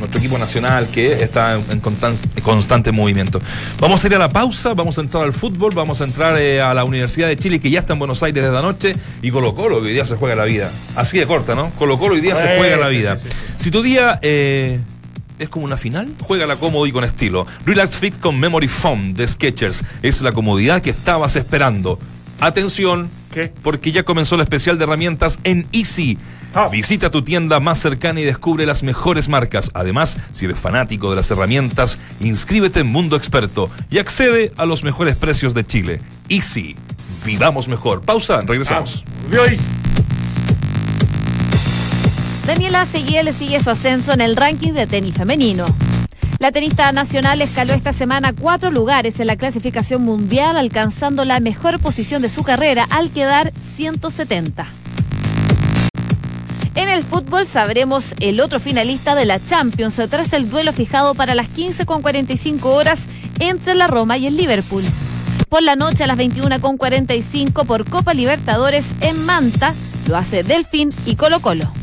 nuestro 0.00 0.18
equipo 0.18 0.36
nacional 0.38 0.88
que 0.88 1.22
está 1.22 1.54
en, 1.54 1.64
en 1.70 1.80
constan- 1.82 2.18
constante 2.42 2.90
movimiento. 2.92 3.40
Vamos 3.78 4.02
a 4.02 4.06
ir 4.08 4.14
a 4.16 4.18
la 4.18 4.28
pausa, 4.28 4.74
vamos 4.74 4.98
a 4.98 5.02
entrar 5.02 5.22
al 5.24 5.32
fútbol, 5.32 5.72
vamos 5.74 6.00
a 6.00 6.04
entrar 6.04 6.36
eh, 6.40 6.60
a 6.60 6.74
la 6.74 6.84
Universidad 6.84 7.28
de 7.28 7.36
Chile 7.36 7.60
que 7.60 7.70
ya 7.70 7.80
está 7.80 7.92
en 7.92 7.98
Buenos 8.00 8.22
Aires 8.22 8.42
desde 8.42 8.58
anoche 8.58 8.96
y 9.22 9.30
Colo 9.30 9.54
Colo 9.54 9.80
que 9.80 9.86
hoy 9.88 9.92
día 9.92 10.04
se 10.04 10.16
juega 10.16 10.34
la 10.34 10.44
vida. 10.44 10.70
Así 10.96 11.18
de 11.18 11.26
corta, 11.26 11.54
¿no? 11.54 11.70
Colo 11.78 11.98
Colo 11.98 12.14
hoy 12.14 12.20
día 12.20 12.34
se 12.36 12.42
Sí, 12.42 12.48
juega 12.58 12.76
la 12.76 12.88
vida. 12.88 13.18
sí, 13.18 13.26
sí. 13.30 13.36
Si 13.56 13.70
tu 13.70 13.82
día 13.82 14.18
eh, 14.22 14.80
es 15.38 15.48
como 15.48 15.64
una 15.64 15.76
final, 15.76 16.08
juégala 16.22 16.56
cómodo 16.56 16.86
y 16.86 16.92
con 16.92 17.04
estilo. 17.04 17.46
Relax 17.64 17.96
Fit 17.96 18.18
con 18.20 18.38
Memory 18.40 18.68
Foam 18.68 19.14
de 19.14 19.26
Skechers 19.28 19.84
es 20.02 20.20
la 20.22 20.32
comodidad 20.32 20.82
que 20.82 20.90
estabas 20.90 21.36
esperando. 21.36 21.98
Atención, 22.40 23.10
¿Qué? 23.32 23.52
porque 23.62 23.92
ya 23.92 24.02
comenzó 24.02 24.36
la 24.36 24.44
especial 24.44 24.78
de 24.78 24.84
herramientas 24.84 25.38
en 25.44 25.66
Easy. 25.72 26.18
Ah. 26.54 26.68
Visita 26.68 27.10
tu 27.10 27.22
tienda 27.22 27.60
más 27.60 27.78
cercana 27.78 28.20
y 28.20 28.24
descubre 28.24 28.66
las 28.66 28.82
mejores 28.82 29.28
marcas. 29.28 29.70
Además, 29.74 30.16
si 30.32 30.46
eres 30.46 30.58
fanático 30.58 31.10
de 31.10 31.16
las 31.16 31.30
herramientas, 31.30 31.98
inscríbete 32.20 32.80
en 32.80 32.88
Mundo 32.88 33.16
Experto 33.16 33.70
y 33.90 33.98
accede 33.98 34.52
a 34.56 34.66
los 34.66 34.82
mejores 34.82 35.16
precios 35.16 35.54
de 35.54 35.64
Chile. 35.64 36.00
Easy. 36.28 36.76
Vivamos 37.24 37.68
mejor. 37.68 38.02
Pausa, 38.02 38.40
regresamos. 38.40 39.04
Easy. 39.32 39.64
Daniela 42.46 42.84
Seguiel 42.84 43.32
sigue 43.32 43.60
su 43.60 43.70
ascenso 43.70 44.12
en 44.12 44.20
el 44.20 44.34
ranking 44.34 44.72
de 44.72 44.86
tenis 44.86 45.14
femenino. 45.14 45.66
La 46.40 46.50
tenista 46.52 46.90
nacional 46.90 47.42
escaló 47.42 47.74
esta 47.74 47.92
semana 47.92 48.32
cuatro 48.32 48.70
lugares 48.70 49.20
en 49.20 49.26
la 49.26 49.36
clasificación 49.36 50.02
mundial, 50.02 50.56
alcanzando 50.56 51.24
la 51.24 51.38
mejor 51.38 51.78
posición 51.78 52.22
de 52.22 52.30
su 52.30 52.42
carrera 52.42 52.86
al 52.90 53.10
quedar 53.10 53.52
170. 53.76 54.79
En 56.74 56.88
el 56.88 57.02
fútbol 57.02 57.46
sabremos 57.46 58.14
el 58.20 58.40
otro 58.40 58.60
finalista 58.60 59.14
de 59.14 59.24
la 59.24 59.44
Champions 59.44 59.96
tras 60.08 60.32
el 60.32 60.48
duelo 60.48 60.72
fijado 60.72 61.14
para 61.14 61.34
las 61.34 61.48
15.45 61.48 62.64
horas 62.64 63.00
entre 63.40 63.74
la 63.74 63.86
Roma 63.86 64.16
y 64.18 64.26
el 64.26 64.36
Liverpool. 64.36 64.84
Por 65.48 65.62
la 65.62 65.74
noche 65.74 66.04
a 66.04 66.06
las 66.06 66.16
21.45 66.16 67.66
por 67.66 67.88
Copa 67.88 68.14
Libertadores 68.14 68.86
en 69.00 69.24
Manta, 69.24 69.74
lo 70.08 70.16
hace 70.16 70.44
Delfín 70.44 70.90
y 71.06 71.16
Colo 71.16 71.40
Colo. 71.40 71.79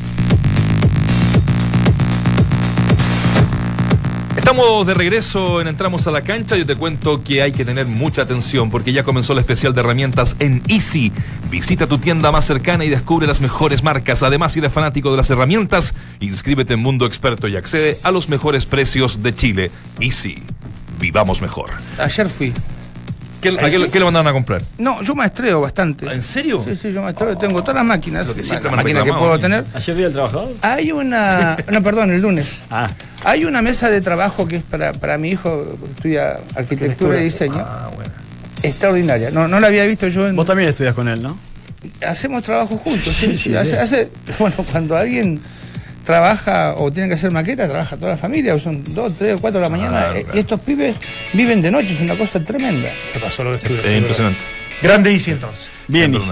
Estamos 4.47 4.87
de 4.87 4.93
regreso 4.93 5.59
en 5.59 5.67
Entramos 5.67 6.07
a 6.07 6.11
la 6.11 6.21
Cancha. 6.21 6.55
Yo 6.55 6.65
te 6.65 6.77
cuento 6.77 7.21
que 7.21 7.41
hay 7.41 7.51
que 7.51 7.65
tener 7.65 7.85
mucha 7.85 8.21
atención 8.21 8.71
porque 8.71 8.93
ya 8.93 9.03
comenzó 9.03 9.33
el 9.33 9.39
especial 9.39 9.73
de 9.73 9.81
herramientas 9.81 10.37
en 10.39 10.63
Easy. 10.69 11.11
Visita 11.51 11.85
tu 11.85 11.97
tienda 11.97 12.31
más 12.31 12.45
cercana 12.45 12.85
y 12.85 12.89
descubre 12.89 13.27
las 13.27 13.41
mejores 13.41 13.83
marcas. 13.83 14.23
Además, 14.23 14.53
si 14.53 14.59
eres 14.59 14.71
fanático 14.71 15.11
de 15.11 15.17
las 15.17 15.29
herramientas, 15.29 15.93
inscríbete 16.21 16.75
en 16.75 16.79
Mundo 16.79 17.05
Experto 17.05 17.49
y 17.49 17.57
accede 17.57 17.97
a 18.03 18.11
los 18.11 18.29
mejores 18.29 18.65
precios 18.65 19.21
de 19.21 19.35
Chile. 19.35 19.69
Easy. 19.99 20.41
Vivamos 20.97 21.41
mejor. 21.41 21.71
Ayer 21.99 22.29
fui. 22.29 22.53
¿Qué, 23.55 23.65
a 23.65 23.69
qué, 23.69 23.89
qué 23.91 23.99
le 23.99 24.05
mandaron 24.05 24.27
a 24.27 24.33
comprar? 24.33 24.61
No, 24.77 25.01
yo 25.01 25.15
maestreo 25.15 25.61
bastante. 25.61 26.05
¿En 26.11 26.21
serio? 26.21 26.63
Sí, 26.67 26.75
sí, 26.75 26.91
yo 26.91 27.01
maestreo. 27.01 27.37
Tengo 27.37 27.61
todas 27.61 27.75
las 27.75 27.85
máquinas. 27.85 28.27
Lo 28.27 28.33
que 28.35 28.43
siempre 28.43 28.69
máquinas 28.71 29.03
puedo 29.05 29.39
tener. 29.39 29.63
¿Ayer 29.73 29.95
día 29.95 30.05
del 30.05 30.13
trabajador? 30.13 30.49
Hay 30.61 30.91
una. 30.91 31.57
No, 31.71 31.83
perdón, 31.83 32.11
el 32.11 32.21
lunes. 32.21 32.57
Ah, 32.71 32.89
Hay 33.23 33.45
una 33.45 33.61
mesa 33.61 33.89
de 33.89 34.01
trabajo 34.01 34.47
que 34.47 34.57
es 34.57 34.63
para, 34.63 34.93
para 34.93 35.17
mi 35.17 35.29
hijo, 35.29 35.77
estudia 35.95 36.39
arquitectura 36.55 37.19
y 37.19 37.25
diseño. 37.25 37.57
Ah, 37.59 37.89
bueno. 37.95 38.11
Extraordinaria. 38.63 39.29
No, 39.31 39.47
no 39.47 39.59
la 39.59 39.67
había 39.67 39.85
visto 39.85 40.07
yo 40.07 40.27
en. 40.27 40.35
vos 40.35 40.45
también 40.45 40.69
estudias 40.69 40.95
con 40.95 41.07
él, 41.07 41.21
¿no? 41.21 41.37
Hacemos 42.05 42.43
trabajo 42.43 42.75
juntos. 42.77 43.13
Sí, 43.13 43.27
Sí, 43.27 43.35
sí, 43.35 43.37
sí, 43.51 43.55
hace, 43.55 43.71
sí. 43.71 43.75
hace- 43.77 44.09
bueno, 44.39 44.55
cuando 44.71 44.97
alguien 44.97 45.39
trabaja 46.07 46.73
o 46.77 46.91
tiene 46.91 47.09
que 47.09 47.15
hacer 47.15 47.29
maqueta, 47.29 47.67
trabaja 47.67 47.97
toda 47.97 48.11
la 48.11 48.17
familia, 48.17 48.55
o 48.55 48.59
son 48.59 48.81
dos, 48.95 49.15
tres 49.17 49.35
o 49.35 49.39
cuatro 49.39 49.59
de 49.59 49.65
la 49.65 49.69
mañana. 49.69 49.89
Claro, 49.89 50.15
eh, 50.15 50.23
claro. 50.23 50.37
Y 50.37 50.39
estos 50.39 50.59
pibes 50.61 50.95
viven 51.33 51.61
de 51.61 51.69
noche, 51.69 51.93
es 51.93 51.99
una 51.99 52.17
cosa 52.17 52.43
tremenda. 52.43 52.89
Se 53.03 53.19
pasó 53.19 53.43
lo 53.43 53.51
que 53.51 53.57
estudió. 53.57 53.83
Es 53.83 53.97
impresionante. 53.97 54.39
Grande 54.81 55.11
Easy 55.11 55.31
entonces. 55.31 55.69
Bien, 55.87 56.15
Isi. 56.15 56.31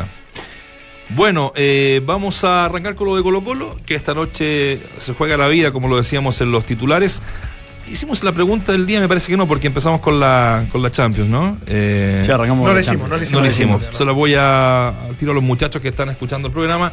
Bueno, 1.10 1.52
eh, 1.56 2.02
vamos 2.04 2.44
a 2.44 2.66
arrancar 2.66 2.96
con 2.96 3.08
lo 3.08 3.16
de 3.16 3.22
Colo 3.22 3.44
Colo, 3.44 3.78
que 3.86 3.94
esta 3.94 4.14
noche 4.16 4.80
se 4.98 5.14
juega 5.14 5.38
la 5.38 5.48
vida, 5.48 5.72
como 5.72 5.88
lo 5.88 5.98
decíamos 5.98 6.42
en 6.42 6.52
los 6.52 6.66
titulares. 6.66 7.22
Hicimos 7.92 8.24
la 8.24 8.32
pregunta 8.32 8.72
del 8.72 8.88
día, 8.88 9.00
me 9.00 9.08
parece 9.08 9.28
que 9.32 9.38
no, 9.38 9.48
porque 9.48 9.68
empezamos 9.68 10.02
con 10.02 10.20
la, 10.20 10.66
con 10.72 10.82
la 10.82 10.90
Champions, 10.92 11.30
¿no? 11.30 11.58
Eh, 11.68 12.24
Sí, 12.26 12.32
arrancamos 12.32 12.68
No 12.68 12.74
la 12.74 12.80
hicimos, 12.82 13.02
Champions. 13.08 13.32
no 13.32 13.40
lo 13.42 13.46
hicimos. 13.48 13.72
no 13.72 13.78
lo 13.78 13.82
hicimos. 13.84 13.98
Se 13.98 14.06
lo 14.06 14.16
voy 14.16 14.34
a, 14.34 14.88
al 14.88 15.16
tiro 15.18 15.34
a 15.34 15.36
los 15.36 15.44
muchachos 15.44 15.80
que 15.82 15.90
están 15.90 16.10
escuchando 16.10 16.48
el 16.48 16.54
programa. 16.54 16.92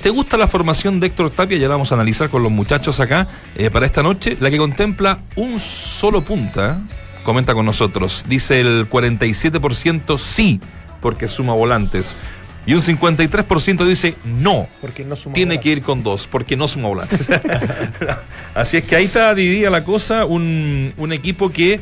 ¿Te 0.00 0.10
gusta 0.10 0.36
la 0.36 0.48
formación 0.48 1.00
de 1.00 1.06
Héctor 1.06 1.30
Tapia? 1.30 1.56
Ya 1.56 1.66
la 1.68 1.74
vamos 1.74 1.90
a 1.92 1.94
analizar 1.94 2.28
con 2.28 2.42
los 2.42 2.52
muchachos 2.52 3.00
acá 3.00 3.26
eh, 3.56 3.70
para 3.70 3.86
esta 3.86 4.02
noche. 4.02 4.36
La 4.40 4.50
que 4.50 4.58
contempla 4.58 5.20
un 5.36 5.58
solo 5.58 6.22
punta. 6.22 6.80
Comenta 7.22 7.54
con 7.54 7.64
nosotros. 7.64 8.24
Dice 8.28 8.60
el 8.60 8.86
47% 8.90 10.18
sí, 10.18 10.60
porque 11.00 11.26
suma 11.26 11.54
volantes. 11.54 12.16
Y 12.66 12.74
un 12.74 12.80
53% 12.80 13.86
dice 13.86 14.16
no. 14.24 14.68
Porque 14.82 15.04
no 15.04 15.16
sumó 15.16 15.34
Tiene 15.34 15.58
que 15.58 15.70
ir 15.70 15.80
con 15.82 16.02
dos, 16.02 16.26
porque 16.30 16.54
no 16.56 16.68
suma 16.68 16.88
volantes. 16.88 17.30
Así 18.54 18.76
es 18.76 18.84
que 18.84 18.96
ahí 18.96 19.06
está 19.06 19.34
dividida 19.34 19.70
la 19.70 19.84
cosa. 19.84 20.26
Un, 20.26 20.92
un 20.98 21.12
equipo 21.14 21.50
que 21.50 21.80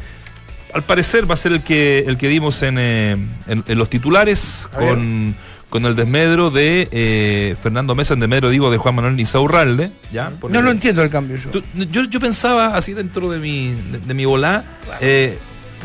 al 0.73 0.85
parecer 0.85 1.29
va 1.29 1.35
a 1.35 1.37
ser 1.37 1.53
el 1.53 1.63
que 1.63 2.05
el 2.07 2.17
que 2.17 2.29
dimos 2.29 2.63
en, 2.63 2.79
eh, 2.79 3.13
en- 3.47 3.65
en 3.67 3.79
los 3.79 3.91
titulares 3.91 4.69
con, 4.73 5.37
con 5.73 5.87
el 5.87 5.97
desmedro 5.97 6.51
de 6.51 6.87
eh, 6.93 7.57
Fernando 7.63 7.95
Mesa, 7.95 8.13
en 8.13 8.21
desmedro 8.21 8.51
digo 8.51 8.71
de 8.71 8.77
Juan 8.77 8.95
Manuel 8.95 9.17
Nizaurralde. 9.17 9.91
¿ya? 10.13 10.29
Por 10.29 10.51
No 10.51 10.59
el- 10.59 10.67
lo 10.67 10.71
entiendo 10.71 11.03
el 11.03 11.09
cambio 11.09 11.39
yo. 11.39 11.49
Tú- 11.49 11.63
yo, 11.91 12.05
yo 12.05 12.21
pensaba 12.21 12.77
así 12.77 12.93
dentro 12.93 13.31
de 13.31 13.39
mi, 13.39 13.69
de, 13.91 13.99
de 13.99 14.13
mi 14.15 14.27
volá, 14.27 14.65
eh, 15.01 15.39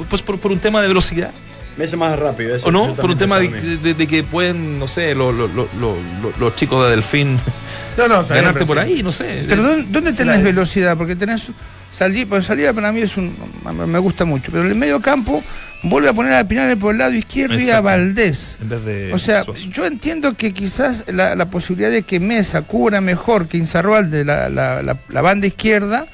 pues 0.10 0.22
por, 0.22 0.40
por 0.40 0.52
un 0.52 0.60
tema 0.60 0.82
de 0.82 0.90
velocidad. 0.90 1.32
Me 1.78 1.84
hace 1.84 1.96
más 1.98 2.18
rápido 2.18 2.56
eso. 2.56 2.68
¿O 2.68 2.72
no? 2.72 2.96
Por 2.96 3.12
un 3.12 3.18
tema 3.18 3.38
de, 3.40 3.50
de- 3.78 3.94
de 3.94 4.08
que 4.08 4.24
pueden, 4.24 4.80
no 4.80 4.88
sé, 4.88 5.14
lo- 5.14 5.32
lo- 5.32 5.48
lo- 5.48 5.70
lo- 5.80 5.98
lo- 6.22 6.34
los 6.40 6.56
chicos 6.56 6.84
de 6.86 6.92
Delfín 6.92 7.40
No, 7.98 8.08
no, 8.08 8.26
ganarte 8.26 8.54
pero 8.54 8.66
por 8.66 8.78
sí. 8.80 8.84
ahí, 8.84 9.04
no 9.04 9.12
sé. 9.12 9.46
Pero 9.48 9.64
¿dónde, 9.64 10.12
tenés 10.14 10.44
velocidad? 10.44 10.98
Porque 10.98 11.16
tenés 11.16 11.48
salir, 11.92 12.28
pues 12.28 12.46
salida 12.46 12.74
para 12.74 12.92
mí 12.92 13.02
es 13.02 13.16
un 13.18 13.36
me 13.88 14.00
gusta 14.00 14.26
mucho, 14.26 14.52
pero 14.52 14.64
en 14.66 14.72
el 14.72 14.76
medio 14.76 15.00
campo 15.02 15.44
vuelve 15.84 16.10
a 16.10 16.14
poner 16.14 16.34
a 16.34 16.48
Pinales 16.48 16.78
por 16.78 16.94
el 16.94 16.98
lado 17.00 17.14
izquierdo 17.14 17.60
y 17.60 17.70
a. 17.70 17.80
Valdés. 17.82 18.58
En 18.62 18.70
vez 18.70 18.84
de. 18.84 19.14
O 19.14 19.20
sea, 19.20 19.44
Suazo. 19.44 19.70
yo 19.70 19.86
entiendo 19.86 20.34
que 20.34 20.52
quizás 20.54 21.06
la, 21.08 21.36
la 21.36 21.50
posibilidad 21.50 21.92
de 21.92 22.02
que 22.04 22.20
Mesa 22.20 22.64
cubra 22.64 23.02
mejor 23.02 23.48
que 23.48 23.58
Inzarroalde 23.58 24.26
la, 24.26 24.50
la, 24.50 24.82
la, 24.82 24.98
la 25.10 25.22
banda 25.22 25.46
izquierda, 25.48 26.08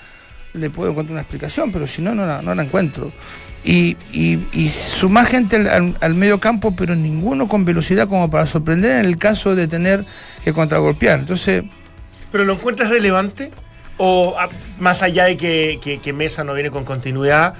le 0.53 0.69
puedo 0.69 0.91
encontrar 0.91 1.13
una 1.13 1.21
explicación, 1.21 1.71
pero 1.71 1.87
si 1.87 2.01
no, 2.01 2.13
no 2.13 2.25
la, 2.25 2.41
no 2.41 2.53
la 2.53 2.63
encuentro. 2.63 3.11
Y, 3.65 3.95
y, 4.11 4.39
y 4.51 4.69
gente 5.25 5.55
al, 5.55 5.95
al- 6.01 6.13
medio 6.15 6.39
campo, 6.39 6.75
pero 6.75 6.95
ninguno 6.95 7.47
con 7.47 7.63
velocidad 7.63 8.09
como 8.09 8.29
para 8.29 8.45
sorprender 8.45 8.99
en 8.99 9.05
el 9.05 9.17
caso 9.17 9.55
de 9.55 9.67
tener 9.67 10.03
que 10.43 10.51
contragolpear. 10.53 11.19
Entonces, 11.21 11.63
¿Pero 12.31 12.43
lo 12.45 12.53
encuentras 12.53 12.89
relevante? 12.89 13.51
¿O 13.97 14.35
a- 14.37 14.49
más 14.79 15.01
allá 15.01 15.25
de 15.25 15.37
que, 15.37 15.79
que- 15.81 15.99
que 15.99 16.11
Mesa 16.13 16.43
no 16.43 16.53
viene 16.53 16.71
con 16.71 16.83
continuidad 16.83 17.53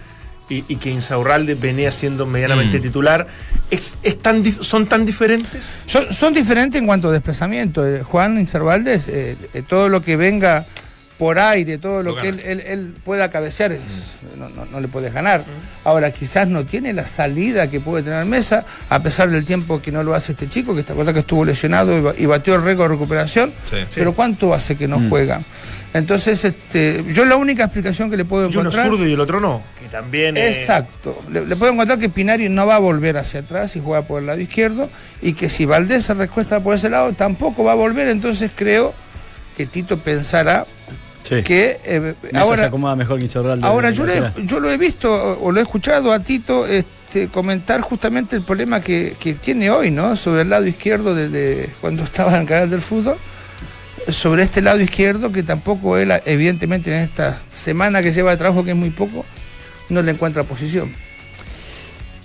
y, 0.49 0.65
y 0.67 0.75
que 0.75 0.89
Insaurralde 0.89 1.55
venía 1.55 1.89
siendo 1.89 2.25
medianamente 2.25 2.79
Mm. 2.79 2.81
titular, 2.81 3.27
¿es, 3.71 3.97
es 4.03 4.19
tan 4.19 4.43
¿son 4.43 4.87
tan 4.87 5.05
diferentes? 5.05 5.69
Son, 5.85 6.03
son 6.13 6.33
diferentes 6.33 6.81
en 6.81 6.85
cuanto 6.85 7.07
a 7.07 7.11
desplazamiento. 7.13 7.87
Eh, 7.87 8.03
Juan 8.03 8.37
Incervaldes, 8.37 9.07
eh, 9.07 9.37
eh, 9.53 9.61
todo 9.65 9.87
lo 9.87 10.01
que 10.01 10.17
venga 10.17 10.65
por 11.17 11.37
aire, 11.39 11.77
todo 11.77 12.01
lo, 12.03 12.15
Lo 12.15 12.21
que 12.21 12.29
él, 12.29 12.39
él- 12.43 12.63
él 12.65 12.93
pueda 13.03 13.29
cabecear, 13.29 13.71
es- 13.71 13.81
no, 14.37 14.49
no- 14.49 14.65
no 14.65 14.79
le 14.79 14.87
puedes 14.87 15.13
ganar. 15.13 15.45
Ahora, 15.83 16.11
quizás 16.11 16.47
no 16.47 16.65
tiene 16.65 16.91
la 16.93 17.05
salida 17.05 17.69
que 17.69 17.79
puede 17.79 18.03
tener 18.03 18.25
Mesa, 18.25 18.65
a 18.89 19.01
pesar 19.01 19.29
del 19.29 19.43
tiempo 19.43 19.81
que 19.81 19.91
no 19.91 20.03
lo 20.03 20.15
hace 20.15 20.31
este 20.33 20.49
chico, 20.49 20.73
que 20.73 20.81
está 20.81 20.93
que 21.13 21.19
estuvo 21.19 21.45
lesionado 21.45 21.97
y, 21.97 22.01
ba- 22.01 22.13
y 22.17 22.25
batió 22.25 22.55
el 22.55 22.63
récord 22.63 22.89
de 22.89 22.95
recuperación. 22.95 23.53
Sí. 23.69 23.77
Pero 23.93 24.13
¿cuánto 24.13 24.53
hace 24.53 24.75
que 24.75 24.87
no 24.87 24.99
juega? 25.09 25.41
Entonces, 25.93 26.43
este, 26.43 27.05
yo 27.13 27.23
la 27.23 27.35
única 27.35 27.65
explicación 27.65 28.09
que 28.09 28.17
le 28.17 28.25
puedo 28.25 28.45
Y 28.49 28.51
uno 28.53 28.61
encontrar... 28.61 28.87
zurdo 28.87 29.05
y 29.07 29.13
el 29.13 29.19
otro 29.19 29.39
no. 29.39 29.61
Que 29.79 29.87
también. 29.89 30.35
eh, 30.35 30.47
Exacto. 30.49 31.21
Le, 31.29 31.45
le 31.45 31.55
puedo 31.55 31.71
encontrar 31.71 31.99
que 31.99 32.09
Pinari 32.09 32.49
no 32.49 32.65
va 32.65 32.77
a 32.77 32.79
volver 32.79 33.15
hacia 33.17 33.41
atrás 33.41 33.75
y 33.75 33.79
juega 33.79 34.01
por 34.01 34.19
el 34.21 34.25
lado 34.25 34.39
izquierdo 34.39 34.89
y 35.21 35.33
que 35.33 35.49
si 35.49 35.65
Valdés 35.65 36.05
se 36.05 36.15
recuesta 36.15 36.59
por 36.61 36.73
ese 36.73 36.89
lado 36.89 37.13
tampoco 37.13 37.63
va 37.63 37.73
a 37.73 37.75
volver. 37.75 38.07
Entonces 38.07 38.49
creo 38.55 38.95
que 39.55 39.67
Tito 39.67 39.99
pensará 39.99 40.65
Sí. 41.23 41.41
que 41.41 41.79
eh, 41.85 41.99
Mesa 42.21 42.31
se 42.31 42.37
ahora, 42.37 42.65
acomoda 42.67 42.95
mejor 42.97 43.17
que 43.19 43.29
ahora 43.61 43.89
de 43.89 43.95
yo, 43.95 44.05
le- 44.05 44.31
yo 44.45 44.59
lo 44.59 44.69
he 44.69 44.77
visto 44.77 45.11
o, 45.11 45.45
o 45.47 45.51
lo 45.51 45.59
he 45.59 45.63
escuchado 45.63 46.11
a 46.11 46.19
Tito 46.19 46.67
este, 46.67 47.29
comentar 47.29 47.79
justamente 47.81 48.35
el 48.35 48.41
problema 48.43 48.81
que, 48.81 49.15
que 49.19 49.33
tiene 49.33 49.69
hoy, 49.69 49.89
¿no? 49.89 50.15
Sobre 50.17 50.41
el 50.41 50.49
lado 50.49 50.65
izquierdo 50.67 51.15
desde 51.15 51.69
cuando 51.79 52.03
estaba 52.03 52.35
en 52.35 52.41
el 52.41 52.47
canal 52.47 52.69
del 52.69 52.81
fútbol. 52.81 53.17
Sobre 54.09 54.43
este 54.43 54.61
lado 54.61 54.81
izquierdo 54.81 55.31
que 55.31 55.43
tampoco 55.43 55.97
él, 55.97 56.11
evidentemente 56.25 56.89
en 56.93 56.97
esta 57.03 57.41
semana 57.53 58.01
que 58.01 58.11
lleva 58.11 58.31
de 58.31 58.37
trabajo, 58.37 58.65
que 58.65 58.71
es 58.71 58.75
muy 58.75 58.89
poco, 58.89 59.25
no 59.87 60.01
le 60.01 60.11
encuentra 60.11 60.43
posición. 60.43 60.93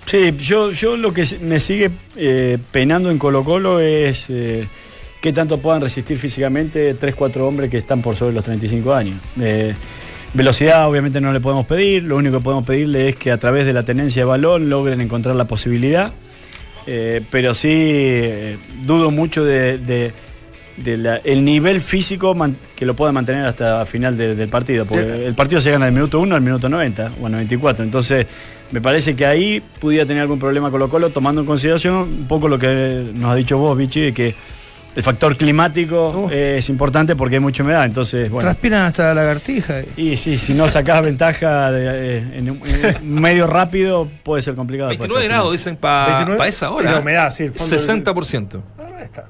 Sí, 0.05 0.35
yo, 0.37 0.71
yo 0.71 0.97
lo 0.97 1.13
que 1.13 1.23
me 1.39 1.59
sigue 1.61 1.91
eh, 2.17 2.57
penando 2.71 3.11
en 3.11 3.17
Colo 3.19 3.43
Colo 3.45 3.79
es 3.79 4.25
eh, 4.29 4.67
qué 5.21 5.33
tanto 5.33 5.57
puedan 5.59 5.81
resistir 5.81 6.17
físicamente 6.17 6.95
3-4 6.97 7.37
hombres 7.41 7.69
que 7.69 7.77
están 7.77 8.01
por 8.01 8.15
sobre 8.15 8.33
los 8.33 8.43
35 8.43 8.93
años. 8.93 9.15
Eh, 9.41 9.73
velocidad 10.33 10.87
obviamente 10.87 11.19
no 11.19 11.33
le 11.33 11.39
podemos 11.39 11.65
pedir, 11.65 12.03
lo 12.03 12.15
único 12.17 12.37
que 12.37 12.43
podemos 12.43 12.65
pedirle 12.65 13.09
es 13.09 13.15
que 13.15 13.31
a 13.31 13.37
través 13.37 13.65
de 13.65 13.73
la 13.73 13.83
tenencia 13.83 14.21
de 14.21 14.25
balón 14.25 14.69
logren 14.69 15.01
encontrar 15.01 15.35
la 15.35 15.45
posibilidad, 15.45 16.11
Eh, 16.91 17.21
pero 17.29 17.53
sí 17.53 17.69
eh, 17.71 18.57
dudo 18.83 19.11
mucho 19.11 19.43
de, 19.43 19.77
de- 19.77 20.11
de 20.77 20.97
la- 20.97 21.17
el 21.17 21.43
nivel 21.43 21.81
físico 21.81 22.33
man- 22.33 22.55
que 22.75 22.85
lo 22.85 22.95
pueda 22.95 23.11
mantener 23.11 23.45
hasta 23.45 23.85
final 23.85 24.17
de- 24.17 24.33
del 24.33 24.49
partido, 24.49 24.85
porque 24.85 25.25
el 25.27 25.35
partido 25.35 25.59
se 25.61 25.69
gana 25.71 25.85
del 25.85 25.93
minuto 25.93 26.19
1 26.19 26.33
al 26.35 26.41
minuto 26.41 26.67
90 26.69 27.11
o 27.21 27.25
al 27.27 27.33
94, 27.33 27.83
entonces 27.83 28.25
me 28.71 28.79
parece 28.81 29.13
que 29.15 29.25
ahí 29.25 29.61
pudiera 29.79 30.05
tener 30.05 30.21
algún 30.21 30.39
problema 30.39 30.71
Colo 30.71 30.89
Colo, 30.89 31.09
tomando 31.11 31.41
en 31.41 31.47
consideración 31.47 31.95
un 31.95 32.27
poco 32.27 32.47
lo 32.47 32.57
que 32.57 33.11
nos 33.13 33.29
ha 33.31 33.35
dicho 33.35 33.57
vos, 33.57 33.77
Vichy, 33.77 34.01
de 34.01 34.13
que 34.13 34.33
el 34.95 35.03
factor 35.03 35.37
climático 35.37 36.29
eh, 36.31 36.55
es 36.59 36.69
importante 36.69 37.15
porque 37.15 37.35
hay 37.35 37.39
mucha 37.39 37.63
humedad. 37.63 37.85
Entonces, 37.85 38.29
bueno. 38.29 38.41
Transpiran 38.47 38.81
hasta 38.83 39.03
la 39.09 39.13
lagartija. 39.13 39.75
Y 39.95 40.17
sí, 40.17 40.37
si 40.37 40.53
no 40.53 40.67
sacás 40.67 41.01
ventaja 41.01 41.71
de, 41.71 42.17
eh, 42.17 42.23
en, 42.33 42.49
un, 42.51 42.61
en 42.65 43.13
medio 43.21 43.47
rápido, 43.47 44.09
puede 44.23 44.41
ser 44.41 44.55
complicado. 44.55 44.89
29 44.89 45.27
grados 45.27 45.51
dicen 45.53 45.75
para 45.77 46.17
29, 46.25 46.49
esa 46.49 46.65
y 46.65 46.69
hora. 46.69 46.91
la 46.91 46.99
humedad, 46.99 47.31
sí, 47.31 47.43
el 47.43 47.53
fondo 47.53 47.75
del- 47.77 48.03
60%. 48.03 48.61
Ah, 48.79 48.83
no 48.91 48.99
está. 48.99 49.25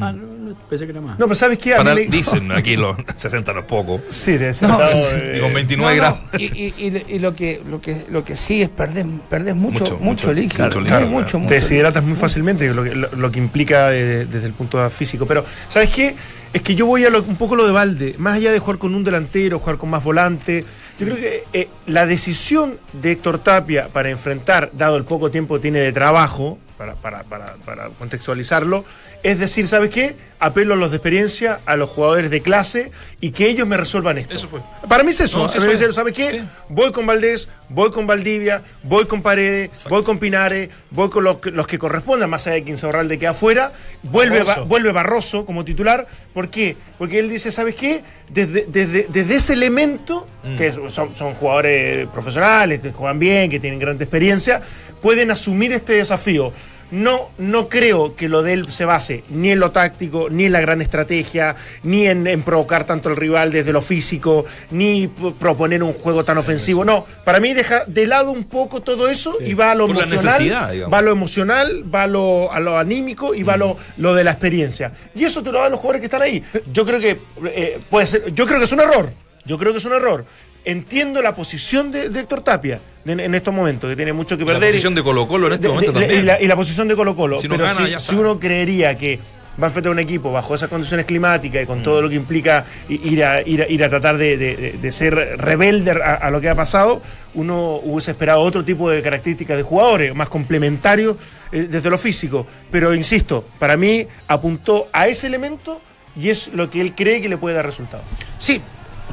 Ah, 0.00 0.12
no, 0.12 0.26
no, 0.26 0.54
pensé 0.68 0.84
que 0.86 0.90
era 0.92 1.00
más. 1.00 1.18
No, 1.18 1.26
pero 1.26 1.34
¿sabes 1.34 1.58
qué? 1.58 1.74
Para, 1.74 1.94
dicen 1.94 2.50
aquí 2.56 2.76
los 2.76 2.96
60 3.16 3.52
no 3.52 3.60
es 3.60 3.66
poco. 3.66 4.00
Sí, 4.10 4.32
de 4.38 4.52
No, 4.62 4.78
eh, 4.82 5.34
Y 5.38 5.40
con 5.40 5.54
29 5.54 5.76
No, 5.76 6.02
no, 6.02 6.12
grados. 6.14 6.18
Y, 6.38 6.44
y- 6.44 6.74
y- 6.78 7.14
y 7.14 7.18
lo 7.18 7.34
que 7.34 7.60
lo 7.68 7.80
que 7.80 7.96
lo 8.10 8.24
que 8.24 8.36
sí 8.36 8.62
es 8.62 8.68
perder 8.68 9.06
perdés 9.30 9.54
mucho 9.54 9.80
Mucho, 9.84 9.92
mucho, 9.98 10.04
mucho, 10.04 10.32
líquido, 10.32 10.68
claro, 10.68 10.82
claro, 10.82 11.06
mucho, 11.06 11.32
te 11.32 11.38
mucho. 11.38 11.54
deshidratas 11.54 12.02
muy 12.04 12.16
fácilmente, 12.16 12.72
lo 12.74 12.82
que, 12.84 12.94
lo, 12.94 13.08
lo 13.14 13.30
que 13.30 13.38
implica 13.38 13.90
de- 13.90 14.26
desde 14.26 14.46
el 14.46 14.52
punto 14.52 14.78
de 14.78 14.84
vista 14.84 14.96
físico. 14.98 15.26
Pero, 15.26 15.44
¿sabes 15.68 15.90
qué? 15.90 16.14
Es 16.52 16.62
que 16.62 16.74
yo 16.74 16.86
voy 16.86 17.04
a 17.04 17.10
lo- 17.10 17.22
un 17.22 17.36
poco 17.36 17.56
lo 17.56 17.66
de 17.66 17.72
Valde, 17.72 18.14
más 18.18 18.34
allá 18.36 18.52
de 18.52 18.58
jugar 18.58 18.78
con 18.78 18.94
un 18.94 19.02
delantero, 19.04 19.58
jugar 19.58 19.76
con 19.76 19.90
más 19.90 20.02
volante. 20.04 20.64
Yo 21.00 21.06
creo 21.06 21.16
que 21.18 21.42
eh, 21.52 21.68
la 21.86 22.06
decisión 22.06 22.78
de 22.92 23.10
Héctor 23.12 23.40
Tapia 23.40 23.88
para 23.92 24.10
enfrentar, 24.10 24.70
dado 24.72 24.96
el 24.96 25.02
poco 25.02 25.28
tiempo 25.32 25.54
que 25.56 25.60
tiene 25.62 25.80
de 25.80 25.90
trabajo, 25.92 26.58
para, 26.78 26.94
para, 26.94 27.24
para, 27.24 27.54
para 27.64 27.88
contextualizarlo, 27.88 28.84
es 29.24 29.40
decir, 29.40 29.66
¿sabes 29.66 29.90
qué? 29.90 30.14
Apelo 30.38 30.74
a 30.74 30.76
los 30.76 30.90
de 30.90 30.96
experiencia, 30.98 31.58
a 31.64 31.76
los 31.76 31.88
jugadores 31.88 32.28
de 32.30 32.42
clase 32.42 32.90
y 33.20 33.30
que 33.30 33.48
ellos 33.48 33.66
me 33.66 33.76
resuelvan 33.78 34.18
esto. 34.18 34.34
Eso 34.34 34.46
fue. 34.48 34.60
Para 34.88 35.02
mí 35.02 35.10
es 35.10 35.20
eso. 35.20 35.38
No, 35.38 35.48
dice, 35.48 35.90
¿sabes 35.92 36.12
qué? 36.12 36.30
Sí. 36.30 36.40
Voy 36.68 36.92
con 36.92 37.06
Valdés, 37.06 37.48
voy 37.70 37.90
con 37.90 38.06
Valdivia, 38.06 38.60
voy 38.82 39.06
con 39.06 39.22
Paredes, 39.22 39.70
voy 39.88 40.02
con 40.02 40.18
Pinares, 40.18 40.68
voy 40.90 41.08
con 41.08 41.24
los 41.24 41.38
que, 41.38 41.50
los 41.50 41.66
que 41.66 41.78
correspondan, 41.78 42.28
más 42.28 42.46
allá 42.46 42.56
de 42.56 42.62
quien 42.64 42.76
de 43.08 43.18
que 43.18 43.26
afuera. 43.26 43.72
Vuelve 44.02 44.40
Barroso. 44.42 44.60
Ba- 44.60 44.66
vuelve 44.66 44.92
Barroso 44.92 45.46
como 45.46 45.64
titular. 45.64 46.06
¿Por 46.34 46.50
qué? 46.50 46.76
Porque 46.98 47.18
él 47.20 47.30
dice, 47.30 47.50
¿sabes 47.50 47.74
qué? 47.74 48.02
Desde, 48.28 48.66
desde, 48.68 49.06
desde 49.08 49.36
ese 49.36 49.52
elemento, 49.54 50.26
Mm. 50.44 50.56
que 50.56 50.72
son, 50.90 51.16
son 51.16 51.32
jugadores 51.36 52.06
profesionales, 52.08 52.82
que 52.82 52.92
juegan 52.92 53.18
bien, 53.18 53.48
que 53.48 53.58
tienen 53.58 53.78
gran 53.78 53.96
experiencia, 53.96 54.60
pueden 55.00 55.30
asumir 55.30 55.72
este 55.72 55.94
desafío. 55.94 56.52
No, 56.94 57.30
no 57.38 57.68
creo 57.68 58.14
que 58.14 58.28
lo 58.28 58.42
de 58.44 58.52
él 58.52 58.70
se 58.70 58.84
base 58.84 59.24
ni 59.28 59.50
en 59.50 59.58
lo 59.58 59.72
táctico, 59.72 60.28
ni 60.30 60.44
en 60.44 60.52
la 60.52 60.60
gran 60.60 60.80
estrategia, 60.80 61.56
ni 61.82 62.06
en, 62.06 62.28
en 62.28 62.42
provocar 62.42 62.86
tanto 62.86 63.08
al 63.08 63.16
rival 63.16 63.50
desde 63.50 63.72
lo 63.72 63.82
físico, 63.82 64.44
ni 64.70 65.08
proponer 65.08 65.82
un 65.82 65.92
juego 65.92 66.24
tan 66.24 66.38
ofensivo. 66.38 66.84
No, 66.84 67.04
para 67.24 67.40
mí 67.40 67.52
deja 67.52 67.82
de 67.88 68.06
lado 68.06 68.30
un 68.30 68.44
poco 68.44 68.80
todo 68.80 69.08
eso 69.08 69.38
y 69.40 69.54
va 69.54 69.72
a 69.72 69.74
lo 69.74 69.88
Por 69.88 69.96
emocional, 70.04 70.88
va 70.92 70.98
a 70.98 71.02
lo 71.02 71.10
emocional, 71.10 71.84
va 71.92 72.04
a 72.04 72.06
lo, 72.06 72.52
a 72.52 72.60
lo 72.60 72.78
anímico 72.78 73.34
y 73.34 73.42
va 73.42 73.54
a 73.54 73.56
lo, 73.56 73.76
lo 73.96 74.14
de 74.14 74.22
la 74.22 74.30
experiencia. 74.30 74.92
Y 75.16 75.24
eso 75.24 75.42
te 75.42 75.50
lo 75.50 75.60
dan 75.60 75.72
los 75.72 75.80
jugadores 75.80 76.00
que 76.00 76.06
están 76.06 76.22
ahí. 76.22 76.44
Yo 76.72 76.86
creo 76.86 77.00
que 77.00 77.18
eh, 77.46 77.80
puede 77.90 78.06
ser, 78.06 78.32
yo 78.32 78.46
creo 78.46 78.60
que 78.60 78.66
es 78.66 78.72
un 78.72 78.80
error. 78.80 79.10
Yo 79.44 79.58
creo 79.58 79.72
que 79.72 79.78
es 79.78 79.84
un 79.84 79.94
error. 79.94 80.24
Entiendo 80.64 81.20
la 81.20 81.34
posición 81.34 81.92
de, 81.92 82.08
de 82.08 82.20
Héctor 82.20 82.40
Tapia 82.40 82.80
en, 83.04 83.20
en 83.20 83.34
estos 83.34 83.52
momentos, 83.52 83.90
que 83.90 83.96
tiene 83.96 84.12
mucho 84.14 84.36
que 84.38 84.44
La 84.44 84.52
perder. 84.54 84.70
posición 84.70 84.94
de 84.94 85.02
Colo 85.02 85.28
Colo 85.28 85.48
en 85.48 85.52
este 85.54 85.66
De- 85.68 85.74
momento 85.74 85.92
de- 85.92 86.00
también. 86.00 86.20
Y 86.20 86.24
la, 86.24 86.40
y 86.40 86.46
la 86.46 86.56
posición 86.56 86.88
de 86.88 86.96
Colo 86.96 87.14
Colo. 87.14 87.36
Si 87.38 87.48
Pero 87.48 87.64
gana, 87.64 87.98
si, 87.98 88.14
uno 88.14 88.38
creería 88.38 88.96
que 88.96 89.18
va 89.60 89.66
a 89.66 89.68
enfrentar 89.68 89.90
a 89.90 89.92
un 89.92 89.98
equipo 89.98 90.32
bajo 90.32 90.54
esas 90.54 90.68
condiciones 90.70 91.04
climáticas 91.06 91.62
y 91.62 91.66
con 91.66 91.82
todo 91.82 92.00
lo 92.02 92.08
que 92.08 92.14
implica 92.16 92.64
ir 92.88 93.22
a, 93.24 93.42
ir 93.46 93.62
a, 93.62 93.68
ir 93.68 93.84
a 93.84 93.88
tratar 93.90 94.16
de, 94.16 94.36
de- 94.38 94.56
de- 94.56 94.72
de 94.72 94.92
ser 94.92 95.14
rebelde 95.14 95.90
a, 96.02 96.14
a 96.14 96.30
lo 96.30 96.40
que 96.40 96.48
ha 96.48 96.54
pasado, 96.54 97.02
uno 97.34 97.76
hubiese 97.82 98.12
esperado 98.12 98.40
otro 98.40 98.64
tipo 98.64 98.88
de 98.90 99.02
características 99.02 99.58
de 99.58 99.62
jugadores, 99.62 100.14
más 100.14 100.30
complementarios 100.30 101.16
eh, 101.52 101.66
desde 101.70 101.90
lo 101.90 101.98
físico. 101.98 102.46
Pero 102.70 102.94
insisto, 102.94 103.44
para 103.58 103.76
mí 103.76 104.06
apuntó 104.28 104.88
a 104.94 105.08
ese 105.08 105.26
elemento 105.26 105.78
y 106.18 106.30
es 106.30 106.48
lo 106.54 106.70
que 106.70 106.80
él 106.80 106.94
cree 106.94 107.20
que 107.20 107.28
le 107.28 107.36
puede 107.36 107.54
dar 107.54 107.66
resultado. 107.66 108.02
Sí, 108.38 108.60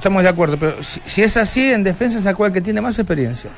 estamos 0.01 0.23
de 0.23 0.29
acuerdo, 0.29 0.57
pero 0.57 0.73
si, 0.81 0.99
si 1.05 1.21
es 1.21 1.37
así, 1.37 1.71
en 1.71 1.83
defensa 1.83 2.19
sacó 2.19 2.47
el 2.47 2.51
que 2.53 2.59
tiene 2.61 2.81
más 2.81 2.97
experiencia. 2.97 3.51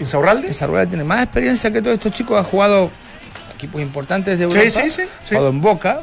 ¿Insaurralde? 0.00 0.48
Desarrollar 0.48 0.86
tiene 0.86 1.04
más 1.04 1.22
experiencia 1.22 1.70
que 1.70 1.82
todos 1.82 1.94
estos 1.96 2.12
chicos, 2.12 2.40
ha 2.40 2.42
jugado 2.42 2.90
equipos 3.54 3.80
importantes 3.82 4.38
de 4.38 4.44
Europa, 4.44 4.62
Sí, 4.64 4.90
sí, 4.90 5.02
sí, 5.02 5.02
jugado 5.28 5.50
en 5.50 5.60
Boca, 5.60 6.00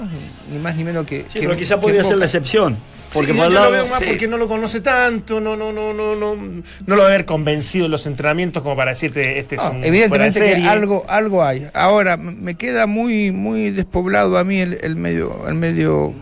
ni 0.52 0.60
más 0.60 0.76
ni 0.76 0.84
menos 0.84 1.08
que 1.08 1.24
Sí, 1.34 1.40
que- 1.40 1.48
pero 1.48 1.58
quizá 1.58 1.76
que 1.76 1.82
podría 1.82 2.02
en 2.02 2.08
ser 2.08 2.18
la 2.20 2.26
excepción. 2.26 2.78
Porque 3.12 3.32
Sí, 3.32 3.38
por 3.40 3.48
yo, 3.48 3.54
lado. 3.56 3.66
lo 3.66 3.72
veo 3.72 3.88
más 3.88 4.00
sí. 4.00 4.06
porque 4.10 4.28
no 4.28 4.38
lo 4.38 4.48
conoce 4.48 4.82
tanto, 4.82 5.42
no, 5.42 5.56
no, 5.56 5.74
no, 5.74 5.92
no, 5.92 6.16
no, 6.16 6.36
no 6.36 6.62
lo 6.86 6.98
va 6.98 7.06
a 7.06 7.08
haber 7.08 7.26
convencido 7.26 7.86
en 7.86 7.92
los 7.92 8.06
entrenamientos 8.06 8.62
como 8.62 8.76
para 8.76 8.92
decirte 8.92 9.40
este 9.40 9.56
es 9.56 9.64
No, 9.64 9.72
un 9.72 9.84
evidentemente 9.84 10.40
fuera 10.40 10.56
de 10.56 10.62
que 10.62 10.68
algo, 10.70 11.04
algo 11.10 11.44
hay. 11.44 11.64
Ahora, 11.74 12.16
me 12.18 12.54
queda 12.54 12.86
muy, 12.86 13.32
muy 13.32 13.72
despoblado 13.72 14.38
a 14.38 14.44
mí 14.44 14.60
el, 14.60 14.78
el 14.84 14.96
medio, 14.96 15.48
el 15.48 15.56
medio, 15.56 16.14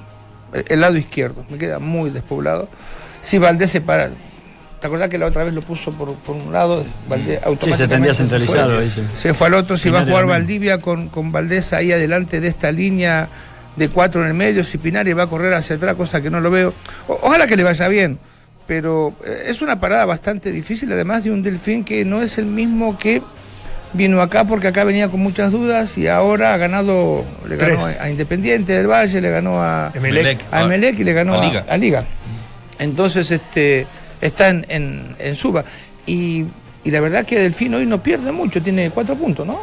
el, 0.54 0.64
el 0.70 0.80
lado 0.80 0.96
izquierdo, 0.96 1.46
me 1.50 1.58
queda 1.58 1.80
muy 1.80 2.10
despoblado. 2.12 2.70
Si 3.28 3.38
Valdés 3.38 3.72
se 3.72 3.82
para, 3.82 4.10
¿te 4.80 4.88
acordás 4.88 5.10
que 5.10 5.18
la 5.18 5.26
otra 5.26 5.44
vez 5.44 5.54
lo 5.54 5.62
puso 5.62 5.92
por, 5.92 6.14
por 6.16 6.36
un 6.36 6.54
lado? 6.54 6.86
Valdés 7.10 7.40
Sí, 7.40 7.46
automáticamente 7.46 8.14
se 8.14 8.24
tendría 8.24 8.64
a 8.64 8.68
fue. 8.68 9.18
Se 9.18 9.34
fue 9.34 9.48
al 9.48 9.54
otro, 9.56 9.76
si 9.78 9.90
va 9.90 10.00
a 10.00 10.06
jugar. 10.06 10.26
Valdivia 10.28 10.80
con, 10.80 11.10
con 11.10 11.32
Valdés 11.32 11.74
ahí 11.74 11.92
adelante 11.92 12.40
de 12.40 12.48
esta 12.48 12.72
línea 12.72 13.28
de 13.76 13.90
cuatro 13.90 14.22
en 14.22 14.28
el 14.30 14.34
medio, 14.34 14.64
si 14.64 14.78
Pinares 14.78 15.16
va 15.18 15.24
a 15.24 15.28
correr 15.28 15.54
hacia 15.54 15.76
atrás, 15.76 15.96
cosa 15.96 16.22
que 16.22 16.30
no 16.30 16.40
lo 16.40 16.50
veo. 16.50 16.74
O- 17.08 17.20
ojalá 17.24 17.46
que 17.48 17.56
le 17.58 17.64
vaya 17.64 17.88
bien, 17.90 18.18
pero 18.66 19.14
eh, 19.26 19.44
es 19.48 19.62
una 19.62 19.80
parada 19.80 20.06
bastante 20.06 20.52
difícil, 20.52 20.92
además 20.92 21.24
de 21.26 21.32
un 21.32 21.44
delfín 21.44 21.84
que 21.84 22.04
no 22.06 22.22
es 22.22 22.38
el 22.38 22.46
mismo 22.46 22.98
que 22.98 23.22
vino 23.94 24.22
acá, 24.22 24.46
porque 24.46 24.68
acá 24.68 24.84
venía 24.84 25.10
con 25.10 25.20
muchas 25.20 25.52
dudas 25.52 25.98
y 25.98 26.08
ahora 26.08 26.54
ha 26.54 26.58
ganado, 26.58 27.24
le 27.48 27.56
ganó 27.58 27.86
a, 27.86 28.04
a 28.04 28.10
Independiente 28.10 28.74
del 28.74 28.88
Valle, 28.88 29.22
le 29.22 29.30
ganó 29.32 29.62
a, 29.62 29.92
Emelec. 29.94 30.40
a 30.52 30.64
Emelec 30.64 31.00
y 31.00 31.04
le 31.04 31.14
ganó 31.14 31.36
a 31.36 31.42
a, 31.42 31.46
Liga. 31.48 31.66
a 31.70 31.78
Liga. 31.78 32.04
Entonces, 32.80 33.32
este, 33.32 33.88
está 34.22 34.50
en, 34.50 34.66
en, 34.70 35.16
en 35.20 35.36
suba. 35.36 35.64
Y, 36.06 36.46
y 36.84 36.92
la 36.92 37.00
verdad 37.02 37.26
que 37.26 37.40
Delfín 37.40 37.74
hoy 37.74 37.86
no 37.86 38.02
pierde 38.02 38.32
mucho, 38.32 38.62
tiene 38.62 38.90
cuatro 38.92 39.16
puntos, 39.16 39.46
¿no? 39.46 39.60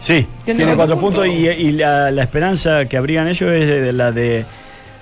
Sí, 0.00 0.26
Tiene 0.44 0.58
tiene, 0.58 0.74
cuatro 0.74 0.96
cuatro 0.96 1.00
puntos, 1.00 1.26
puntos. 1.26 1.58
y, 1.58 1.66
y 1.68 1.72
la, 1.72 2.10
la 2.10 2.22
esperanza 2.22 2.86
que 2.86 2.96
habrían 2.96 3.28
ellos 3.28 3.52
es 3.52 3.66
de, 3.66 3.80
de 3.82 3.92
la 3.92 4.12
de, 4.12 4.44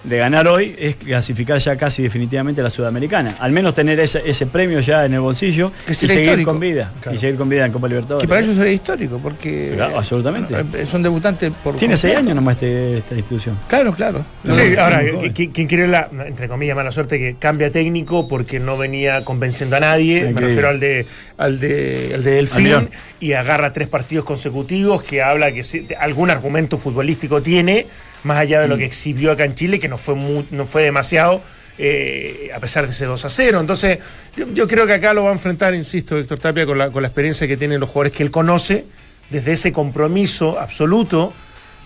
de 0.05 0.17
ganar 0.17 0.47
hoy, 0.49 0.75
es 0.79 0.97
clasificar 0.97 1.59
ya 1.59 1.77
casi 1.77 2.03
definitivamente 2.03 2.61
a 2.61 2.65
la 2.65 2.71
Sudamericana. 2.71 3.35
Al 3.41 3.53
menos 3.53 3.75
tener 3.75 3.99
ese, 4.01 4.23
ese 4.25 4.47
premio 4.47 4.81
ya 4.81 5.05
en 5.05 5.15
el 5.15 5.21
bolsillo 5.21 5.73
Que 5.87 5.93
y 5.93 5.95
seguir 5.95 6.21
histórico. 6.21 6.51
con 6.53 6.61
vida. 6.61 6.93
Claro. 7.01 7.17
Y 7.17 7.21
seguir 7.21 7.37
con 7.37 7.49
vida 7.49 7.67
en 7.67 7.73
Copa 7.73 7.89
Libertadores. 7.89 8.23
Que 8.23 8.29
para 8.29 8.41
ellos 8.41 8.55
sería 8.57 8.73
histórico, 8.73 9.19
porque 9.23 9.73
Claro, 9.75 9.99
absolutamente. 9.99 10.55
eh, 10.75 10.87
son 10.87 11.03
debutantes 11.03 11.53
por 11.65 11.77
Tiene 11.77 11.97
seis 11.97 12.17
años 12.17 12.35
nomás 12.35 12.55
este- 12.55 12.99
esta 12.99 13.15
institución. 13.17 13.59
Claro, 13.69 13.93
claro. 13.93 14.25
Sí, 14.51 14.73
No, 14.77 14.83
ahora, 14.83 15.03
no, 15.03 15.19
que- 15.35 15.51
quien 15.51 15.67
quiere 15.67 15.89
la, 15.89 16.09
entre 16.27 16.49
comillas, 16.49 16.77
mala 16.77 16.93
suerte, 16.93 17.19
que 17.19 17.37
cambia 17.39 17.71
técnico 17.73 18.29
porque 18.29 18.61
no 18.61 18.79
venía 18.79 19.25
convenciendo 19.25 19.77
a 19.77 19.81
nadie, 19.81 20.31
me 20.33 20.41
refiero 20.41 20.69
al 20.69 20.81
de, 20.81 21.07
al 21.37 21.59
de, 21.61 22.13
al 22.15 22.23
de 22.25 22.31
Delfín, 22.31 22.89
y 23.21 23.33
agarra 23.33 23.73
tres 23.73 23.89
partidos 23.89 24.25
consecutivos 24.25 25.03
que 25.03 25.23
habla 25.23 25.53
que 25.53 25.63
algún 25.99 26.31
argumento 26.31 26.79
futbolístico 26.79 27.43
tiene, 27.43 27.87
más 28.25 28.39
allá 28.39 28.61
de 28.61 28.69
lo 28.69 28.77
que 28.77 28.85
exhibió 28.85 29.33
acá 29.33 29.45
en 29.45 29.55
Chile, 29.55 29.79
que 29.81 29.89
no 29.89 29.99
fue, 29.99 30.15
mu- 30.15 30.45
no 30.51 30.65
fue 30.67 30.83
demasiado, 30.83 31.43
eh, 31.79 32.51
a 32.55 32.59
pesar 32.61 32.85
de 32.87 32.91
ese 32.91 33.05
2 33.05 33.25
a 33.25 33.29
0. 33.29 33.61
Entonces, 33.61 33.99
yo, 34.37 34.47
yo 34.53 34.67
creo 34.67 34.87
que 34.87 34.95
acá 34.95 35.15
lo 35.15 35.25
va 35.25 35.31
a 35.31 35.33
enfrentar, 35.33 35.75
insisto, 35.75 36.19
Héctor 36.19 36.39
Tapia, 36.39 36.67
con 36.67 36.77
la, 36.79 36.91
con 36.91 37.03
la 37.03 37.09
experiencia 37.09 37.47
que 37.47 37.57
tienen 37.57 37.79
los 37.81 37.89
jugadores 37.89 38.13
que 38.13 38.23
él 38.23 38.31
conoce, 38.31 38.85
desde 39.31 39.53
ese 39.53 39.73
compromiso 39.73 40.59
absoluto 40.59 41.33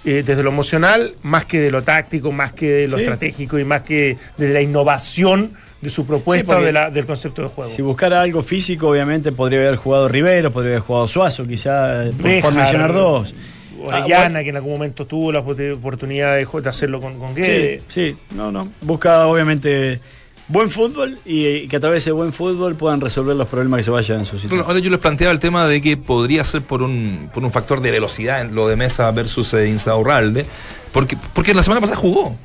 eh, 0.05 0.25
desde 0.27 0.43
lo 0.43 0.49
emocional, 0.51 1.15
más 1.23 1.45
que 1.45 1.61
de 1.61 1.71
lo 1.71 1.85
táctico, 1.85 2.33
más 2.33 2.53
que 2.53 2.69
de 2.69 2.89
lo 2.89 2.97
Sí. 2.97 3.05
estratégico 3.05 3.57
y 3.61 3.65
más 3.65 3.83
que 3.83 4.17
de 4.37 4.49
la 4.49 4.61
innovación 4.61 5.53
de 5.81 5.91
su 5.91 6.05
propuesta 6.07 6.61
de 6.61 6.73
la- 6.73 6.91
del 6.91 7.07
concepto 7.07 7.43
de 7.43 7.49
juego. 7.49 7.71
Si 7.71 7.83
buscara 7.83 8.21
algo 8.21 8.43
físico, 8.43 8.89
obviamente 8.89 9.31
podría 9.31 9.61
haber 9.61 9.77
jugado 9.77 10.09
Rivero, 10.09 10.51
podría 10.51 10.73
haber 10.73 10.83
jugado 10.83 11.07
Suazo, 11.07 11.47
quizá, 11.47 12.05
por 12.17 12.23
Béjar, 12.25 12.53
mencionar 12.53 12.93
dos. 12.93 13.33
Orellana, 13.85 14.39
Ah, 14.41 14.43
que 14.43 14.51
en 14.51 14.57
algún 14.57 14.73
momento 14.73 15.07
tuvo 15.07 15.33
la 15.33 15.45
opor- 15.45 15.75
oportunidad 15.75 16.35
de, 16.37 16.47
de 16.61 16.69
hacerlo 16.69 17.01
con, 17.01 17.19
con 17.19 17.35
Sí, 17.89 18.17
no, 18.35 18.51
no. 18.53 18.69
Busca 18.81 19.27
obviamente 19.27 20.01
buen 20.49 20.71
fútbol 20.71 21.19
y, 21.25 21.47
y 21.47 21.69
que 21.69 21.77
a 21.77 21.81
través 21.81 21.95
de 22.05 22.11
ese 22.11 22.13
buen 22.13 22.33
fútbol 22.33 22.75
puedan 22.75 23.01
resolver 23.01 23.35
los 23.37 23.49
problemas 23.49 23.79
que 23.79 23.85
se 23.85 23.91
vayan 23.91 24.19
en 24.19 24.25
su 24.25 24.33
Bueno, 24.33 24.43
situación. 24.43 24.67
ahora 24.69 24.79
yo 24.81 24.91
les 24.91 24.99
planteaba 24.99 25.33
el 25.33 25.41
tema 25.41 25.67
de 25.67 25.81
que 25.81 25.97
podría 25.97 26.45
ser 26.45 26.63
por 26.63 26.83
un, 26.83 27.31
por 27.33 27.43
un 27.45 27.51
factor 27.51 27.81
de 27.81 27.91
velocidad 27.91 28.41
en 28.43 28.55
lo 28.55 28.69
de 28.69 28.77
Mesa 28.77 29.11
versus 29.13 29.55
eh, 29.55 29.69
Insaurralde, 29.69 30.45
porque, 30.93 31.17
porque 31.33 31.55
la 31.55 31.63
semana 31.63 31.81
pasada 31.81 31.99
jugó. 31.99 32.37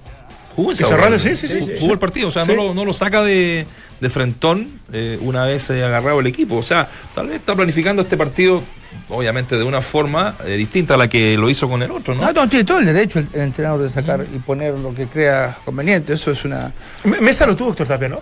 Jugó 0.58 0.72
Insaurralde, 0.72 1.20
sí, 1.20 1.36
sí, 1.38 1.48
sí, 1.48 1.60
Jugó, 1.62 1.78
sí. 1.78 1.86
el 1.92 2.00
partido, 2.00 2.28
o 2.28 2.32
sea, 2.32 2.44
Sí. 2.44 2.52
no, 2.52 2.58
lo, 2.58 2.74
no 2.74 2.84
lo 2.84 2.92
saca 2.92 3.24
de, 3.24 3.66
de 4.02 4.10
frentón 4.10 4.70
eh, 4.92 5.18
una 5.22 5.44
vez 5.46 5.70
eh, 5.70 5.84
agarrado 5.86 6.20
el 6.20 6.28
equipo. 6.28 6.56
O 6.58 6.64
sea, 6.64 6.90
tal 7.16 7.28
vez 7.28 7.36
está 7.38 7.56
planificando 7.56 8.02
este 8.02 8.18
partido, 8.18 8.62
obviamente, 9.10 9.56
de 9.56 9.64
una 9.64 9.82
forma 9.82 10.36
eh, 10.46 10.58
distinta 10.58 10.96
a 10.96 10.98
la 10.98 11.08
que 11.08 11.38
lo 11.38 11.50
hizo 11.50 11.70
con 11.70 11.82
el 11.84 11.92
otro, 11.92 12.16
¿no? 12.16 12.22
No, 12.22 12.34
no, 12.34 12.50
tiene 12.50 12.66
todo 12.66 12.80
el 12.80 12.86
derecho 12.88 13.20
el, 13.20 13.28
el 13.34 13.42
entrenador 13.42 13.82
de 13.84 13.90
sacar 13.90 14.26
y 14.34 14.40
poner 14.40 14.74
lo 14.78 14.94
que 14.96 15.06
crea 15.06 15.56
conveniente. 15.64 16.14
Eso 16.14 16.32
es 16.32 16.44
una. 16.44 16.74
M- 17.06 17.22
Mesa 17.22 17.46
lo 17.46 17.56
tuvo 17.56 17.70
Héctor 17.70 17.88
Tapia, 17.88 18.10
¿no? 18.10 18.22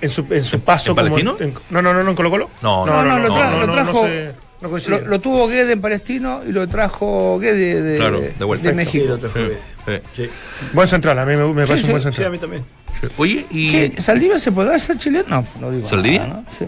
En 0.00 0.08
su, 0.10 0.24
en 0.30 0.42
su 0.44 0.60
paso 0.60 0.92
¿En 0.92 0.96
como. 0.96 1.08
Palestino? 1.08 1.36
en- 1.40 1.54
no, 1.70 1.82
no, 1.82 1.92
no, 1.92 2.02
no, 2.04 2.10
en 2.10 2.16
Colo 2.16 2.30
Colo. 2.30 2.50
No, 2.62 2.86
no, 2.86 3.02
no, 3.04 3.18
lo 3.18 3.34
tra- 3.34 3.58
lo 3.58 3.66
no, 3.66 3.72
trajo- 3.72 4.02
sé. 4.06 4.32
No 4.68 4.98
lo, 4.98 5.06
lo 5.06 5.20
tuvo 5.20 5.48
Guede 5.48 5.72
en 5.72 5.80
Palestino 5.80 6.42
y 6.46 6.52
lo 6.52 6.66
trajo 6.68 7.38
Guede 7.38 7.80
de, 7.82 7.96
Claro, 7.98 8.20
de 8.20 8.44
vuelta. 8.44 8.68
de 8.68 8.74
México. 8.74 9.18
Eh. 9.88 10.02
Sí, 10.16 10.28
Buen 10.72 10.88
central, 10.88 11.18
a 11.18 11.24
mí 11.24 11.36
me, 11.36 11.44
me 11.52 11.62
Sí, 11.64 11.68
parece 11.68 11.76
sí. 11.78 11.84
un 11.86 11.90
buen 11.92 12.02
sí, 12.02 12.08
a 12.08 12.12
central. 12.12 12.32
mí 12.32 12.38
también. 12.38 12.64
Oye, 13.18 13.46
y. 13.50 13.70
Sí, 13.70 13.92
¿Saldivia 13.98 14.38
se 14.40 14.50
podrá 14.52 14.74
hacer 14.74 14.98
chileno? 14.98 15.24
No, 15.28 15.46
no 15.60 15.70
digo. 15.70 15.86
¿Saldivia? 15.86 16.26
nada, 16.26 16.34
¿no? 16.40 16.44
Sí. 16.58 16.64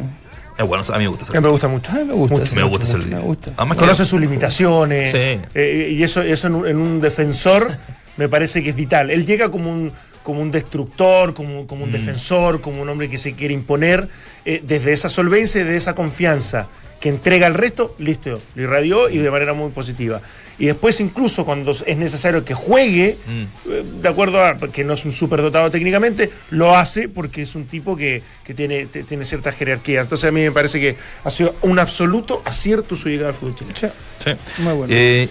Es 0.59 0.67
bueno, 0.67 0.85
a 0.89 0.99
mí 0.99 1.05
me 1.05 1.09
gusta. 1.09 1.25
A 1.31 1.35
mí 1.35 1.41
me 1.41 1.49
gusta 1.51 1.69
mucho. 1.69 1.91
A 1.93 1.95
mí 1.97 2.05
me 2.05 2.13
gusta. 2.15 2.35
Mucho. 2.37 2.47
sí, 2.47 2.57
Me 2.57 2.63
mucho, 2.65 2.71
gusta 2.71 2.85
mucho, 2.87 2.93
Saldivia. 2.99 3.17
Me 3.19 3.25
gusta. 3.25 3.51
Además 3.57 3.79
Conoce 3.79 4.05
sus 4.05 4.21
limitaciones. 4.21 5.11
Sí. 5.13 5.41
eh, 5.55 5.95
y 5.97 6.03
eso, 6.03 6.23
eso 6.23 6.47
en, 6.49 6.55
un, 6.55 6.67
en 6.69 6.77
un 6.77 7.01
defensor 7.01 7.69
me 8.17 8.29
parece 8.29 8.63
que 8.63 8.71
es 8.71 8.77
vital. 8.77 9.11
Él 9.11 9.25
llega 9.25 9.51
como 9.51 9.71
un, 9.71 9.93
como 10.23 10.41
un 10.41 10.51
destructor, 10.51 11.33
como, 11.35 11.67
como 11.67 11.83
Mm. 11.83 11.89
un 11.89 11.93
defensor, 11.93 12.61
como 12.61 12.83
un 12.83 12.89
hombre 12.89 13.09
que 13.09 13.19
se 13.19 13.33
quiere 13.35 13.55
imponer 13.55 14.09
eh, 14.45 14.63
desde 14.67 14.93
esa 14.93 15.09
solvencia 15.09 15.61
y 15.61 15.65
de 15.65 15.77
esa 15.77 15.95
confianza 15.95 16.67
que 17.01 17.09
entrega 17.09 17.47
al 17.47 17.55
resto, 17.55 17.95
listo, 17.99 18.41
lo 18.55 18.63
irradió 18.63 19.09
y 19.09 19.19
de 19.19 19.31
manera 19.31 19.53
muy 19.53 19.71
positiva. 19.71 20.21
Y 20.61 20.67
después 20.67 20.99
incluso 20.99 21.45
cuando 21.45 21.71
es 21.71 21.97
necesario 21.97 22.45
que 22.45 22.53
juegue, 22.53 23.17
Mm. 23.27 23.43
eh, 23.71 23.85
de 24.03 24.09
acuerdo 24.09 24.43
a 24.45 24.57
que 24.59 24.83
no 24.83 24.95
es 24.95 25.05
un 25.05 25.13
superdotado 25.13 25.71
técnicamente, 25.71 26.31
lo 26.51 26.77
hace 26.77 27.09
porque 27.09 27.43
es 27.43 27.55
un 27.55 27.67
tipo 27.67 27.95
que, 27.97 28.23
que 28.43 28.55
tiene, 28.55 28.87
te- 28.87 29.05
tiene 29.05 29.25
cierta 29.25 29.53
jerarquía. 29.53 30.01
Entonces 30.01 30.29
a 30.29 30.33
mí 30.33 30.41
me 30.41 30.51
parece 30.51 30.81
que 30.81 30.97
ha 31.23 31.31
sido 31.31 31.55
un 31.63 31.79
absoluto 31.79 32.43
acierto 32.45 32.97
su 32.97 33.09
llegada 33.09 33.29
al 33.29 33.35
fútbol 33.37 33.55
chileno. 33.55 33.77
Sí, 33.77 33.87
Sí. 34.25 34.33
Muy 34.63 34.73
bueno. 34.75 34.93
Eh, 34.97 35.29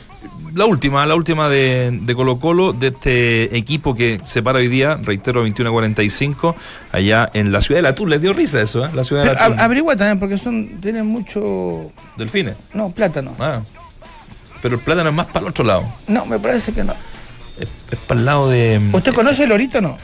la 0.57 0.65
última, 0.65 1.05
la 1.05 1.15
última 1.15 1.49
de, 1.49 1.91
de 2.01 2.15
Colo 2.15 2.39
Colo, 2.39 2.73
de 2.73 2.87
este 2.87 3.55
equipo 3.57 3.93
que 3.95 4.19
se 4.23 4.41
para 4.41 4.59
hoy 4.59 4.67
día, 4.67 4.99
reitero, 5.01 5.43
21 5.43 5.69
a 5.69 5.73
45, 5.73 6.55
allá 6.91 7.29
en 7.33 7.51
la 7.51 7.61
ciudad 7.61 7.77
de 7.79 7.83
la 7.83 7.95
Tun. 7.95 8.09
Les 8.09 8.19
dio 8.21 8.33
risa 8.33 8.59
eso, 8.61 8.85
¿eh? 8.85 8.89
La 8.93 9.03
ciudad 9.03 9.23
de 9.23 9.33
la 9.33 9.45
a- 9.45 9.47
Tun. 9.49 9.59
averigua 9.59 9.95
también 9.95 10.19
porque 10.19 10.37
son 10.37 10.79
tienen 10.81 11.05
mucho. 11.05 11.91
Delfines. 12.17 12.55
No, 12.73 12.89
plátano. 12.89 13.35
Ah. 13.39 13.61
Pero 14.61 14.75
el 14.75 14.81
plátano 14.81 15.09
es 15.09 15.15
más 15.15 15.27
para 15.27 15.41
el 15.45 15.49
otro 15.51 15.63
lado. 15.63 15.83
No, 16.07 16.25
me 16.25 16.39
parece 16.39 16.73
que 16.73 16.83
no. 16.83 16.93
Es, 17.59 17.67
es 17.91 17.99
para 18.07 18.19
el 18.19 18.25
lado 18.25 18.49
de. 18.49 18.81
¿Usted 18.93 19.13
conoce 19.13 19.43
el 19.43 19.51
orito 19.51 19.79
no? 19.81 19.97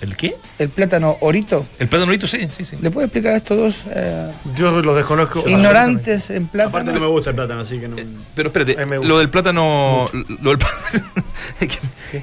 ¿El 0.00 0.16
qué? 0.16 0.36
El 0.58 0.68
plátano 0.68 1.16
orito. 1.20 1.64
El 1.78 1.88
plátano 1.88 2.10
ahorito, 2.10 2.26
sí, 2.26 2.46
sí, 2.56 2.64
sí. 2.66 2.76
¿Le 2.80 2.90
puedo 2.90 3.06
explicar 3.06 3.32
a 3.34 3.36
estos 3.38 3.56
dos 3.56 3.82
eh, 3.90 4.30
Yo 4.54 4.82
los 4.82 4.96
desconozco. 4.96 5.48
ignorantes 5.48 6.28
en 6.30 6.44
Aparte 6.44 6.68
plátano? 6.68 6.92
no 6.92 7.00
me 7.00 7.06
gusta 7.06 7.30
el 7.30 7.36
plátano, 7.36 7.60
así 7.62 7.78
que 7.78 7.88
no. 7.88 7.96
Pero 8.34 8.48
espérate, 8.48 8.76
lo 9.02 9.18
del 9.18 9.30
plátano. 9.30 10.06
Lo 10.12 10.50
del, 10.50 10.58
plátano- 10.58 11.14
es 11.60 11.68
que 11.68 11.78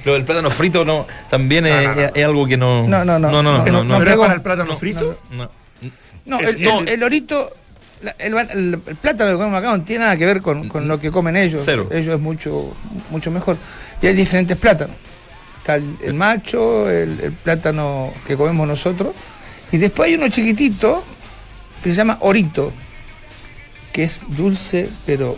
lo 0.06 0.14
del 0.14 0.24
plátano 0.26 0.52
frito 0.52 0.86
no, 0.86 1.08
también 1.30 1.66
es, 1.66 1.84
no, 1.88 1.96
no. 1.96 2.02
es 2.14 2.26
algo 2.26 2.46
que 2.46 2.58
no. 2.58 2.88
No, 2.88 3.04
no, 3.04 3.18
no. 3.18 3.32
No, 3.32 3.42
no, 3.44 3.58
no. 3.58 3.66
No, 3.66 3.72
no, 3.72 3.84
no, 3.84 4.00
¿Pero 4.00 4.20
para 4.20 4.34
el 4.36 4.42
plátano 4.42 4.72
No, 4.74 4.78
frito? 4.78 5.20
no. 5.32 5.50
No, 6.26 6.40
Es- 6.40 6.56
el, 6.56 6.68
es- 6.68 6.78
el- 6.82 6.88
el 6.90 7.04
orito, 7.04 7.52
la- 8.02 8.16
el, 8.20 8.34
el- 8.38 8.82
el 8.86 8.96
plátano 8.98 9.32
que 9.32 9.38
comemos 9.38 9.58
acá 9.58 9.76
no 9.76 9.84
tiene 9.84 10.04
nada 10.04 10.18
que 10.18 10.26
ver 10.26 10.42
con, 10.42 10.68
con 10.70 10.88
lo 10.88 11.00
que 11.00 11.10
comen 11.10 11.36
ellos. 11.36 11.62
Cero. 11.66 11.88
Ellos 11.92 12.14
es 12.14 12.20
mucho, 12.22 12.76
mucho 13.10 13.32
mejor. 13.32 13.58
Y 14.02 14.08
hay 14.08 14.14
diferentes 14.14 14.56
plátanos. 14.58 14.96
Está 15.62 15.76
el, 15.76 16.14
macho, 16.16 16.90
el, 16.90 17.20
el 17.20 17.34
plátano 17.34 18.12
que 18.26 18.36
comemos 18.36 18.68
nosotros. 18.68 19.14
Y 19.72 19.78
después 19.78 20.08
hay 20.08 20.16
uno 20.16 20.28
chiquitito 20.28 21.04
que 21.84 21.92
se 21.92 21.96
llama 21.96 22.18
orito, 22.22 22.74
que 23.94 24.04
es 24.04 24.24
dulce, 24.30 24.90
pero 25.06 25.36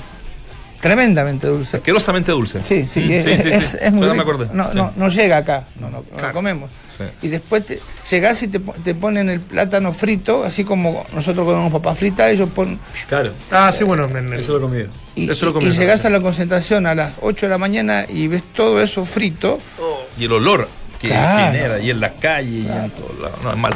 tremendamente 0.84 1.48
dulce. 1.48 1.78
Asquerosamente 1.78 2.32
dulce. 2.34 2.62
Sí, 2.62 2.86
sí, 2.86 3.00
Mm, 3.00 3.12
es, 3.14 3.24
sí, 3.24 3.30
sí, 3.42 3.50
es- 3.52 3.68
sí. 3.70 3.78
es 3.80 3.94
muy 3.94 4.08
me 4.10 4.22
acordé. 4.22 4.50
No, 4.54 4.68
Sí. 4.70 4.78
no, 4.78 4.92
no 4.98 5.08
llega 5.08 5.38
acá, 5.38 5.66
no, 5.80 5.90
no, 5.90 6.00
lo 6.12 6.18
Claro. 6.18 6.34
comemos. 6.34 6.70
Sí. 6.96 7.06
Y 7.24 7.30
después 7.30 7.64
te, 7.66 7.80
llegás 8.12 8.44
y 8.44 8.50
te, 8.50 8.60
te 8.60 8.94
ponen 8.94 9.30
el 9.30 9.40
plátano 9.40 9.94
frito, 9.94 10.44
así 10.44 10.64
como 10.66 11.06
nosotros 11.14 11.46
comemos 11.46 11.72
papas 11.72 11.98
fritas, 11.98 12.30
ellos 12.32 12.50
ponen... 12.54 12.78
Claro, 13.08 13.32
Ah, 13.50 13.72
sí, 13.72 13.84
bueno. 13.86 14.06
en 14.10 14.34
el- 14.34 14.40
eso 14.42 14.52
lo 14.52 14.58
he 14.58 14.62
comido. 14.62 14.88
Y, 15.16 15.30
Eso 15.32 15.46
lo 15.46 15.52
y- 15.52 15.54
comí 15.56 15.66
y 15.68 15.70
esa 15.70 15.80
llegás 15.80 16.06
a 16.06 16.10
la 16.10 16.20
concentración 16.20 16.86
a 16.86 16.94
las 16.96 17.14
8 17.22 17.46
de 17.46 17.50
la 17.50 17.58
mañana 17.58 18.06
y 18.08 18.28
ves 18.28 18.44
todo 18.54 18.82
eso 18.82 19.06
frito. 19.06 19.60
Y 20.20 20.26
el 20.26 20.34
olor 20.34 20.68
que 21.00 21.08
Claro. 21.08 21.52
genera, 21.54 21.80
y 21.80 21.90
en 21.92 22.00
las 22.02 22.12
calles, 22.20 22.66
y 22.66 22.68
en 22.68 22.90
todos 22.92 23.18
lados. 23.20 23.40
No, 23.42 23.52
es 23.52 23.58
mal. 23.58 23.74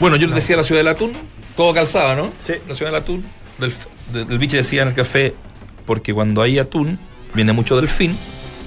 Bueno, 0.00 0.16
yo 0.16 0.26
les 0.28 0.36
decía 0.36 0.56
la 0.56 0.62
ciudad 0.62 0.78
del 0.80 0.88
atún, 0.88 1.12
todo 1.56 1.74
calzaba, 1.74 2.14
¿no? 2.14 2.30
Sí. 2.38 2.54
La 2.68 2.74
ciudad 2.74 2.92
del 2.92 3.02
atún. 3.02 3.24
Del, 3.58 3.72
del, 4.12 4.28
del 4.28 4.38
biche 4.38 4.58
decía 4.58 4.82
en 4.82 4.88
el 4.88 4.94
café, 4.94 5.34
porque 5.86 6.12
cuando 6.12 6.42
hay 6.42 6.58
atún, 6.58 6.98
viene 7.34 7.52
mucho 7.52 7.76
delfín. 7.76 8.16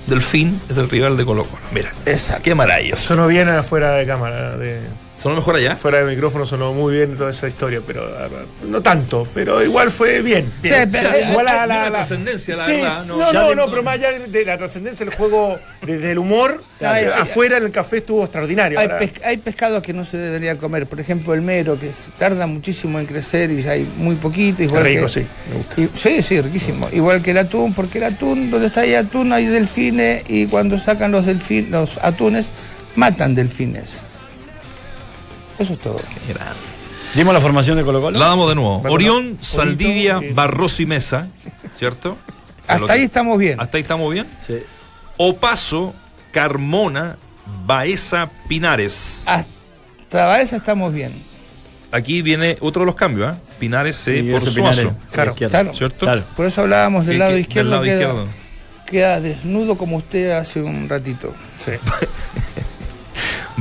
Delfín 0.08 0.60
es 0.70 0.78
el 0.78 0.90
rival 0.90 1.18
de 1.18 1.26
Colo 1.26 1.44
Colo. 1.44 1.62
Mira, 1.72 1.92
Exacto. 2.06 2.42
qué 2.44 2.56
maravilloso. 2.56 3.04
Sonó 3.04 3.28
bien 3.28 3.48
afuera 3.50 3.92
de 3.92 4.08
cámara, 4.08 4.58
de, 4.58 4.82
¿Sonó 5.20 5.36
mejor 5.36 5.56
allá? 5.58 5.76
fuera 5.76 6.00
de 6.00 6.06
micrófono 6.06 6.46
sonó 6.46 6.72
muy 6.74 6.96
bien 6.96 7.18
toda 7.18 7.30
esa 7.32 7.46
historia, 7.48 7.82
pero 7.86 8.10
no 8.68 8.82
tanto, 8.82 9.28
pero 9.34 9.62
igual 9.62 9.92
fue 9.92 10.22
bien. 10.22 10.50
bien. 10.62 10.76
Sí, 10.84 10.90
pero- 10.92 11.10
O 11.10 11.12
sea, 11.12 11.30
igual 11.32 11.48
hay 11.50 11.66
una 11.66 11.92
trascendencia, 11.92 12.56
la 12.56 12.66
verdad, 12.68 13.06
No, 13.08 13.34
¿no? 13.34 13.56
no, 13.56 13.70
pero 13.70 13.84
más 13.84 13.96
allá 13.96 14.12
de 14.18 14.46
la 14.46 14.58
trascendencia 14.58 15.06
del 15.06 15.14
juego, 15.14 15.60
desde 15.82 16.12
el 16.14 16.20
humor, 16.20 16.64
eh, 16.80 17.10
afuera 17.18 17.58
en 17.58 17.64
el 17.66 17.72
café 17.72 17.98
estuvo 17.98 18.24
extraordinario. 18.24 18.80
Hay, 18.80 18.88
pes- 18.88 19.22
hay 19.26 19.38
pescados 19.38 19.84
que 19.84 19.92
no 19.92 20.06
se 20.06 20.16
deberían 20.18 20.56
comer. 20.56 20.88
Por 20.88 21.02
ejemplo, 21.02 21.34
el 21.34 21.42
mero, 21.42 21.78
que 21.78 21.92
tarda 22.18 22.48
muchísimo 22.48 22.98
en 22.98 23.06
crecer 23.06 23.52
y 23.52 23.68
hay 23.68 23.86
muy 23.98 24.16
poquito. 24.16 24.64
Igual 24.64 24.86
rico, 24.86 25.04
que- 25.08 25.10
sí, 25.10 25.26
me 25.50 25.58
gusta. 25.58 25.82
y- 25.82 25.90
sí, 25.96 26.24
sí, 26.24 26.40
riquísimo. 26.40 26.88
Igual 26.94 27.22
que 27.22 27.32
el 27.32 27.40
atún, 27.40 27.74
porque 27.74 27.98
el 27.98 28.06
atún, 28.06 28.50
donde 28.50 28.68
está 28.68 28.82
ahí 28.82 28.96
atún, 28.96 29.34
hay 29.34 29.48
delfines 29.48 30.24
y 30.30 30.48
cuando 30.48 30.78
sacan 30.78 31.12
los, 31.12 31.26
delfines, 31.26 31.70
los 31.72 31.98
atunes, 32.02 32.52
matan 32.96 33.36
delfines. 33.36 34.02
Eso 35.60 35.74
es 35.74 35.80
todo. 35.80 35.97
Qué 36.26 36.34
grande. 36.34 36.53
Dimos 37.16 37.34
la 37.34 37.41
formación 37.41 37.76
de 37.78 37.84
Colo 37.84 38.01
Colo. 38.01 38.18
La 38.20 38.28
damos 38.28 38.47
de 38.49 38.55
nuevo. 38.55 38.80
Bueno, 38.80 38.93
Orión, 38.93 39.38
Saldivia. 39.41 40.20
Barroso 40.34 40.82
y 40.82 40.86
Mesa, 40.86 41.28
¿cierto? 41.72 42.18
Hasta 42.68 42.93
ahí 42.93 43.01
estamos 43.03 43.38
bien. 43.39 43.60
Hasta 43.60 43.78
ahí 43.78 43.82
estamos 43.82 44.14
bien. 44.14 44.28
Sí. 44.45 44.57
Opaso, 45.18 45.93
Carmona, 46.32 47.18
Baeza, 47.66 48.30
Pinares. 48.47 49.24
Hasta 49.28 50.26
Baeza 50.28 50.55
estamos 50.57 50.93
bien. 50.93 51.12
Aquí 51.91 52.22
viene 52.22 52.57
otro 52.62 52.82
de 52.84 52.86
los 52.86 52.95
cambios, 52.95 53.34
¿eh? 53.34 53.39
Pinares 53.60 53.95
se 53.95 54.18
Y 54.18 54.32
por 54.32 54.43
Pinares, 54.53 54.88
Claro, 55.12 55.34
claro. 55.34 55.74
¿cierto? 55.74 56.05
Claro. 56.05 56.24
Por 56.38 56.45
eso 56.45 56.62
hablábamos 56.62 57.07
del 57.07 57.18
lado 57.18 57.34
que- 57.34 57.39
izquierdo, 57.39 57.70
del 57.72 57.76
lado 57.80 57.84
queda, 57.86 57.95
izquierdo. 58.12 58.28
queda 58.86 59.20
desnudo 59.22 59.76
como 59.76 59.97
usted 59.97 60.30
hace 60.32 60.62
un 60.62 60.88
ratito. 60.88 61.34
sí. 61.60 61.72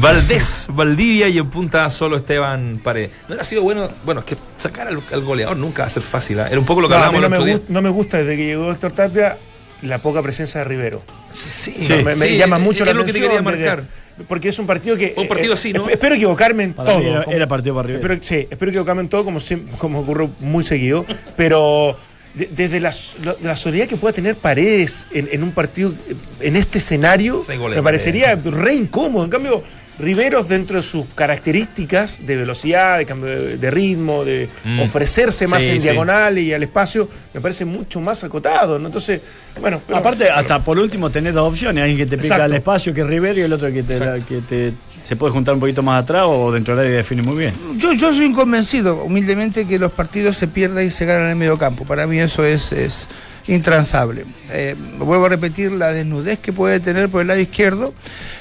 Valdés, 0.00 0.66
Valdivia 0.72 1.28
y 1.28 1.38
en 1.38 1.48
punta 1.50 1.88
solo 1.90 2.16
Esteban 2.16 2.80
Paredes. 2.82 3.10
No 3.22 3.26
hubiera 3.28 3.44
sido 3.44 3.62
bueno, 3.62 3.88
bueno, 4.04 4.20
es 4.20 4.26
que 4.26 4.36
sacar 4.56 4.88
al, 4.88 5.00
al 5.12 5.20
goleador 5.22 5.56
nunca 5.56 5.82
va 5.82 5.86
a 5.86 5.90
ser 5.90 6.02
fácil. 6.02 6.38
¿eh? 6.38 6.44
Era 6.50 6.58
un 6.58 6.64
poco 6.66 6.80
lo 6.80 6.88
que 6.88 6.92
No, 6.94 6.98
hablábamos 7.04 7.20
no, 7.20 7.26
el 7.26 7.30
me 7.30 7.36
otro 7.36 7.46
día. 7.46 7.60
no 7.68 7.82
me 7.82 7.88
gusta 7.90 8.18
desde 8.18 8.36
que 8.36 8.46
llegó 8.46 8.70
Héctor 8.70 8.92
Tapia 8.92 9.36
la 9.82 9.98
poca 9.98 10.22
presencia 10.22 10.60
de 10.60 10.64
Rivero. 10.64 11.02
Sí, 11.30 11.74
No, 11.88 11.96
me, 11.96 12.16
me 12.16 12.28
sí, 12.28 12.36
llama 12.36 12.58
mucho 12.58 12.84
es 12.84 12.88
la 12.90 12.94
lo 12.94 13.04
que 13.04 13.12
te 13.12 13.20
quería 13.20 13.42
marcar. 13.42 13.84
porque 14.26 14.48
es 14.48 14.58
un 14.58 14.66
partido 14.66 14.96
que. 14.96 15.14
Un 15.16 15.28
partido 15.28 15.52
eh, 15.52 15.54
así, 15.54 15.72
¿no? 15.72 15.86
esp- 15.86 15.92
Espero 15.92 16.14
equivocarme 16.16 16.64
en 16.64 16.72
Para 16.74 16.92
todo. 16.92 17.00
era, 17.02 17.24
como- 17.24 17.36
era 17.36 17.46
partido 17.48 17.74
para 17.76 17.86
Rivero. 17.88 18.02
Espero, 18.14 18.24
sí, 18.24 18.48
espero 18.50 18.70
equivocarme 18.70 19.02
en 19.02 19.08
todo, 19.08 19.24
como, 19.24 19.38
como 19.78 20.00
ocurre 20.00 20.28
muy 20.40 20.64
seguido. 20.64 21.06
Pero 21.36 21.96
de- 22.34 22.48
desde 22.52 22.80
la, 22.80 22.92
la, 23.24 23.36
la 23.42 23.56
soledad 23.56 23.86
que 23.86 23.96
pueda 23.96 24.12
tener 24.12 24.34
Paredes 24.36 25.06
en, 25.12 25.28
en 25.32 25.42
un 25.44 25.52
partido, 25.52 25.92
eh, 26.08 26.14
en 26.40 26.56
este 26.56 26.78
escenario, 26.78 27.40
me 27.48 27.82
parecería 27.82 28.34
re 28.34 28.74
incómodo. 28.74 29.24
En 29.24 29.30
cambio, 29.30 29.62
Riveros, 29.98 30.48
dentro 30.48 30.76
de 30.76 30.82
sus 30.82 31.06
características 31.14 32.20
de 32.26 32.36
velocidad, 32.36 32.98
de 32.98 33.06
cambio 33.06 33.28
de, 33.56 33.70
ritmo, 33.70 34.24
de 34.24 34.48
Mm. 34.64 34.80
ofrecerse 34.80 35.46
más 35.48 35.62
Sí, 35.62 35.70
en 35.70 35.80
sí. 35.80 35.88
diagonal 35.88 36.38
y 36.38 36.52
al 36.52 36.62
espacio, 36.62 37.08
me 37.34 37.40
parece 37.40 37.64
mucho 37.64 38.00
más 38.00 38.22
acotado. 38.24 38.78
¿no? 38.78 38.86
Entonces, 38.86 39.20
bueno. 39.60 39.80
pero- 39.86 39.98
Aparte, 39.98 40.30
hasta 40.30 40.60
por 40.60 40.78
último 40.78 41.10
tenés 41.10 41.34
dos 41.34 41.48
opciones, 41.50 41.82
alguien 41.82 41.98
que 41.98 42.06
te 42.06 42.16
pica 42.18 42.44
al 42.44 42.54
espacio, 42.54 42.94
que 42.94 43.00
es 43.00 43.06
Rivero, 43.06 43.38
y 43.40 43.42
el 43.42 43.52
otro 43.52 43.72
que 43.72 43.82
te, 43.82 43.98
que 44.28 44.40
te 44.48 44.72
se 45.02 45.16
puede 45.16 45.32
juntar 45.32 45.54
un 45.54 45.60
poquito 45.60 45.82
más 45.82 46.02
atrás 46.04 46.24
o 46.26 46.52
dentro 46.52 46.74
del 46.76 46.84
área 46.86 46.94
y 46.94 46.96
define 46.98 47.22
muy 47.22 47.36
bien. 47.36 47.54
Yo, 47.78 47.92
yo 47.94 48.12
soy 48.12 48.32
convencido, 48.32 49.02
humildemente, 49.04 49.66
que 49.66 49.78
los 49.78 49.90
partidos 49.92 50.36
se 50.36 50.48
pierdan 50.48 50.84
y 50.84 50.90
se 50.90 51.06
ganan 51.06 51.24
en 51.24 51.30
el 51.30 51.36
medio 51.36 51.56
campo. 51.56 51.84
Para 51.84 52.06
mí 52.06 52.18
eso 52.20 52.44
es, 52.44 52.72
es 52.72 53.06
intransable. 53.48 54.24
Eh, 54.50 54.76
vuelvo 54.98 55.26
a 55.26 55.28
repetir 55.30 55.72
la 55.72 55.92
desnudez 55.92 56.38
que 56.38 56.52
puede 56.52 56.80
tener 56.80 57.08
por 57.08 57.22
el 57.22 57.26
lado 57.28 57.40
izquierdo, 57.40 57.92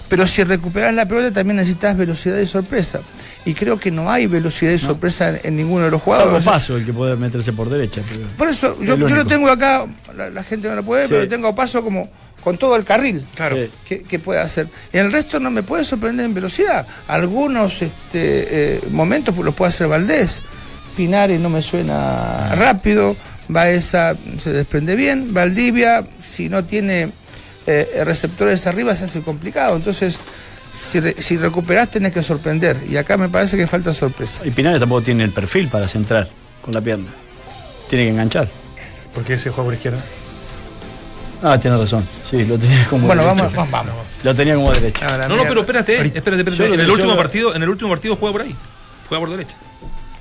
pero 0.10 0.28
si 0.28 0.44
recuperas 0.44 0.94
la 0.94 1.06
pelota 1.08 1.32
también 1.32 1.58
necesitas 1.58 1.98
velocidad 1.98 2.38
y 2.40 2.46
sorpresa. 2.46 3.00
Y 3.46 3.54
creo 3.54 3.80
que 3.80 3.90
no 3.92 4.12
hay 4.12 4.28
velocidad 4.28 4.72
y 4.74 4.78
sorpresa 4.78 5.30
en, 5.30 5.40
en 5.44 5.56
ninguno 5.56 5.86
de 5.86 5.92
los 5.92 6.02
Salvo 6.02 6.16
jugadores. 6.18 6.44
paso 6.46 6.76
el 6.78 6.86
que 6.86 6.94
puede 6.94 7.16
meterse 7.16 7.54
por 7.54 7.70
derecha. 7.70 8.02
Por 8.38 8.50
eso, 8.50 8.78
yo, 8.82 8.98
lo 8.98 9.26
tengo 9.26 9.50
acá, 9.50 9.88
la, 10.16 10.30
la 10.30 10.44
gente 10.44 10.68
no 10.68 10.76
lo 10.76 10.84
puede 10.84 11.02
ver, 11.02 11.08
Sí. 11.08 11.14
pero 11.14 11.24
lo 11.24 11.30
tengo 11.30 11.48
a 11.48 11.56
paso 11.56 11.82
como 11.82 12.10
con 12.44 12.58
todo 12.58 12.76
el 12.76 12.84
carril. 12.84 13.26
Claro. 13.36 13.56
Sí. 13.56 13.70
que, 13.86 14.04
que 14.04 14.20
puede 14.20 14.42
hacer. 14.42 14.68
Y 14.94 14.98
el 14.98 15.12
resto 15.14 15.40
no 15.40 15.50
me 15.50 15.64
puede 15.64 15.86
sorprender 15.86 16.26
en 16.26 16.34
velocidad. 16.34 16.86
Algunos 17.08 17.82
este, 17.82 18.76
eh, 18.76 18.82
momentos 18.92 19.36
los 19.38 19.56
puede 19.56 19.70
hacer 19.70 19.88
Valdés. 19.88 20.42
Pinares 20.98 21.40
no 21.40 21.50
me 21.50 21.62
suena 21.62 22.54
rápido. 22.56 23.16
Baeza 23.48 24.16
se 24.38 24.52
desprende 24.52 24.96
bien. 24.96 25.34
Valdivia, 25.34 26.06
si 26.20 26.50
no 26.50 26.66
tiene 26.66 27.12
eh, 27.66 28.02
receptores 28.04 28.66
arriba, 28.68 28.96
se 28.96 29.06
hace 29.06 29.22
complicado. 29.22 29.76
Entonces, 29.76 30.18
si, 30.74 31.00
re- 31.00 31.16
si 31.18 31.38
recuperás, 31.38 31.90
tenés 31.90 32.12
que 32.14 32.24
sorprender. 32.24 32.78
Y 32.90 32.98
acá 32.98 33.18
me 33.18 33.30
parece 33.30 33.58
que 33.58 33.68
falta 33.68 33.94
sorpresa. 33.94 34.46
Y 34.46 34.52
Pinares 34.52 34.80
tampoco 34.80 35.02
tiene 35.02 35.24
el 35.24 35.32
perfil 35.32 35.68
para 35.70 35.88
centrar 35.88 36.28
con 36.62 36.74
la 36.74 36.82
pierna. 36.82 37.08
Tiene 37.90 38.06
que 38.06 38.12
enganchar. 38.12 38.48
¿Por 39.14 39.24
qué 39.24 39.36
ese 39.36 39.50
juega 39.50 39.64
por 39.64 39.74
izquierda? 39.74 40.04
Ah, 41.42 41.58
tienes 41.60 41.80
razón. 41.80 42.08
Sí, 42.30 42.44
lo 42.46 42.58
tenía 42.58 42.86
como 42.90 43.08
Bueno, 43.08 43.24
derecho. 43.24 43.44
vamos, 43.44 43.56
vamos, 43.72 43.72
vamos. 43.88 44.06
Lo 44.24 44.36
tenía 44.36 44.56
como 44.56 44.72
derecho. 44.74 45.06
No, 45.30 45.36
no, 45.38 45.44
pero 45.44 45.62
espérate, 45.62 45.94
espérate, 45.96 46.18
espérate. 46.42 46.68
Lo- 46.68 46.74
En 46.74 46.80
el 46.80 46.90
último 46.92 47.16
partido, 47.16 47.56
en 47.56 47.64
el 47.64 47.70
último 47.70 47.90
partido 47.92 48.16
juega 48.16 48.32
por 48.34 48.42
ahí. 48.42 48.56
Juega 49.08 49.20
por 49.26 49.30
derecha. 49.38 49.56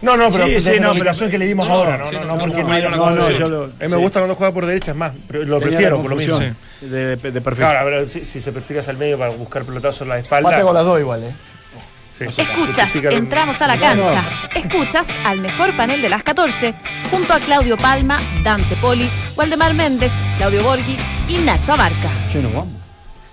No, 0.02 0.16
no, 0.16 0.30
pero 0.30 0.46
Sí, 0.46 0.54
esa 0.56 0.70
sí, 0.70 0.76
es 0.76 0.80
la 0.82 0.88
no, 0.88 0.94
pero- 0.98 1.30
que 1.30 1.38
le 1.38 1.46
dimos 1.46 1.66
no, 1.68 1.74
ahora, 1.74 1.98
no, 1.98 2.06
sí, 2.06 2.14
no, 2.16 2.20
no, 2.20 2.26
no, 2.26 2.34
no, 2.34 2.38
porque 2.52 2.62
no, 2.64 2.72
hay 2.72 2.84
una 2.84 2.96
yo 2.96 3.64
A 3.64 3.66
mí 3.66 3.72
me 3.80 3.88
sí. 3.88 3.94
gusta 3.94 4.20
cuando 4.20 4.34
juega 4.34 4.52
por 4.52 4.66
derecha, 4.66 4.90
es 4.90 4.96
más, 4.96 5.12
pero 5.26 5.44
lo 5.44 5.58
Tenía 5.58 5.68
prefiero 5.70 5.96
la 5.96 6.02
por 6.02 6.10
lo 6.10 6.16
mismo. 6.16 6.38
De, 6.38 7.16
de, 7.16 7.16
de 7.16 7.40
perfil. 7.40 7.64
Claro, 7.64 7.80
pero 7.84 8.08
si, 8.08 8.24
si 8.24 8.40
se 8.40 8.52
perfila 8.52 8.80
hacia 8.80 8.90
el 8.90 8.98
medio 8.98 9.18
para 9.18 9.30
buscar 9.30 9.64
pelotazos 9.64 10.02
en 10.02 10.08
la 10.10 10.18
espalda. 10.18 10.50
Mate 10.50 10.62
con 10.62 10.74
las 10.74 10.84
dos 10.84 11.00
igual, 11.00 11.22
¿eh? 11.24 11.34
sí. 12.18 12.24
Escuchas, 12.42 12.94
entramos 12.96 13.60
a 13.62 13.66
la 13.66 13.78
cancha. 13.78 14.24
Escuchas 14.54 15.08
al 15.24 15.40
mejor 15.40 15.74
panel 15.76 16.02
de 16.02 16.08
las 16.10 16.22
14, 16.22 16.74
junto 17.10 17.32
a 17.32 17.38
Claudio 17.40 17.76
Palma, 17.78 18.18
Dante 18.42 18.76
Poli, 18.76 19.08
Waldemar 19.36 19.72
Méndez, 19.74 20.12
Claudio 20.36 20.62
Borghi 20.62 20.96
y 21.28 21.38
Nacho 21.38 21.72
Abarca. 21.72 22.08
Che, 22.30 22.40
nos 22.42 22.52
vamos. 22.52 22.68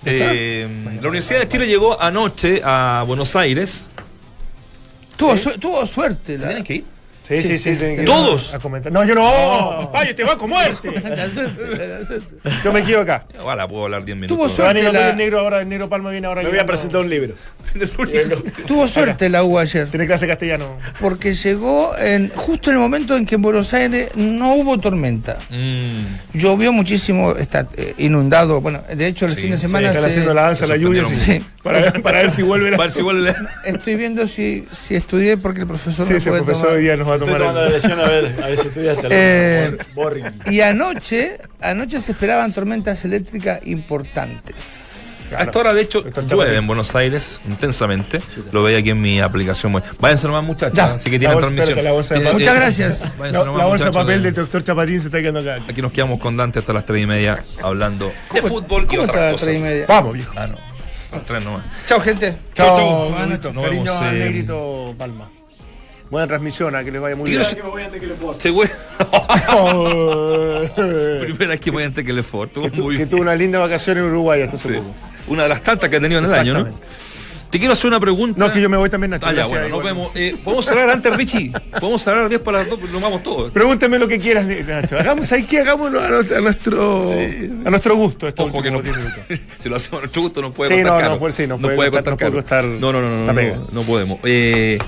Eh, 0.06 0.68
la 1.02 1.08
Universidad 1.08 1.40
de 1.40 1.48
Chile 1.48 1.66
llegó 1.68 2.02
anoche 2.02 2.62
a 2.64 3.04
Buenos 3.08 3.36
Aires. 3.38 3.90
Tuvo, 5.16 5.38
su- 5.38 5.58
tuvo 5.60 5.86
suerte. 5.86 6.38
¿Se 6.38 6.44
la- 6.44 6.48
tienen 6.50 6.64
que 6.64 6.74
ir? 6.76 6.86
Sí, 7.26 7.42
sí, 7.42 7.58
sí. 7.58 7.70
ir 7.70 8.04
¿Todos? 8.04 8.54
A 8.54 8.60
comentar. 8.60 8.92
No, 8.92 9.06
yo 9.06 9.16
no. 9.16 9.90
Ay, 9.94 10.14
te 10.14 10.26
va 10.26 10.38
con 10.38 10.50
muerte. 10.50 10.90
Yo 12.66 12.74
me 12.74 12.84
quedo 12.84 13.00
acá. 13.00 13.26
Ojalá 13.42 13.66
puedo 13.66 13.86
hablar 13.86 14.04
10 14.04 14.18
Tuvo 14.18 14.28
minutos. 14.44 14.52
A 14.52 14.56
Suerte 14.56 14.92
la- 14.92 15.10
el 15.12 15.16
negro 15.18 15.40
ahora, 15.40 15.62
el 15.62 15.70
negro 15.70 15.88
Palma 15.88 16.10
viene 16.12 16.28
ahora. 16.28 16.44
Me 16.44 16.50
voy 16.50 16.60
a 16.60 16.66
presentar 16.66 17.00
un 17.00 17.10
libro. 17.10 17.34
Tuvo 18.68 18.88
suerte 18.90 19.30
la 19.30 19.44
U 19.46 19.58
ayer. 19.58 19.88
Tiene 19.88 20.06
clase 20.06 20.28
castellano. 20.28 20.78
Porque 21.00 21.34
llegó 21.34 21.98
en, 21.98 22.30
justo 22.36 22.70
en 22.72 22.76
el 22.76 22.82
momento 22.82 23.16
en 23.16 23.26
que 23.26 23.36
en 23.36 23.42
Buenos 23.42 23.74
Aires 23.74 24.10
no 24.16 24.56
hubo 24.56 24.78
tormenta. 24.80 25.38
Mm, 25.50 26.38
Llovió 26.38 26.74
muchísimo, 26.74 27.32
está 27.38 27.68
eh, 27.78 27.94
inundado. 28.00 28.60
Bueno, 28.62 28.84
de 28.94 29.08
hecho, 29.08 29.26
el 29.26 29.32
Sí, 29.36 29.42
fin 29.44 29.52
de 29.52 29.58
sí, 29.58 29.62
semana 29.62 29.88
Están 29.88 30.02
se- 30.04 30.08
haciendo 30.10 30.34
la 30.34 30.42
danza, 30.44 30.66
se 30.66 30.70
la 30.72 30.78
lluvia. 30.78 31.06
sí. 31.06 31.42
Para, 31.64 31.80
ver- 31.80 32.02
para 32.02 32.20
ver 32.20 32.32
si 32.32 32.42
vuelve 32.42 32.72
la. 32.72 32.78
a 32.78 32.80
ver 32.82 32.92
si 32.92 33.02
vuelve. 33.02 33.34
estoy 33.66 33.96
viendo 33.96 34.28
si, 34.28 34.66
si 34.70 34.96
estudié 34.96 35.38
porque 35.38 35.62
el 35.62 35.68
profesor 35.68 36.06
Sí, 36.06 36.20
sí, 36.20 36.28
el 36.30 36.36
profesor 36.36 36.64
tomar. 36.64 36.76
hoy 36.78 36.84
día 36.84 36.98
nos 36.98 37.08
va 37.08 37.14
a 37.14 37.16
Estoy 37.16 37.34
tomar. 37.34 37.54
la 37.56 37.66
lección 37.70 38.00
a 38.00 38.04
ver, 38.10 38.36
a 38.44 38.48
ver 38.48 38.58
si 38.58 38.68
estudiaste. 38.68 39.08
Eh. 39.10 39.78
Y 40.52 40.60
anoche, 40.62 41.38
anoche 41.62 42.02
se 42.02 42.12
esperaban 42.12 42.52
tormentas 42.54 43.06
eléctricas 43.06 43.62
importantes. 43.66 44.56
A 45.38 45.44
esta 45.44 45.58
hora, 45.60 45.74
de 45.74 45.82
hecho, 45.82 46.04
llueve 46.30 46.58
en 46.58 46.68
Buenos 46.68 46.94
Aires 46.96 47.42
intensamente. 47.48 48.20
Lo 48.52 48.62
veía 48.62 48.78
aquí 48.80 48.92
en 48.92 49.02
mi 49.02 49.20
aplicación. 49.20 49.82
Váyanse 50.00 50.28
nomás, 50.28 50.44
muchachos. 50.44 50.78
Así 50.78 51.10
que 51.10 51.18
tienen 51.18 51.38
transmisión. 51.40 51.80
Eh. 51.80 52.30
Muchas 52.34 52.56
eh, 52.56 52.60
gracias. 52.60 53.00
váyanse 53.18 53.40
La, 53.40 53.46
nomás, 53.46 53.60
la 53.62 53.66
bolsa 53.66 53.86
de 53.86 53.92
papel 53.92 54.22
de- 54.22 54.32
del 54.32 54.36
doctor 54.36 54.64
Chapatín 54.64 55.00
se 55.00 55.08
está 55.08 55.22
quedando 55.22 55.40
acá. 55.40 55.64
Aquí 55.68 55.82
nos 55.82 55.92
quedamos 55.92 56.20
con 56.20 56.38
Dante 56.38 56.60
hasta 56.60 56.74
las 56.74 56.86
3 56.86 57.04
y 57.04 57.08
media 57.08 57.42
hablando 57.64 58.12
de 58.34 58.42
fútbol 58.44 58.84
y 58.84 58.88
¿Cómo 58.88 59.04
otras 59.04 59.32
cosas. 59.34 59.58
Vamos, 59.88 60.14
viejo. 60.14 60.34
Ah, 60.36 60.46
no. 60.48 60.73
3 61.22 61.44
nomás. 61.44 61.66
Chao, 61.88 62.00
gente. 62.00 62.36
Chau, 62.54 62.68
chau. 62.68 62.78
Chao, 62.78 63.10
Buenas 63.10 63.30
noches. 63.30 63.62
Cariño 63.64 63.94
al 63.98 64.20
negrito 64.20 64.96
Palma. 64.98 65.30
Buena 66.10 66.28
transmisión, 66.28 66.76
a 66.76 66.84
que 66.84 66.92
les 66.92 67.02
vaya 67.02 67.16
muy 67.16 67.30
bien. 67.30 67.44
Se. 67.44 67.56
Primera 71.22 71.52
vez 71.52 71.60
que 71.60 71.72
voy 71.72 71.84
ante 71.84 72.04
que 72.04 72.14
le 72.14 72.24
Ford. 72.24 72.50
Que 72.50 73.06
tuvo 73.06 73.22
una 73.22 73.36
linda 73.36 73.60
vacación 73.60 73.98
en 73.98 74.04
Uruguay 74.06 74.42
hasta 74.42 74.56
hace 74.56 74.70
Sí. 74.70 74.76
poco. 74.76 74.90
Una 75.28 75.44
de 75.44 75.50
las 75.50 75.62
tantas 75.62 75.90
que 75.90 75.96
ha 75.98 76.02
tenido 76.02 76.20
en 76.20 76.26
el 76.26 76.34
año, 76.34 76.54
¿no? 76.66 76.70
Te 77.54 77.60
quiero 77.60 77.74
hacer 77.74 77.88
una 77.88 78.00
pregunta. 78.00 78.40
No, 78.40 78.48
es 78.48 78.52
que 78.52 78.60
yo 78.60 78.68
me 78.68 78.78
voy 78.78 78.90
también, 78.90 79.12
Nacho. 79.12 79.28
Ah, 79.28 79.32
ya, 79.32 79.46
bueno, 79.46 79.70
nos 79.70 79.84
vemos. 79.84 80.10
Eh, 80.16 80.36
¿Podemos 80.44 80.66
cerrar 80.66 80.90
antes, 80.90 81.16
Richie? 81.16 81.52
¿Podemos 81.80 82.02
cerrar 82.02 82.26
a 82.26 82.28
10 82.28 82.42
para 82.42 82.58
las 82.58 82.70
2? 82.72 82.80
Nos 82.92 83.00
vamos 83.00 83.22
todos. 83.22 83.52
Pregúntame 83.52 84.00
lo 84.00 84.08
que 84.08 84.18
quieras, 84.18 84.48
Nacho. 84.48 84.98
Hagamos 84.98 85.32
ahí 85.32 85.44
que 85.44 85.60
hagámoslo 85.60 86.02
a 86.02 86.08
nuestro, 86.10 86.36
a 86.38 86.42
nuestro, 86.42 87.04
a 87.66 87.70
nuestro 87.70 87.96
gusto. 87.96 88.28
estos 88.28 88.50
Ojo 88.50 88.64
que 88.64 88.72
no 88.72 88.80
últimos 88.80 88.98
10 88.98 89.14
minutos. 89.30 89.48
Si 89.60 89.70
lo 89.70 89.76
hacemos 89.76 90.00
a 90.00 90.02
nuestro 90.02 90.22
gusto, 90.24 90.42
no 90.42 90.52
puede 90.52 90.70
Sí, 90.70 90.76
costar 90.82 90.94
no, 90.94 91.00
caro. 91.00 91.14
no 91.14 91.20
puede- 91.20 91.34
sí, 91.34 91.44
no 91.46 91.56
no 91.58 91.62
puede 91.62 91.76
puede 91.76 91.92
costar- 91.92 92.18
no 92.20 92.32
costar 92.34 92.64
No, 92.66 92.92
no, 92.92 93.00
no, 93.02 93.10
no, 93.10 93.32
no, 93.32 93.34
no, 93.34 93.68
no 93.72 93.82
podemos. 93.84 94.18
Eh, 94.24 94.80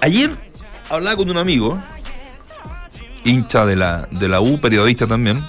ayer 0.00 0.30
hablaba 0.90 1.16
con 1.16 1.30
un 1.30 1.38
amigo, 1.38 1.80
hincha 3.24 3.64
de 3.64 3.76
la, 3.76 4.08
de 4.10 4.28
la 4.28 4.40
U, 4.40 4.60
periodista 4.60 5.06
también, 5.06 5.44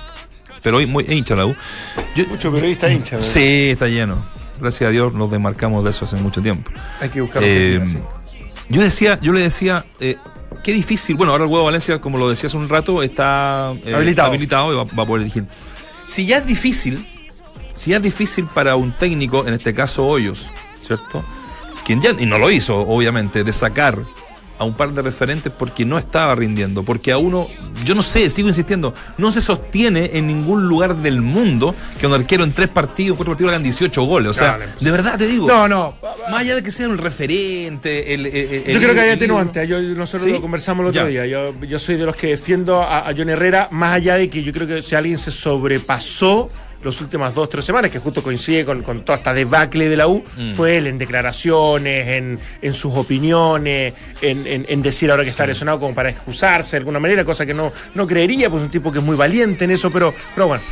pero 0.61 0.77
hoy 0.77 0.85
muy 0.85 1.03
hincha 1.09 1.33
de 1.33 1.39
la 1.39 1.45
U. 1.47 1.55
Yo- 2.15 2.27
Mucho 2.27 2.51
periodista 2.53 2.91
hincha. 2.91 3.15
¿verdad? 3.15 3.31
sí, 3.31 3.69
está 3.71 3.87
lleno. 3.87 4.37
Gracias 4.59 4.87
a 4.87 4.91
Dios 4.91 5.13
nos 5.13 5.31
demarcamos 5.31 5.83
de 5.83 5.91
eso 5.91 6.05
hace 6.05 6.15
mucho 6.17 6.41
tiempo. 6.41 6.71
Hay 6.99 7.09
que 7.09 7.21
buscar 7.21 7.41
Eh, 7.45 7.83
yo 8.69 8.81
decía, 8.81 9.19
yo 9.21 9.31
le 9.33 9.41
decía, 9.41 9.85
eh, 9.99 10.17
qué 10.63 10.73
difícil. 10.73 11.15
Bueno, 11.15 11.31
ahora 11.31 11.45
el 11.45 11.49
huevo 11.49 11.65
Valencia, 11.65 11.99
como 11.99 12.17
lo 12.17 12.29
decía 12.29 12.47
hace 12.47 12.57
un 12.57 12.69
rato, 12.69 13.01
está 13.01 13.73
eh, 13.85 13.93
Habilitado. 13.95 14.73
y 14.73 14.75
va, 14.75 14.83
va 14.83 15.03
a 15.03 15.05
poder 15.05 15.23
dirigir. 15.23 15.45
Si 16.05 16.25
ya 16.25 16.37
es 16.37 16.45
difícil, 16.45 17.07
si 17.73 17.91
ya 17.91 17.97
es 17.97 18.03
difícil 18.03 18.45
para 18.45 18.75
un 18.75 18.91
técnico, 18.91 19.47
en 19.47 19.53
este 19.53 19.73
caso 19.73 20.07
Hoyos, 20.07 20.51
¿cierto? 20.81 21.23
Quien 21.85 22.01
ya, 22.01 22.11
y 22.17 22.25
no 22.25 22.37
lo 22.37 22.51
hizo, 22.51 22.79
obviamente, 22.79 23.43
de 23.43 23.53
sacar 23.53 24.03
a 24.59 24.65
un 24.65 24.75
par 24.75 24.91
de 24.93 25.01
referentes 25.01 25.51
porque 25.57 25.85
no 25.85 25.97
estaba 25.97 26.35
rindiendo, 26.35 26.83
porque 26.83 27.11
a 27.11 27.17
uno, 27.17 27.47
yo 27.85 27.95
no 27.95 28.01
sé, 28.03 28.29
sigo 28.29 28.49
insistiendo, 28.49 28.93
no 29.17 29.31
se 29.31 29.41
sostiene 29.41 30.11
en 30.13 30.27
ningún 30.27 30.67
lugar 30.67 30.97
del 30.97 31.21
mundo 31.21 31.73
que 31.99 32.05
un 32.05 32.13
arquero 32.13 32.43
en 32.43 32.51
tres 32.53 32.67
partidos, 32.67 33.15
cuatro 33.17 33.31
partidos 33.33 33.49
hagan 33.51 33.63
18 33.63 34.01
goles. 34.03 34.29
O 34.31 34.33
sea, 34.33 34.47
Dale, 34.51 34.65
pues. 34.67 34.79
de 34.83 34.91
verdad 34.91 35.17
te 35.17 35.25
digo. 35.27 35.47
No, 35.47 35.67
no. 35.67 35.95
Más 36.29 36.41
allá 36.41 36.55
de 36.55 36.61
que 36.63 36.71
sea 36.71 36.87
un 36.89 36.97
referente, 36.97 38.13
el, 38.13 38.25
el- 38.25 38.35
el- 38.35 38.73
Yo 38.73 38.79
creo 38.79 38.93
que 38.93 38.99
hay 38.99 39.09
el- 39.09 39.15
atenuante. 39.15 39.65
Yo, 39.67 39.81
nosotros 39.81 40.23
¿Sí? 40.23 40.31
lo 40.31 40.41
conversamos 40.41 40.83
el 40.83 40.89
otro 40.89 41.01
Ya. 41.03 41.07
día. 41.07 41.25
Yo, 41.25 41.53
yo 41.65 41.79
soy 41.79 41.95
de 41.95 42.05
los 42.05 42.15
que 42.15 42.27
defiendo 42.27 42.81
a, 42.83 43.07
a 43.09 43.13
John 43.17 43.29
Herrera, 43.29 43.69
más 43.71 43.93
allá 43.95 44.15
de 44.15 44.29
que 44.29 44.43
yo 44.43 44.51
creo 44.51 44.67
que 44.67 44.81
si 44.81 44.93
alguien 44.95 45.17
se 45.17 45.31
sobrepasó 45.31 46.49
las 46.83 47.01
últimas 47.01 47.33
dos 47.35 47.49
tres 47.49 47.65
semanas, 47.65 47.91
que 47.91 47.99
justo 47.99 48.23
coincide 48.23 48.63
con, 48.65 48.83
con 48.83 49.03
toda 49.03 49.17
esta 49.17 49.33
debacle 49.33 49.89
de 49.89 49.97
la 49.97 50.07
U, 50.07 50.23
Mm. 50.37 50.51
fue 50.53 50.77
él 50.77 50.87
en 50.87 50.97
declaraciones, 50.97 52.07
en, 52.07 52.39
en 52.61 52.73
sus 52.73 52.93
opiniones, 52.95 53.93
en, 54.21 54.47
en- 54.47 54.65
en 54.67 54.81
decir 54.81 55.11
ahora 55.11 55.23
que 55.23 55.29
está 55.29 55.45
lesionado 55.45 55.79
como 55.79 55.93
para 55.93 56.09
excusarse 56.09 56.71
de 56.71 56.77
alguna 56.77 56.99
manera, 56.99 57.25
cosa 57.25 57.45
que 57.45 57.53
no, 57.53 57.71
no 57.95 58.07
creería, 58.07 58.49
pues 58.49 58.61
es 58.61 58.65
un 58.67 58.71
tipo 58.71 58.91
que 58.91 58.99
es 58.99 59.03
muy 59.05 59.15
valiente 59.17 59.65
en 59.65 59.71
eso, 59.71 59.91
pero, 59.91 60.13
pero 60.35 60.47
bueno. 60.47 60.63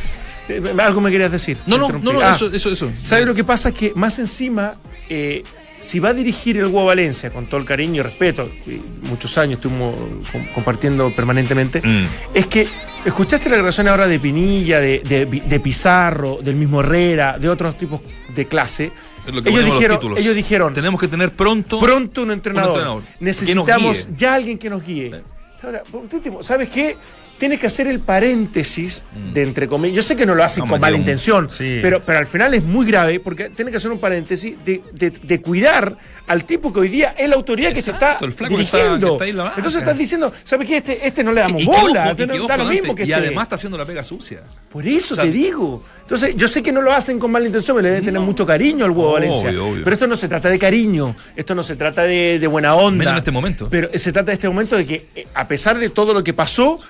Eh, 0.48 0.62
Algo 0.78 1.00
me 1.02 1.10
querías 1.10 1.30
decir. 1.30 1.58
No, 1.66 1.76
no, 1.76 1.88
no, 1.90 2.12
no, 2.12 2.20
Ah, 2.22 2.32
eso, 2.34 2.46
eso, 2.46 2.70
eso. 2.70 2.90
¿Sabes 3.04 3.26
lo 3.26 3.34
que 3.34 3.44
pasa? 3.44 3.68
Es 3.68 3.74
que 3.74 3.92
más 3.94 4.18
encima, 4.18 4.76
eh, 5.10 5.42
si 5.80 5.98
va 6.00 6.10
a 6.10 6.14
dirigir 6.14 6.56
el 6.58 6.66
Hugo 6.66 6.84
Valencia 6.86 7.30
con 7.30 7.46
todo 7.46 7.60
el 7.60 7.66
cariño 7.66 8.00
y 8.00 8.02
respeto, 8.02 8.50
y 8.66 8.80
muchos 9.08 9.36
años 9.38 9.58
estuvimos 9.58 9.94
com- 10.32 10.44
compartiendo 10.54 11.14
permanentemente, 11.14 11.80
Mm. 11.82 12.06
es 12.34 12.46
que 12.46 12.66
escuchaste 13.04 13.48
la 13.48 13.56
declaración 13.56 13.88
ahora 13.88 14.06
de 14.08 14.18
Pinilla, 14.18 14.80
de, 14.80 15.00
de- 15.00 15.26
de 15.26 15.60
Pizarro, 15.60 16.38
del 16.42 16.56
mismo 16.56 16.80
Herrera, 16.80 17.38
de 17.38 17.48
otros 17.48 17.76
tipos 17.78 18.00
de 18.34 18.46
clase. 18.46 18.92
Es 19.26 19.34
lo 19.34 19.42
que 19.42 19.50
Ellos 19.50 19.64
los 19.64 19.74
dijeron, 19.74 19.98
títulos. 19.98 20.18
ellos 20.18 20.34
dijeron, 20.34 20.74
tenemos 20.74 21.00
que 21.00 21.08
tener 21.08 21.32
pronto. 21.32 21.78
pronto 21.80 22.22
un 22.22 22.30
entrenador. 22.30 22.70
entrenador. 22.70 23.02
Que 23.02 23.10
nos 23.12 23.20
Necesitamos 23.20 24.08
ya 24.16 24.34
alguien 24.34 24.58
que 24.58 24.70
nos 24.70 24.84
guíe. 24.84 25.22
Ahora, 25.62 25.82
por 25.90 26.02
último, 26.12 26.42
¿sabes 26.42 26.68
qué? 26.70 26.96
Tienes 27.38 27.60
que 27.60 27.66
hacer 27.68 27.86
el 27.86 28.00
paréntesis 28.00 29.04
de 29.32 29.42
entre 29.42 29.68
comillas. 29.68 29.96
Yo 29.96 30.02
sé 30.02 30.16
que 30.16 30.26
no 30.26 30.34
lo 30.34 30.42
hacen 30.44 30.64
Mm. 30.64 30.66
No, 30.66 30.72
con 30.72 30.80
mala 30.80 30.96
intención, 30.96 31.48
sí. 31.50 31.78
pero, 31.80 32.02
pero 32.04 32.18
al 32.18 32.26
final 32.26 32.52
es 32.54 32.62
muy 32.64 32.84
grave 32.86 33.20
porque 33.20 33.48
tienes 33.50 33.70
que 33.72 33.76
hacer 33.76 33.90
un 33.90 33.98
paréntesis 34.00 34.54
de, 34.64 34.82
de- 34.92 35.10
de 35.10 35.40
cuidar 35.40 35.96
al 36.26 36.44
tipo 36.44 36.72
que 36.72 36.80
hoy 36.80 36.88
día 36.88 37.14
es 37.16 37.28
la 37.28 37.36
autoridad 37.36 37.72
que 37.72 37.80
se 37.82 37.92
está 37.92 38.18
dirigiendo. 38.48 39.16
está. 39.22 39.52
Entonces 39.56 39.80
estás 39.80 39.96
diciendo, 39.98 40.32
¿sabes 40.44 40.66
qué? 40.68 40.78
Este, 40.78 41.06
este 41.06 41.22
no 41.24 41.32
le 41.32 41.40
damos 41.42 41.62
y 41.62 41.64
bola, 41.66 42.06
y 42.06 42.10
este 42.10 42.26
no- 42.26 42.56
lo 42.56 42.64
mismo 42.64 42.94
que 42.94 43.02
y 43.04 43.12
este. 43.12 43.14
además 43.14 43.44
está 43.44 43.54
haciendo 43.54 43.78
la 43.78 43.84
pega 43.86 44.02
sucia. 44.02 44.42
Por 44.68 44.86
eso 44.86 45.14
O 45.14 45.16
sea, 45.16 45.24
te 45.24 45.30
digo. 45.30 45.84
Entonces, 46.02 46.34
yo 46.36 46.48
sé 46.48 46.62
que 46.62 46.72
no 46.72 46.80
lo 46.80 46.92
hacen 46.92 47.18
con 47.18 47.30
mala 47.30 47.44
intención, 47.46 47.76
me 47.76 47.82
le 47.82 47.90
deben 47.90 48.04
tener 48.06 48.20
mucho 48.20 48.46
cariño 48.46 48.84
al 48.86 48.92
huevo 48.92 49.12
Obvio, 49.12 49.28
Valencia. 49.30 49.62
obvio. 49.62 49.84
Pero 49.84 49.94
esto 49.94 50.06
no 50.06 50.16
se 50.16 50.26
trata 50.26 50.48
de 50.48 50.58
cariño, 50.58 51.14
esto 51.36 51.54
no 51.54 51.62
se 51.62 51.76
trata 51.76 52.02
de, 52.04 52.38
de 52.38 52.46
buena 52.46 52.74
onda. 52.74 52.96
Menos 52.98 53.12
en 53.12 53.18
este 53.18 53.30
momento. 53.30 53.68
Pero 53.70 53.90
se 53.94 54.10
trata 54.12 54.26
de 54.26 54.32
este 54.34 54.48
momento 54.48 54.76
de 54.76 54.86
que, 54.86 55.06
eh, 55.14 55.26
a 55.34 55.46
pesar 55.46 55.78
de 55.78 55.90
todo 55.90 56.14
lo 56.14 56.24
que 56.24 56.32
pasó, 56.32 56.80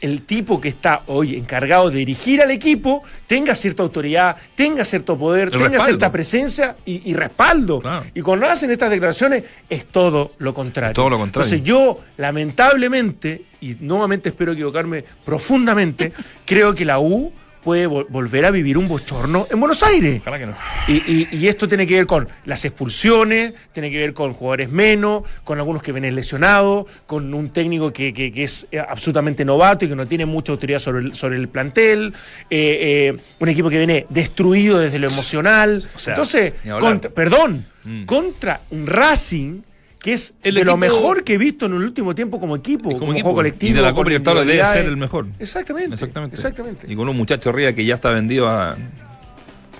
el- 0.00 0.22
tipo 0.22 0.60
que 0.60 0.68
está 0.68 1.02
hoy 1.06 1.36
encargado 1.36 1.90
de 1.90 1.98
dirigir 1.98 2.40
al 2.42 2.50
equipo 2.50 3.02
tenga 3.26 3.54
cierta 3.54 3.82
autoridad, 3.82 4.36
tenga 4.54 4.84
cierto 4.84 5.16
poder, 5.18 5.44
El 5.44 5.50
tenga 5.52 5.64
respaldo. 5.64 5.84
cierta 5.86 6.12
presencia 6.12 6.76
y, 6.84 7.10
y 7.10 7.14
respaldo. 7.14 7.80
Claro. 7.80 8.06
Y 8.14 8.20
cuando 8.20 8.46
hacen 8.46 8.70
estas 8.70 8.90
declaraciones 8.90 9.44
es 9.68 9.86
todo 9.86 10.32
lo 10.38 10.52
contrario. 10.54 10.90
Es 10.90 10.94
todo 10.94 11.10
lo 11.10 11.18
contrario. 11.18 11.46
Entonces 11.46 11.66
yo, 11.66 11.98
lamentablemente, 12.18 13.44
y 13.60 13.76
nuevamente 13.80 14.28
espero 14.30 14.52
equivocarme 14.52 15.04
profundamente, 15.24 16.12
creo 16.44 16.74
que 16.74 16.84
la 16.84 17.00
U 17.00 17.32
puede 17.62 17.88
vol- 17.88 18.06
volver 18.08 18.44
a 18.46 18.50
vivir 18.50 18.78
un 18.78 18.88
bochorno 18.88 19.46
en 19.50 19.60
Buenos 19.60 19.82
Aires. 19.82 20.20
Ojalá 20.20 20.38
que 20.38 20.46
no. 20.46 20.54
Y, 20.88 20.92
y- 20.94 21.28
y 21.32 21.46
esto 21.48 21.68
tiene 21.68 21.86
que 21.86 21.94
ver 21.96 22.06
con 22.06 22.28
las 22.44 22.64
expulsiones, 22.64 23.54
tiene 23.72 23.90
que 23.90 23.98
ver 23.98 24.14
con 24.14 24.32
jugadores 24.32 24.70
menos, 24.70 25.22
con 25.44 25.58
algunos 25.58 25.82
que 25.82 25.92
vienen 25.92 26.14
lesionados, 26.14 26.86
con 27.06 27.32
un 27.34 27.50
técnico 27.50 27.92
que, 27.92 28.12
que- 28.14 28.32
que 28.32 28.44
es 28.44 28.66
eh, 28.72 28.78
absolutamente 28.78 29.44
novato 29.44 29.84
y 29.84 29.88
que 29.88 29.96
no 29.96 30.06
tiene 30.06 30.26
mucha 30.26 30.52
autoridad 30.52 30.78
sobre 30.78 31.00
el, 31.04 31.14
sobre 31.14 31.36
el 31.36 31.48
plantel, 31.48 32.12
eh, 32.50 33.12
eh, 33.14 33.20
un 33.38 33.48
equipo 33.48 33.68
que 33.70 33.78
viene 33.78 34.06
destruido 34.08 34.78
desde 34.78 34.98
lo 34.98 35.08
emocional. 35.08 35.86
O 35.94 35.98
sea, 35.98 36.14
Entonces, 36.14 36.54
contra- 36.80 37.10
perdón, 37.10 37.66
Mm. 37.82 38.04
contra 38.04 38.60
un 38.70 38.86
Racing 38.86 39.62
que 40.02 40.14
es 40.14 40.34
El 40.42 40.54
de 40.54 40.64
lo 40.64 40.76
mejor 40.76 41.24
que 41.24 41.34
he 41.34 41.38
visto 41.38 41.66
en 41.66 41.74
el 41.74 41.82
último 41.82 42.14
tiempo 42.14 42.40
como 42.40 42.56
equipo, 42.56 42.90
como, 42.98 43.12
equipo. 43.12 43.24
juego 43.24 43.36
colectivo. 43.36 43.70
Y 43.70 43.74
de 43.74 43.82
la 43.82 43.92
Copa 43.92 44.08
Libertadores 44.08 44.46
debe 44.46 44.64
ser 44.64 44.86
el 44.86 44.96
mejor. 44.96 45.26
Exactamente. 45.38 45.94
Exactamente. 45.94 46.36
Exactamente. 46.36 46.86
Y 46.90 46.96
con 46.96 47.08
un 47.08 47.16
muchacho 47.16 47.50
arriba 47.50 47.72
que 47.72 47.84
ya 47.84 47.94
está 47.94 48.10
vendido 48.10 48.48
a. 48.48 48.76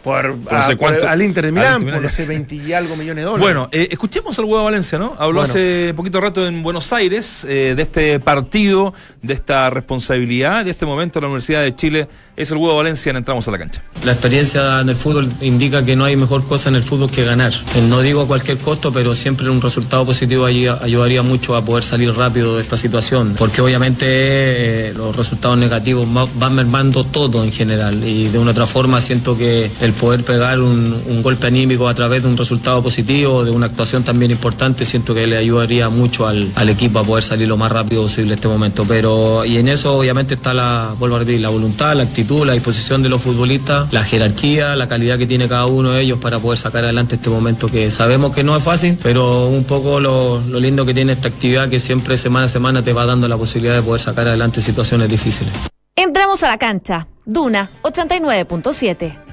Por, 0.03 0.35
Por 0.39 0.53
no 0.53 0.63
sé 0.63 1.07
a- 1.07 1.13
al 1.13 1.23
Inter 1.23 1.45
de 1.47 1.53
Milán, 1.53 1.83
Inter 1.83 2.01
por 2.01 2.11
sé, 2.11 2.25
20 2.27 2.55
y 2.57 2.73
algo 2.73 2.97
millones 2.97 3.23
de 3.23 3.31
dólares. 3.31 3.43
Bueno, 3.45 3.69
eh, 3.71 3.89
escuchemos 3.91 4.39
al 4.39 4.47
huevo 4.47 4.65
Valencia, 4.65 4.99
¿no? 4.99 5.15
Habló 5.19 5.41
Bueno. 5.41 5.43
hace 5.43 5.93
poquito 5.95 6.21
rato 6.21 6.47
en 6.47 6.63
Buenos 6.63 6.93
Aires 6.93 7.45
eh, 7.49 7.75
de 7.77 7.83
este 7.83 8.19
partido, 8.21 8.95
de 9.23 9.35
esta 9.35 9.69
responsabilidad, 9.71 10.65
de 10.65 10.71
este 10.71 10.87
momento 10.87 11.19
en 11.19 11.23
la 11.25 11.27
Universidad 11.29 11.63
de 11.63 11.75
Chile. 11.77 12.09
Es 12.37 12.51
el 12.51 12.57
huevo 12.57 12.75
Valencia 12.77 13.11
en 13.11 13.17
Entramos 13.17 13.47
a 13.49 13.51
la 13.51 13.59
Cancha. 13.59 13.83
La 14.05 14.13
experiencia 14.13 14.81
en 14.81 14.89
el 14.89 14.97
fútbol 14.97 15.29
indica 15.43 15.85
que 15.85 15.95
no 15.95 16.05
hay 16.07 16.17
mejor 16.17 16.43
cosa 16.49 16.71
en 16.71 16.77
el 16.77 16.83
fútbol 16.83 17.11
que 17.11 17.25
ganar. 17.25 17.53
Eh, 17.53 17.83
No 17.87 18.01
digo 18.01 18.23
a 18.23 18.27
cualquier 18.27 18.57
costo, 18.57 18.93
pero 18.93 19.15
siempre 19.15 19.51
un 19.51 19.61
resultado 19.61 20.07
positivo 20.07 20.47
allí 20.47 20.67
ayudaría 20.67 21.23
mucho 21.23 21.55
a 21.57 21.63
poder 21.65 21.83
salir 21.85 22.15
rápido 22.15 22.57
de 22.57 22.63
esta 22.63 22.77
situación, 22.79 23.35
porque 23.37 23.61
obviamente 23.61 24.05
eh, 24.09 24.95
los 24.97 25.15
resultados 25.15 25.59
negativos 25.59 26.09
van 26.37 26.55
mermando 26.55 27.05
todo 27.05 27.45
en 27.45 27.53
general 27.53 28.03
y 28.07 28.29
de 28.29 28.39
una 28.39 28.53
otra 28.53 28.67
forma 28.67 29.01
siento 29.01 29.37
que 29.37 29.71
el 29.81 29.90
poder 29.93 30.25
pegar 30.25 30.61
un, 30.61 31.03
un 31.07 31.23
golpe 31.23 31.47
anímico 31.47 31.89
a 31.89 31.95
través 31.95 32.23
de 32.23 32.29
un 32.29 32.37
resultado 32.37 32.83
positivo, 32.83 33.45
de 33.45 33.51
una 33.51 33.67
actuación 33.67 34.03
también 34.03 34.31
importante, 34.31 34.85
siento 34.85 35.15
que 35.15 35.27
le 35.27 35.37
ayudaría 35.37 35.89
mucho 35.89 36.27
al, 36.27 36.51
al 36.55 36.69
equipo 36.69 36.99
a 36.99 37.05
poder 37.05 37.25
salir 37.25 37.49
lo 37.49 37.57
más 37.57 37.73
rápido 37.73 38.03
posible 38.03 38.33
en 38.33 38.35
este 38.35 38.49
momento. 38.49 38.85
Pero 38.87 39.45
y 39.45 39.59
en 39.59 39.69
eso 39.69 39.95
obviamente 39.95 40.35
está 40.35 40.55
la, 40.55 40.95
vuelvo 40.99 41.17
a 41.17 41.19
repetir, 41.21 41.41
la 41.41 41.49
voluntad, 41.49 41.95
la 41.95 42.03
actitud, 42.03 42.47
la 42.47 42.53
disposición 42.53 43.03
de 43.03 43.09
los 43.09 43.21
futbolistas, 43.21 43.93
la 43.93 44.03
jerarquía, 44.03 44.77
la 44.77 44.89
calidad 44.89 45.19
que 45.19 45.27
tiene 45.27 45.49
cada 45.49 45.67
uno 45.67 45.93
de 45.93 46.03
ellos 46.03 46.19
para 46.19 46.39
poder 46.39 46.59
sacar 46.59 46.85
adelante 46.85 47.17
este 47.17 47.31
momento 47.31 47.69
que 47.69 47.91
sabemos 47.91 48.35
que 48.35 48.43
no 48.43 48.57
es 48.57 48.63
fácil, 48.63 48.99
pero 49.03 49.49
un 49.49 49.65
poco 49.65 50.01
lo, 50.01 50.41
lo 50.41 50.61
lindo 50.61 50.85
que 50.87 50.95
tiene 50.95 51.13
esta 51.13 51.29
actividad 51.29 51.69
que 51.69 51.81
siempre 51.81 52.17
semana 52.17 52.47
a 52.47 52.49
semana 52.49 52.83
te 52.83 52.93
va 52.93 53.07
dando 53.07 53.29
la 53.29 53.37
posibilidad 53.37 53.75
de 53.75 53.83
poder 53.83 54.01
sacar 54.01 54.27
adelante 54.27 54.61
situaciones 54.61 55.09
difíciles. 55.09 55.53
Entramos 55.97 56.43
a 56.43 56.49
la 56.49 56.59
cancha. 56.59 57.09
Duna 57.27 57.71
89.7. 57.83 59.30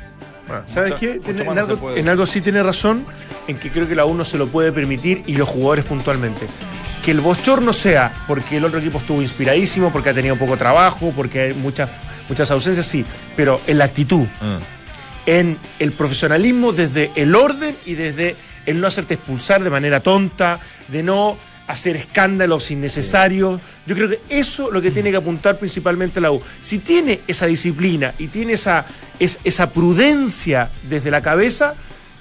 Bueno, 0.47 0.63
¿Sabes 0.67 0.93
qué? 0.99 1.19
Tiene- 1.19 1.41
en, 1.41 1.45
no 1.45 1.51
algo, 1.61 1.77
puede. 1.77 1.99
en 1.99 2.09
algo 2.09 2.25
sí 2.25 2.41
tiene 2.41 2.63
razón, 2.63 3.05
en 3.47 3.57
que 3.57 3.69
creo 3.69 3.87
que 3.87 3.95
la 3.95 4.05
uno 4.05 4.23
se 4.25 4.37
lo 4.37 4.47
puede 4.47 4.71
permitir 4.71 5.23
y 5.27 5.35
los 5.35 5.47
jugadores 5.47 5.85
puntualmente. 5.85 6.47
Que 7.03 7.11
el 7.11 7.21
bochorno 7.21 7.73
sea 7.73 8.13
porque 8.27 8.57
el 8.57 8.65
otro 8.65 8.79
equipo 8.79 8.99
estuvo 8.99 9.21
inspiradísimo, 9.21 9.91
porque 9.91 10.09
ha 10.09 10.13
tenido 10.13 10.35
poco 10.37 10.57
trabajo, 10.57 11.13
porque 11.15 11.41
hay 11.41 11.53
muchas, 11.53 11.89
muchas 12.29 12.49
ausencias, 12.51 12.85
sí, 12.85 13.05
pero 13.35 13.59
en 13.67 13.77
la 13.77 13.85
actitud, 13.85 14.25
Ah. 14.41 14.59
en 15.25 15.57
el 15.79 15.91
profesionalismo 15.91 16.71
desde 16.73 17.11
el 17.15 17.35
orden 17.35 17.75
y 17.85 17.95
desde 17.95 18.35
el 18.65 18.79
no 18.81 18.87
hacerte 18.87 19.15
expulsar 19.15 19.63
de 19.63 19.69
manera 19.69 19.99
tonta, 20.01 20.59
de 20.89 21.03
no 21.03 21.37
hacer 21.68 21.95
escándalos 21.97 22.72
innecesarios. 22.72 23.59
Yo 23.86 23.95
creo 23.95 24.09
que 24.09 24.20
eso 24.30 24.68
es 24.68 24.74
lo 24.74 24.82
que 24.82 24.89
tiene 24.91 25.11
que 25.11 25.18
apuntar 25.18 25.59
principalmente 25.59 26.20
la 26.22 26.32
U. 26.32 26.41
Si 26.61 26.80
tiene 26.80 27.20
esa 27.28 27.45
disciplina 27.45 28.13
y 28.18 28.28
tiene 28.28 28.53
esa, 28.53 28.86
es- 29.20 29.39
esa 29.43 29.70
prudencia 29.72 30.72
desde 30.89 31.11
la 31.11 31.22
cabeza, 31.22 31.76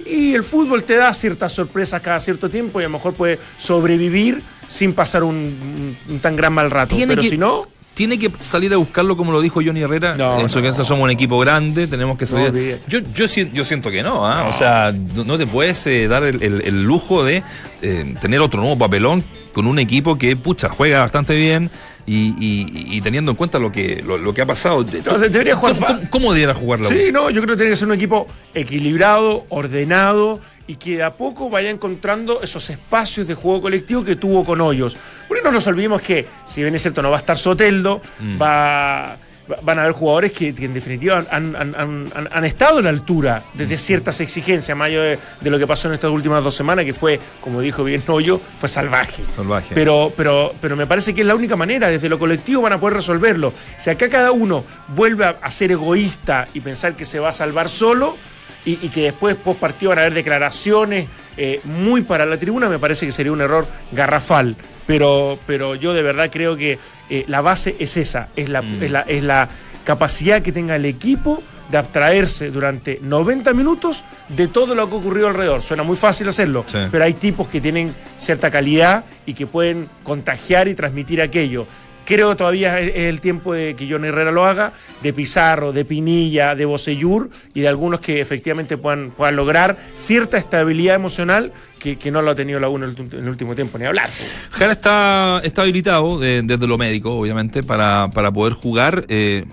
y 0.04 0.34
el 0.34 0.44
fútbol 0.44 0.82
te 0.84 0.94
da 0.96 1.12
ciertas 1.14 1.52
sorpresas 1.52 2.02
cada 2.02 2.20
cierto 2.20 2.50
tiempo 2.50 2.80
y 2.80 2.84
a 2.84 2.86
lo 2.88 2.92
mejor 2.92 3.14
puede 3.14 3.38
sobrevivir 3.56 4.42
sin 4.68 4.92
pasar 4.92 5.22
un, 5.24 5.96
un- 6.08 6.20
tan 6.20 6.36
gran 6.36 6.52
mal 6.52 6.70
rato. 6.70 6.94
Tiene 6.96 7.12
Pero 7.12 7.22
que- 7.22 7.28
si 7.30 7.38
no, 7.38 7.66
Tiene 7.96 8.18
que 8.18 8.30
salir 8.40 8.72
a 8.74 8.76
buscarlo 8.76 9.16
como 9.16 9.32
lo 9.32 9.40
dijo 9.40 9.60
Johnny 9.64 9.80
Herrera. 9.80 10.14
No, 10.16 10.38
en 10.38 10.48
su 10.50 10.60
no. 10.60 10.66
caso 10.66 10.84
somos 10.84 11.04
un 11.04 11.10
equipo 11.10 11.38
grande, 11.38 11.86
tenemos 11.86 12.18
que 12.18 12.26
salir. 12.26 12.50
olvide. 12.50 12.82
yo, 12.86 12.98
yo, 13.14 13.26
si- 13.26 13.50
yo 13.54 13.64
siento 13.64 13.90
que 13.90 14.02
no, 14.02 14.26
¿ah? 14.26 14.46
o 14.48 14.52
sea, 14.52 14.92
no 15.14 15.24
no 15.24 15.38
te 15.38 15.46
puedes 15.46 15.86
eh, 15.86 16.06
dar 16.06 16.22
el, 16.24 16.42
el- 16.42 16.60
el 16.60 16.82
lujo 16.84 17.24
de 17.24 17.42
eh, 17.80 18.14
tener 18.20 18.40
otro 18.40 18.60
nuevo 18.60 18.76
papelón 18.76 19.24
con 19.54 19.66
un 19.66 19.78
equipo 19.78 20.18
que, 20.18 20.36
pucha, 20.36 20.68
juega 20.68 21.00
bastante 21.00 21.34
bien 21.34 21.70
y, 22.06 22.34
y- 22.38 22.96
y 22.96 23.00
teniendo 23.00 23.32
en 23.32 23.36
cuenta 23.36 23.58
lo 23.58 23.72
que, 23.72 24.02
lo, 24.06 24.16
lo 24.16 24.32
que 24.32 24.42
ha 24.42 24.46
pasado. 24.46 24.80
Entonces, 24.92 25.32
debería 25.32 25.56
jugar 25.56 25.74
¿Cómo, 25.74 25.86
cómo- 25.86 26.10
cómo 26.10 26.32
debiera 26.32 26.54
jugar 26.54 26.80
la 26.80 26.88
U? 26.88 26.92
Sí, 26.92 27.10
no, 27.12 27.30
yo 27.30 27.42
creo 27.42 27.54
que 27.56 27.60
tiene 27.62 27.70
que 27.72 27.76
ser 27.76 27.88
un 27.88 27.94
equipo 27.94 28.26
equilibrado, 28.54 29.46
ordenado 29.48 30.40
y 30.68 30.76
que 30.76 30.96
de 30.96 31.02
a 31.04 31.14
poco 31.14 31.48
vaya 31.48 31.70
encontrando 31.70 32.42
esos 32.42 32.68
espacios 32.70 33.26
de 33.28 33.34
juego 33.34 33.62
colectivo 33.62 34.04
que 34.04 34.16
tuvo 34.16 34.44
con 34.44 34.60
Hoyos. 34.60 34.96
Porque 35.28 35.42
no 35.42 35.52
nos 35.52 35.66
olvidemos 35.66 36.00
que, 36.02 36.26
si 36.44 36.62
bien 36.62 36.74
es 36.74 36.82
cierto, 36.82 37.02
no 37.02 37.10
va 37.10 37.16
a 37.16 37.20
estar 37.20 37.38
Soteldo, 37.38 38.00
Mm. 38.20 38.40
va- 38.40 39.16
van 39.62 39.78
a 39.78 39.82
haber 39.82 39.92
jugadores 39.94 40.32
que, 40.32 40.54
que 40.54 40.64
en 40.64 40.74
definitiva 40.74 41.24
han, 41.30 41.54
han- 41.56 41.74
han- 41.76 42.10
han- 42.14 42.28
han 42.32 42.44
estado 42.44 42.78
a 42.78 42.82
la 42.82 42.88
altura 42.88 43.44
desde 43.54 43.78
ciertas 43.78 44.20
exigencias, 44.20 44.76
más 44.76 44.86
allá 44.86 45.02
de, 45.02 45.18
de 45.40 45.50
lo 45.50 45.58
que 45.58 45.66
pasó 45.66 45.88
en 45.88 45.94
estas 45.94 46.10
últimas 46.10 46.42
dos 46.42 46.54
semanas, 46.54 46.84
que 46.84 46.92
fue, 46.92 47.20
como 47.40 47.60
dijo 47.60 47.84
bien 47.84 48.02
Hoyo, 48.06 48.40
fue 48.56 48.68
salvaje. 48.68 49.22
Salvaje. 49.34 49.74
Pero, 49.74 50.12
pero, 50.16 50.54
pero 50.60 50.74
me 50.76 50.86
parece 50.86 51.14
que 51.14 51.20
es 51.20 51.26
la 51.26 51.34
única 51.34 51.54
manera, 51.56 51.88
desde 51.88 52.08
lo 52.08 52.18
colectivo 52.18 52.62
van 52.62 52.72
a 52.72 52.80
poder 52.80 52.94
resolverlo. 52.96 53.52
Si 53.78 53.90
acá 53.90 54.08
cada 54.08 54.32
uno 54.32 54.64
vuelve 54.88 55.24
a, 55.24 55.36
a 55.40 55.50
ser 55.50 55.70
egoísta 55.72 56.48
y 56.54 56.60
pensar 56.60 56.94
que 56.96 57.04
se 57.04 57.18
va 57.18 57.28
a 57.28 57.32
salvar 57.32 57.68
solo 57.68 58.16
y, 58.64 58.84
y 58.84 58.88
que 58.88 59.02
después 59.02 59.36
post 59.36 59.60
partido 59.60 59.90
van 59.90 59.98
a 59.98 60.02
haber 60.02 60.14
declaraciones 60.14 61.06
eh, 61.36 61.60
muy 61.64 62.02
para 62.02 62.26
la 62.26 62.36
tribuna, 62.36 62.68
me 62.68 62.78
parece 62.78 63.06
que 63.06 63.12
sería 63.12 63.30
un 63.32 63.40
error 63.40 63.66
garrafal. 63.92 64.56
Pero, 64.86 65.38
pero 65.46 65.74
yo 65.74 65.94
de 65.94 66.02
verdad 66.02 66.30
creo 66.32 66.56
que 66.56 66.78
eh, 67.10 67.24
la 67.28 67.40
base 67.40 67.76
es 67.78 67.96
esa, 67.96 68.28
es 68.36 68.48
la, 68.48 68.62
Mm. 68.62 68.82
es, 68.82 68.90
la, 68.90 69.00
es 69.00 69.22
la 69.22 69.48
capacidad 69.84 70.42
que 70.42 70.52
tenga 70.52 70.76
el 70.76 70.84
equipo 70.84 71.42
de 71.70 71.78
abstraerse 71.78 72.50
durante 72.50 73.00
90 73.02 73.52
minutos 73.52 74.04
de 74.28 74.46
todo 74.46 74.74
lo 74.76 74.88
que 74.88 74.94
ha 74.94 74.98
ocurrido 74.98 75.26
alrededor. 75.28 75.62
Suena 75.62 75.82
muy 75.82 75.96
fácil 75.96 76.28
hacerlo, 76.28 76.64
Sí. 76.66 76.78
pero 76.92 77.04
hay 77.04 77.14
tipos 77.14 77.48
que 77.48 77.60
tienen 77.60 77.92
cierta 78.18 78.50
calidad 78.50 79.04
y 79.26 79.34
que 79.34 79.46
pueden 79.48 79.88
contagiar 80.04 80.68
y 80.68 80.74
transmitir 80.74 81.20
aquello. 81.20 81.66
Creo 82.06 82.36
todavía 82.36 82.80
es 82.80 82.94
el 82.94 83.20
tiempo 83.20 83.52
de 83.52 83.74
que 83.74 83.86
John 83.90 84.04
Herrera 84.04 84.30
lo 84.30 84.46
haga, 84.46 84.72
de 85.02 85.12
Pizarro, 85.12 85.72
de 85.72 85.84
Pinilla, 85.84 86.54
de 86.54 86.64
Bocellur 86.64 87.28
y 87.52 87.60
de 87.60 87.68
algunos 87.68 88.00
que 88.00 88.20
efectivamente 88.20 88.78
puedan, 88.78 89.12
lograr 89.32 89.76
cierta 89.96 90.38
estabilidad 90.38 90.94
emocional 90.94 91.52
que, 91.80 91.98
que 91.98 92.10
no 92.10 92.22
lo 92.22 92.30
ha 92.30 92.34
tenido 92.34 92.60
la 92.60 92.68
UNO 92.68 92.86
en 92.86 93.08
el, 93.12 93.28
último 93.28 93.54
tiempo, 93.54 93.76
ni 93.76 93.84
hablar. 93.84 94.08
Jara 94.52 94.72
está, 94.72 95.40
está 95.44 95.62
habilitado 95.62 96.18
de- 96.18 96.42
desde 96.42 96.66
lo 96.66 96.78
médico, 96.78 97.10
obviamente, 97.12 97.62
para, 97.62 98.08
para 98.10 98.30
poder 98.32 98.54
jugar. 98.54 99.04
eh, 99.08 99.44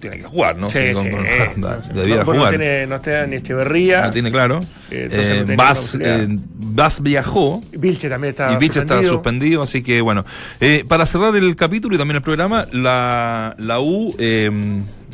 tiene 0.00 0.18
que 0.18 0.22
jugar, 0.24 0.56
¿no? 0.56 0.70
Sí, 0.70 0.78
sí. 0.94 0.94
con- 0.94 1.26
No, 1.56 1.68
debiera 1.94 2.24
jugar. 2.24 2.42
No, 2.42 2.48
tiene, 2.50 2.86
no 2.86 2.96
está 2.96 3.26
ni 3.26 3.36
Echeverría. 3.36 4.02
No 4.02 4.10
tiene 4.10 4.30
claro. 4.30 4.60
Eh, 4.90 5.08
Eh, 5.10 5.44
no 5.46 6.84
eh, 6.84 6.88
viajó. 7.02 7.60
Vilche 7.72 8.08
también 8.08 8.30
está 8.30 8.52
y 8.52 8.56
Vilche 8.56 8.80
está 8.80 9.02
suspendido. 9.02 9.62
así 9.62 9.82
que 9.82 10.00
bueno. 10.00 10.24
Eh, 10.60 10.84
para 10.86 11.06
cerrar 11.06 11.34
el 11.36 11.56
capítulo 11.56 11.94
y 11.94 11.98
también 11.98 12.16
el 12.16 12.22
programa, 12.22 12.66
la, 12.72 13.54
la 13.58 13.80
U, 13.80 14.14
eh, 14.18 14.50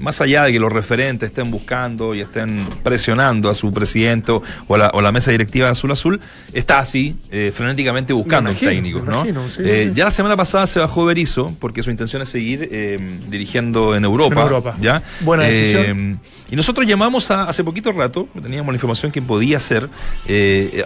más 0.01 0.20
allá 0.20 0.45
de 0.45 0.53
que 0.53 0.59
los 0.59 0.72
referentes 0.72 1.28
estén 1.28 1.51
buscando 1.51 2.14
y 2.14 2.20
estén 2.20 2.66
presionando 2.82 3.49
a 3.49 3.55
su 3.55 3.72
presidente 3.72 4.32
o 4.32 4.43
a 4.74 4.78
la, 4.78 4.90
o 4.95 5.01
la 5.03 5.12
mesa 5.12 5.30
directiva 5.30 5.66
de 5.66 5.72
Azul 5.72 5.93
Azul, 5.93 6.20
está 6.53 6.78
así, 6.80 7.16
eh, 7.30 7.53
frenéticamente 7.55 8.12
buscando 8.12 8.51
imagino, 8.51 8.70
un 8.70 8.76
técnico, 8.76 8.99
me 9.01 9.07
¿no? 9.07 9.14
imagino, 9.26 9.49
sí, 9.49 9.62
Eh, 9.64 9.86
sí. 9.88 9.93
Ya 9.95 10.05
la 10.07 10.11
semana 10.11 10.36
pasada 10.36 10.66
se 10.66 10.80
bajó 10.80 11.05
Berizzo, 11.05 11.55
porque 11.61 11.82
su 11.82 11.90
intención 11.90 12.22
es 12.22 12.28
seguir 12.28 12.68
eh, 12.72 12.99
dirigiendo 13.28 13.95
en 13.95 14.05
Europa. 14.05 14.34
En 14.34 14.40
Europa. 14.40 14.76
¿ya? 14.80 15.03
Buena 15.20 15.45
decisión. 15.45 16.20
y 16.51 16.57
nosotros 16.57 16.86
llamamos 16.86 17.30
a- 17.30 17.45
hace 17.45 17.62
poquito 17.62 17.93
rato, 17.93 18.28
teníamos 18.43 18.72
la 18.72 18.76
información 18.76 19.12
que 19.12 19.22
podía 19.22 19.61
ser, 19.61 19.88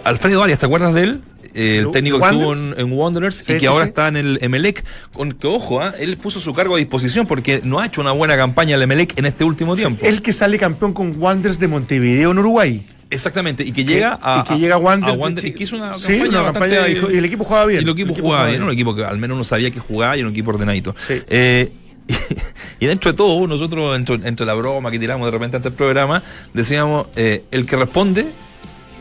Alfredo 0.03 0.43
Arias, 0.43 0.59
¿te 0.59 0.65
acuerdas 0.65 0.93
de 0.93 1.03
él? 1.03 1.21
Eh, 1.53 1.77
el 1.77 1.85
¿De 1.85 1.91
técnico 1.91 2.19
que 2.19 2.25
estuvo 2.25 2.53
en, 2.53 2.75
en 2.77 2.91
Wanderers 2.91 3.37
Sí, 3.37 3.51
y 3.51 3.53
que 3.55 3.59
sí, 3.61 3.65
ahora 3.65 3.85
sí. 3.85 3.89
está 3.89 4.07
en 4.07 4.17
el 4.17 4.39
Emelec, 4.41 4.83
con 5.13 5.31
que 5.31 5.47
ojo, 5.47 5.81
ah, 5.81 5.93
él 5.99 6.17
puso 6.17 6.39
su 6.39 6.53
cargo 6.53 6.75
a 6.75 6.77
disposición 6.77 7.25
porque 7.25 7.61
no 7.63 7.79
ha 7.79 7.85
hecho 7.85 8.01
una 8.01 8.11
buena 8.11 8.37
campaña 8.37 8.75
el 8.75 8.81
Emelec 8.81 9.17
en 9.17 9.25
este 9.25 9.43
último 9.43 9.75
tiempo. 9.75 10.05
El 10.05 10.21
que 10.21 10.33
sale 10.33 10.57
campeón 10.57 10.93
con 10.93 11.13
Wanderers 11.17 11.59
de 11.59 11.67
Montevideo 11.67 12.31
en 12.31 12.39
Uruguay. 12.39 12.85
Exactamente, 13.09 13.63
y 13.63 13.71
que 13.71 13.85
llega 13.85 14.19
a, 14.21 14.41
y 14.41 14.49
que 14.49 14.59
llega 14.59 14.75
a 14.75 14.97
de 14.97 15.47
y 15.47 15.51
que 15.53 15.63
hizo 15.63 15.77
una 15.77 15.97
Sí, 15.97 16.19
campaña, 16.19 16.41
una 16.41 16.51
campaña 16.51 16.89
y, 16.89 16.93
y 17.13 17.17
el 17.17 17.25
equipo 17.25 17.45
jugaba 17.45 17.65
bien. 17.65 17.81
Y 17.81 17.83
el 17.85 17.89
equipo, 17.91 18.13
jugaba 18.13 18.47
bien, 18.47 18.63
un 18.63 18.71
equipo 18.71 18.93
que 18.95 19.05
al 19.05 19.17
menos 19.17 19.35
uno 19.35 19.43
sabía 19.43 19.71
que 19.71 19.79
jugaba 19.79 20.17
y 20.17 20.19
era 20.19 20.27
un 20.27 20.33
equipo 20.33 20.51
ordenadito. 20.51 20.93
Sí. 20.97 21.21
Eh, 21.27 21.71
y, 22.79 22.85
dentro 22.85 23.11
de 23.11 23.17
todo, 23.17 23.47
nosotros, 23.47 23.95
entre, 23.95 24.15
entre 24.27 24.45
la 24.45 24.53
broma 24.53 24.91
que 24.91 24.99
tiramos 24.99 25.25
de 25.27 25.31
repente 25.31 25.57
ante 25.57 25.69
el 25.69 25.75
programa, 25.75 26.21
decíamos, 26.53 27.07
eh, 27.15 27.43
el 27.51 27.65
que 27.65 27.75
responde, 27.77 28.25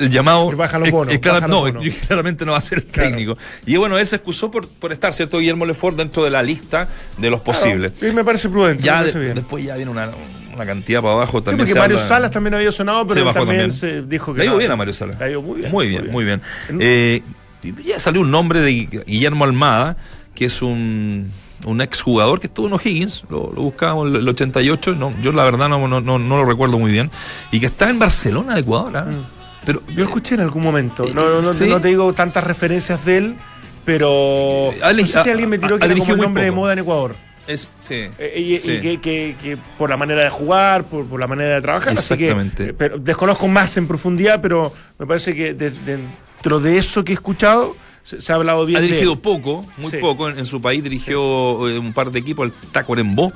el 0.01 0.11
llamado... 0.11 0.51
Baja 0.53 0.79
los 0.79 0.89
es- 0.89 0.93
bonos, 0.95 1.15
es 1.15 1.21
clara- 1.21 1.41
baja 1.41 1.49
los 1.49 1.57
no, 1.57 1.73
bonos. 1.81 1.95
claramente 2.07 2.45
no 2.47 2.53
va 2.53 2.59
a 2.59 2.63
ser 2.63 2.79
el 2.79 2.85
Claro. 2.85 3.11
técnico. 3.11 3.39
Y 3.67 3.77
bueno, 3.77 3.99
él 3.99 4.07
se 4.07 4.17
excusó 4.17 4.51
por, 4.51 4.69
por 4.69 4.93
estar, 4.93 5.15
¿cierto? 5.15 5.39
Guillermo 5.39 5.67
Lefort 5.67 5.97
dentro 5.97 6.25
de 6.25 6.31
la 6.31 6.43
lista 6.43 6.89
de 7.19 7.31
los 7.31 7.41
posibles. 7.41 7.93
Y 8.03 8.07
me 8.15 8.25
parece 8.25 8.49
prudente. 8.49 8.83
ya 8.83 8.95
me 8.95 8.99
parece 9.01 9.19
de- 9.19 9.25
bien. 9.25 9.35
después 9.37 9.65
ya 9.65 9.77
viene 9.77 9.91
una, 9.91 10.11
una 10.55 10.67
cantidad 10.67 11.01
para 11.03 11.15
abajo 11.15 11.39
Sí, 11.39 11.45
también. 11.45 11.59
porque 11.59 11.73
se 11.73 11.79
Mario 11.79 11.97
habla- 11.97 12.09
Salas 12.09 12.31
también 12.31 12.55
había 12.55 12.73
sonado, 12.73 13.07
pero 13.07 13.15
se 13.15 13.21
él 13.29 13.35
también, 13.35 13.47
también. 13.71 13.71
se 13.73 14.03
dijo 14.03 14.33
que 14.33 14.39
Le 14.39 14.43
ha 14.43 14.47
ido 14.47 14.55
no. 14.55 14.59
bien 14.59 14.71
a 14.71 14.77
Mario 14.77 14.93
Salas. 14.95 15.19
Le 15.19 15.25
ha 15.25 15.31
ido 15.31 15.43
muy 15.43 15.59
bien. 15.61 15.71
Muy 15.71 15.89
bien, 15.89 16.11
muy 16.11 16.25
bien. 16.25 16.43
En- 16.69 16.79
Eh, 16.81 17.23
ya 17.85 17.99
salió 17.99 18.21
un 18.21 18.31
nombre 18.31 18.61
de 18.61 18.71
Guillermo 19.07 19.45
Almada, 19.45 19.97
que 20.35 20.45
es 20.45 20.63
un, 20.63 21.31
un 21.65 21.81
exjugador 21.81 22.39
que 22.39 22.47
estuvo 22.47 22.67
en 22.69 22.75
O'Higgins, 22.75 23.25
lo, 23.31 23.51
lo 23.53 23.63
buscábamos 23.63 24.09
en 24.09 24.17
el 24.17 24.29
88, 24.29 24.95
no, 24.95 25.13
yo 25.23 25.33
la 25.33 25.43
verdad 25.45 25.69
no, 25.69 25.89
no, 25.89 26.01
no, 26.01 26.19
no 26.19 26.37
lo 26.37 26.45
recuerdo 26.45 26.79
muy 26.79 26.93
bien, 26.93 27.11
y 27.51 27.59
que 27.59 27.67
está 27.67 27.89
en 27.91 27.99
Barcelona 27.99 28.55
de 28.55 28.61
Ecuador. 28.61 28.97
¿ah? 28.99 29.07
Pero 29.67 29.83
Yo 29.91 30.05
escuché 30.05 30.37
en 30.37 30.41
algún 30.41 30.63
momento. 30.63 31.05
No, 31.13 31.29
no, 31.29 31.43
no, 31.43 31.53
sí. 31.53 31.67
no 31.69 31.81
te 31.81 31.89
digo 31.89 32.11
tantas 32.15 32.43
referencias 32.45 33.05
de 33.05 33.19
él, 33.19 33.37
pero 33.85 34.71
no 34.81 35.07
sé 35.07 35.23
si 35.23 35.31
alguien 35.31 35.49
me 35.51 35.59
tiró 35.59 35.79
que 35.79 35.87
era 35.87 35.95
como 35.97 36.15
el 36.15 36.21
nombre 36.21 36.45
de 36.45 36.51
moda 36.53 36.73
en 36.73 36.79
Ecuador. 36.81 37.15
Es, 37.47 37.71
sí, 37.79 38.09
Eh, 38.19 38.33
y, 38.37 38.59
que, 38.81 39.01
que- 39.01 39.37
que 39.41 39.57
por 39.79 39.89
la 39.89 39.97
manera 39.97 40.25
de 40.25 40.31
jugar, 40.31 40.85
por, 40.85 41.07
por 41.07 41.21
la 41.21 41.29
manera 41.29 41.55
de 41.55 41.61
trabajar. 41.63 41.93
así 41.97 42.17
que, 42.17 42.25
Exactamente. 42.25 42.65
eh, 42.71 42.75
pero 42.77 42.99
desconozco 42.99 43.47
más 43.47 43.77
en 43.77 43.87
profundidad, 43.87 44.41
pero 44.41 44.73
me 44.99 45.07
parece 45.07 45.33
que 45.35 45.55
de- 45.55 45.71
dentro 45.71 46.59
de 46.59 46.77
eso 46.77 47.05
que 47.05 47.13
he 47.13 47.15
escuchado, 47.15 47.77
se, 48.07 48.21
se 48.21 48.33
ha 48.33 48.37
hablado 48.37 48.65
bien 48.65 48.79
Ha 48.79 48.81
de 48.81 48.87
dirigido 48.87 49.15
él. 49.15 49.19
poco, 49.19 49.67
muy 49.79 49.91
Sí. 49.91 49.97
poco. 49.99 50.29
En, 50.31 50.39
en 50.39 50.47
su 50.47 50.61
país 50.61 50.83
dirigió 50.83 51.69
eh, 51.69 51.79
un 51.79 51.93
par 51.93 52.11
de 52.13 52.21
equipos, 52.21 52.47
el 52.47 52.53
Tacuarembó 52.71 53.33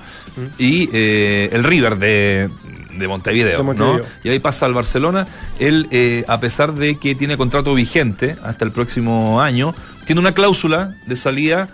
y 0.58 0.88
eh, 0.92 1.48
el 1.52 1.64
River 1.64 1.98
de, 1.98 2.48
de 2.96 3.08
Montevideo, 3.08 3.56
De 3.58 3.62
Montevideo. 3.64 3.98
¿no? 3.98 4.04
Y 4.22 4.28
ahí 4.28 4.38
pasa 4.38 4.66
al 4.66 4.72
Barcelona. 4.74 5.26
Él, 5.58 5.88
eh, 5.90 6.24
a 6.28 6.38
pesar 6.38 6.72
de 6.74 6.98
que 6.98 7.14
tiene 7.16 7.36
contrato 7.36 7.74
vigente 7.74 8.36
hasta 8.44 8.64
el 8.64 8.70
próximo 8.72 9.40
año, 9.40 9.74
tiene 10.06 10.20
una 10.20 10.32
cláusula 10.32 10.94
de 11.06 11.16
salida 11.16 11.68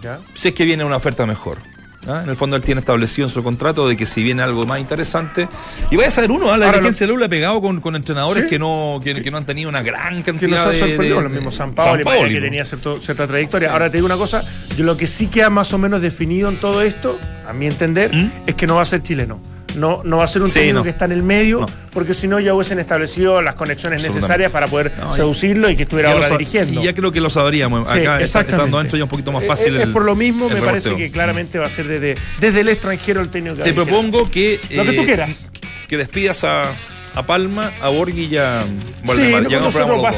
Ya. 0.00 0.20
si 0.34 0.48
es 0.48 0.54
que 0.54 0.64
viene 0.64 0.84
una 0.84 0.96
oferta 0.96 1.26
mejor. 1.26 1.58
¿Ah? 2.08 2.20
En 2.24 2.28
el 2.30 2.36
fondo 2.36 2.56
él 2.56 2.62
tiene 2.62 2.80
establecido 2.80 3.26
en 3.26 3.32
su 3.32 3.42
contrato 3.42 3.88
de 3.88 3.96
que 3.96 4.06
si 4.06 4.22
viene 4.22 4.42
algo 4.42 4.64
más 4.64 4.80
interesante, 4.80 5.48
y 5.90 5.96
vaya 5.96 6.08
a 6.08 6.10
ser 6.10 6.30
uno, 6.30 6.50
¿ah? 6.52 6.56
la 6.58 6.66
dirigencia 6.72 7.06
de 7.06 7.12
Lula 7.12 7.26
ha 7.26 7.28
pegado 7.28 7.60
con, 7.60 7.80
con 7.80 7.96
entrenadores 7.96 8.44
Sí. 8.44 8.50
que 8.50 8.58
no 8.58 9.00
que, 9.02 9.22
que 9.22 9.30
no 9.30 9.38
han 9.38 9.46
tenido 9.46 9.68
una 9.68 9.82
gran 9.82 10.22
que 10.22 10.32
nos 10.32 10.40
cantidad 10.40 10.66
ha 10.66 10.70
de, 10.70 10.78
sorprendido, 10.78 11.16
de- 11.18 11.22
lo 11.22 11.28
mismo 11.30 11.50
San 11.50 11.74
Paolo, 11.74 12.02
Sampaoli, 12.04 12.34
que 12.34 12.40
tenía 12.40 12.64
cierto- 12.64 13.00
cierta 13.00 13.26
trayectoria. 13.26 13.68
Sí. 13.68 13.72
Ahora 13.72 13.90
te 13.90 13.96
digo 13.98 14.06
una 14.06 14.16
cosa, 14.16 14.42
yo 14.76 14.84
lo 14.84 14.96
que 14.96 15.06
sí 15.06 15.26
queda 15.28 15.50
más 15.50 15.72
o 15.72 15.78
menos 15.78 16.00
definido 16.02 16.48
en 16.48 16.60
todo 16.60 16.82
esto, 16.82 17.18
a 17.46 17.52
mi 17.52 17.66
entender, 17.66 18.12
¿Mm? 18.14 18.30
es 18.46 18.54
que 18.54 18.66
no 18.66 18.76
va 18.76 18.82
a 18.82 18.86
ser 18.86 19.02
chileno. 19.02 19.40
No, 19.76 20.00
no 20.04 20.16
va 20.18 20.24
a 20.24 20.26
ser 20.26 20.42
un 20.42 20.50
Sí, 20.50 20.58
técnico 20.60 20.78
no. 20.78 20.82
que 20.84 20.88
está 20.90 21.04
en 21.04 21.12
el 21.12 21.22
medio, 21.22 21.60
No. 21.60 21.66
porque 21.92 22.14
si 22.14 22.26
no 22.26 22.40
ya 22.40 22.54
hubiesen 22.54 22.78
establecido 22.78 23.40
las 23.42 23.54
conexiones 23.54 24.02
necesarias 24.02 24.50
para 24.50 24.66
poder 24.66 24.92
seducirlo 25.12 25.68
y 25.70 25.76
que 25.76 25.82
estuviera 25.84 26.12
ahora 26.12 26.30
dirigiendo. 26.30 26.80
Y 26.80 26.84
ya 26.84 26.94
creo 26.94 27.12
que 27.12 27.20
lo 27.20 27.30
sabríamos. 27.30 27.86
Sí, 27.92 28.00
Acá 28.00 28.20
estando 28.20 28.78
dentro 28.78 28.96
ya 28.98 29.04
un 29.04 29.10
poquito 29.10 29.32
más 29.32 29.42
Eh, 29.42 29.46
fácil. 29.46 29.74
eh, 29.74 29.78
Es, 29.78 29.84
el- 29.84 29.92
por 29.92 30.04
lo 30.04 30.16
mismo, 30.16 30.48
me 30.48 30.60
parece 30.62 30.96
que 30.96 31.10
claramente 31.10 31.58
va 31.58 31.66
a 31.66 31.70
ser 31.70 31.86
desde, 31.86 32.16
desde 32.40 32.60
el 32.60 32.68
extranjero 32.68 33.20
el 33.20 33.28
técnico 33.28 33.56
que 33.56 33.62
Te 33.62 33.72
va 33.72 33.82
a 33.82 33.84
dirigir. 33.84 34.00
propongo 34.02 34.30
que. 34.30 34.58
Lo 34.70 34.84
que 34.84 34.92
tú 34.92 35.02
eh, 35.02 35.04
quieras. 35.06 35.50
Que 35.88 35.96
despidas 35.96 36.42
a, 36.44 36.62
a 37.16 37.22
Palma, 37.26 37.72
a 37.80 37.88
Borghi 37.88 38.26
y 38.26 38.36
a 38.36 38.60
Sí, 38.62 38.68
Valdemar. 39.04 39.42
no, 39.44 39.48
ya 39.50 39.70
sobra. 39.70 40.12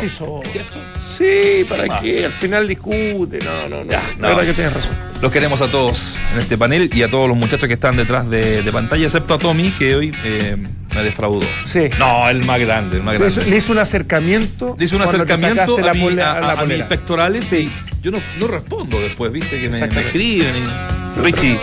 ¿Cierto? 0.45 0.81
Sí, 1.03 1.65
¿para 1.69 1.85
Ah. 1.95 2.01
qué? 2.03 2.25
Al 2.27 2.33
final 2.33 2.67
discute. 2.69 3.39
No, 3.39 3.69
no, 3.69 3.85
no. 3.85 3.91
Ya, 3.91 4.03
La 4.19 4.29
verdad 4.29 4.45
que 4.45 4.53
tienes 4.55 4.73
razón. 4.75 4.93
Los 5.23 5.33
queremos 5.33 5.63
a 5.63 5.69
todos 5.71 6.17
en 6.35 6.41
este 6.41 6.59
panel 6.59 6.91
y 6.93 7.03
a 7.03 7.09
todos 7.11 7.29
los 7.29 7.37
muchachos 7.37 7.67
que 7.69 7.75
están 7.75 7.97
detrás 7.97 8.29
de, 8.29 8.63
de 8.63 8.73
pantalla, 8.73 9.05
excepto 9.07 9.35
a 9.35 9.39
Tommy, 9.39 9.71
que 9.71 9.95
hoy 9.97 10.13
eh, 10.25 10.57
me 10.95 11.03
defraudó. 11.03 11.47
Sí. 11.65 11.89
No, 11.99 12.29
el 12.29 12.45
más 12.45 12.59
grande, 12.61 12.97
el 12.99 13.03
más 13.03 13.15
Le 13.15 13.21
grande. 13.21 13.41
hizo, 13.41 13.51
le 13.51 13.57
hizo 13.57 13.73
un 13.73 13.79
acercamiento. 13.79 14.77
Le 14.79 14.85
hice 14.85 14.97
un 14.97 15.03
acercamiento 15.03 15.77
a, 15.79 15.81
la 15.81 15.95
mi- 15.95 16.21
a- 16.21 16.33
a- 16.33 16.41
la 16.41 16.53
a 16.61 16.67
mis 16.67 16.83
pectorales 16.83 17.45
Sí. 17.45 17.71
y 18.01 18.03
yo 18.03 18.11
no, 18.11 18.19
no 18.39 18.47
respondo 18.49 19.01
después, 19.01 19.31
viste, 19.33 19.61
que 19.61 19.69
me, 19.69 19.79
escriben. 19.79 20.55
y- 20.57 20.99
Richie, 21.21 21.59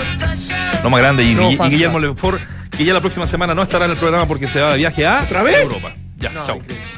lo 0.83 0.89
más 0.89 0.99
grande, 1.01 1.23
y, 1.23 1.33
No, 1.33 1.49
y-. 1.51 1.57
Guillermo 1.69 1.99
Lefort, 1.99 2.41
que 2.71 2.85
ya 2.85 2.93
la 2.93 3.01
próxima 3.01 3.25
semana 3.27 3.53
no 3.55 3.63
estará 3.63 3.85
en 3.85 3.91
el 3.91 3.97
programa 3.97 4.27
porque 4.27 4.47
se 4.47 4.61
va 4.61 4.71
de 4.71 4.77
viaje 4.77 5.05
a 5.05 5.23
¿Otra 5.23 5.43
vez? 5.43 5.61
Europa. 5.61 5.93
Ya, 6.17 6.29
No, 6.29 6.43
chao. 6.43 6.59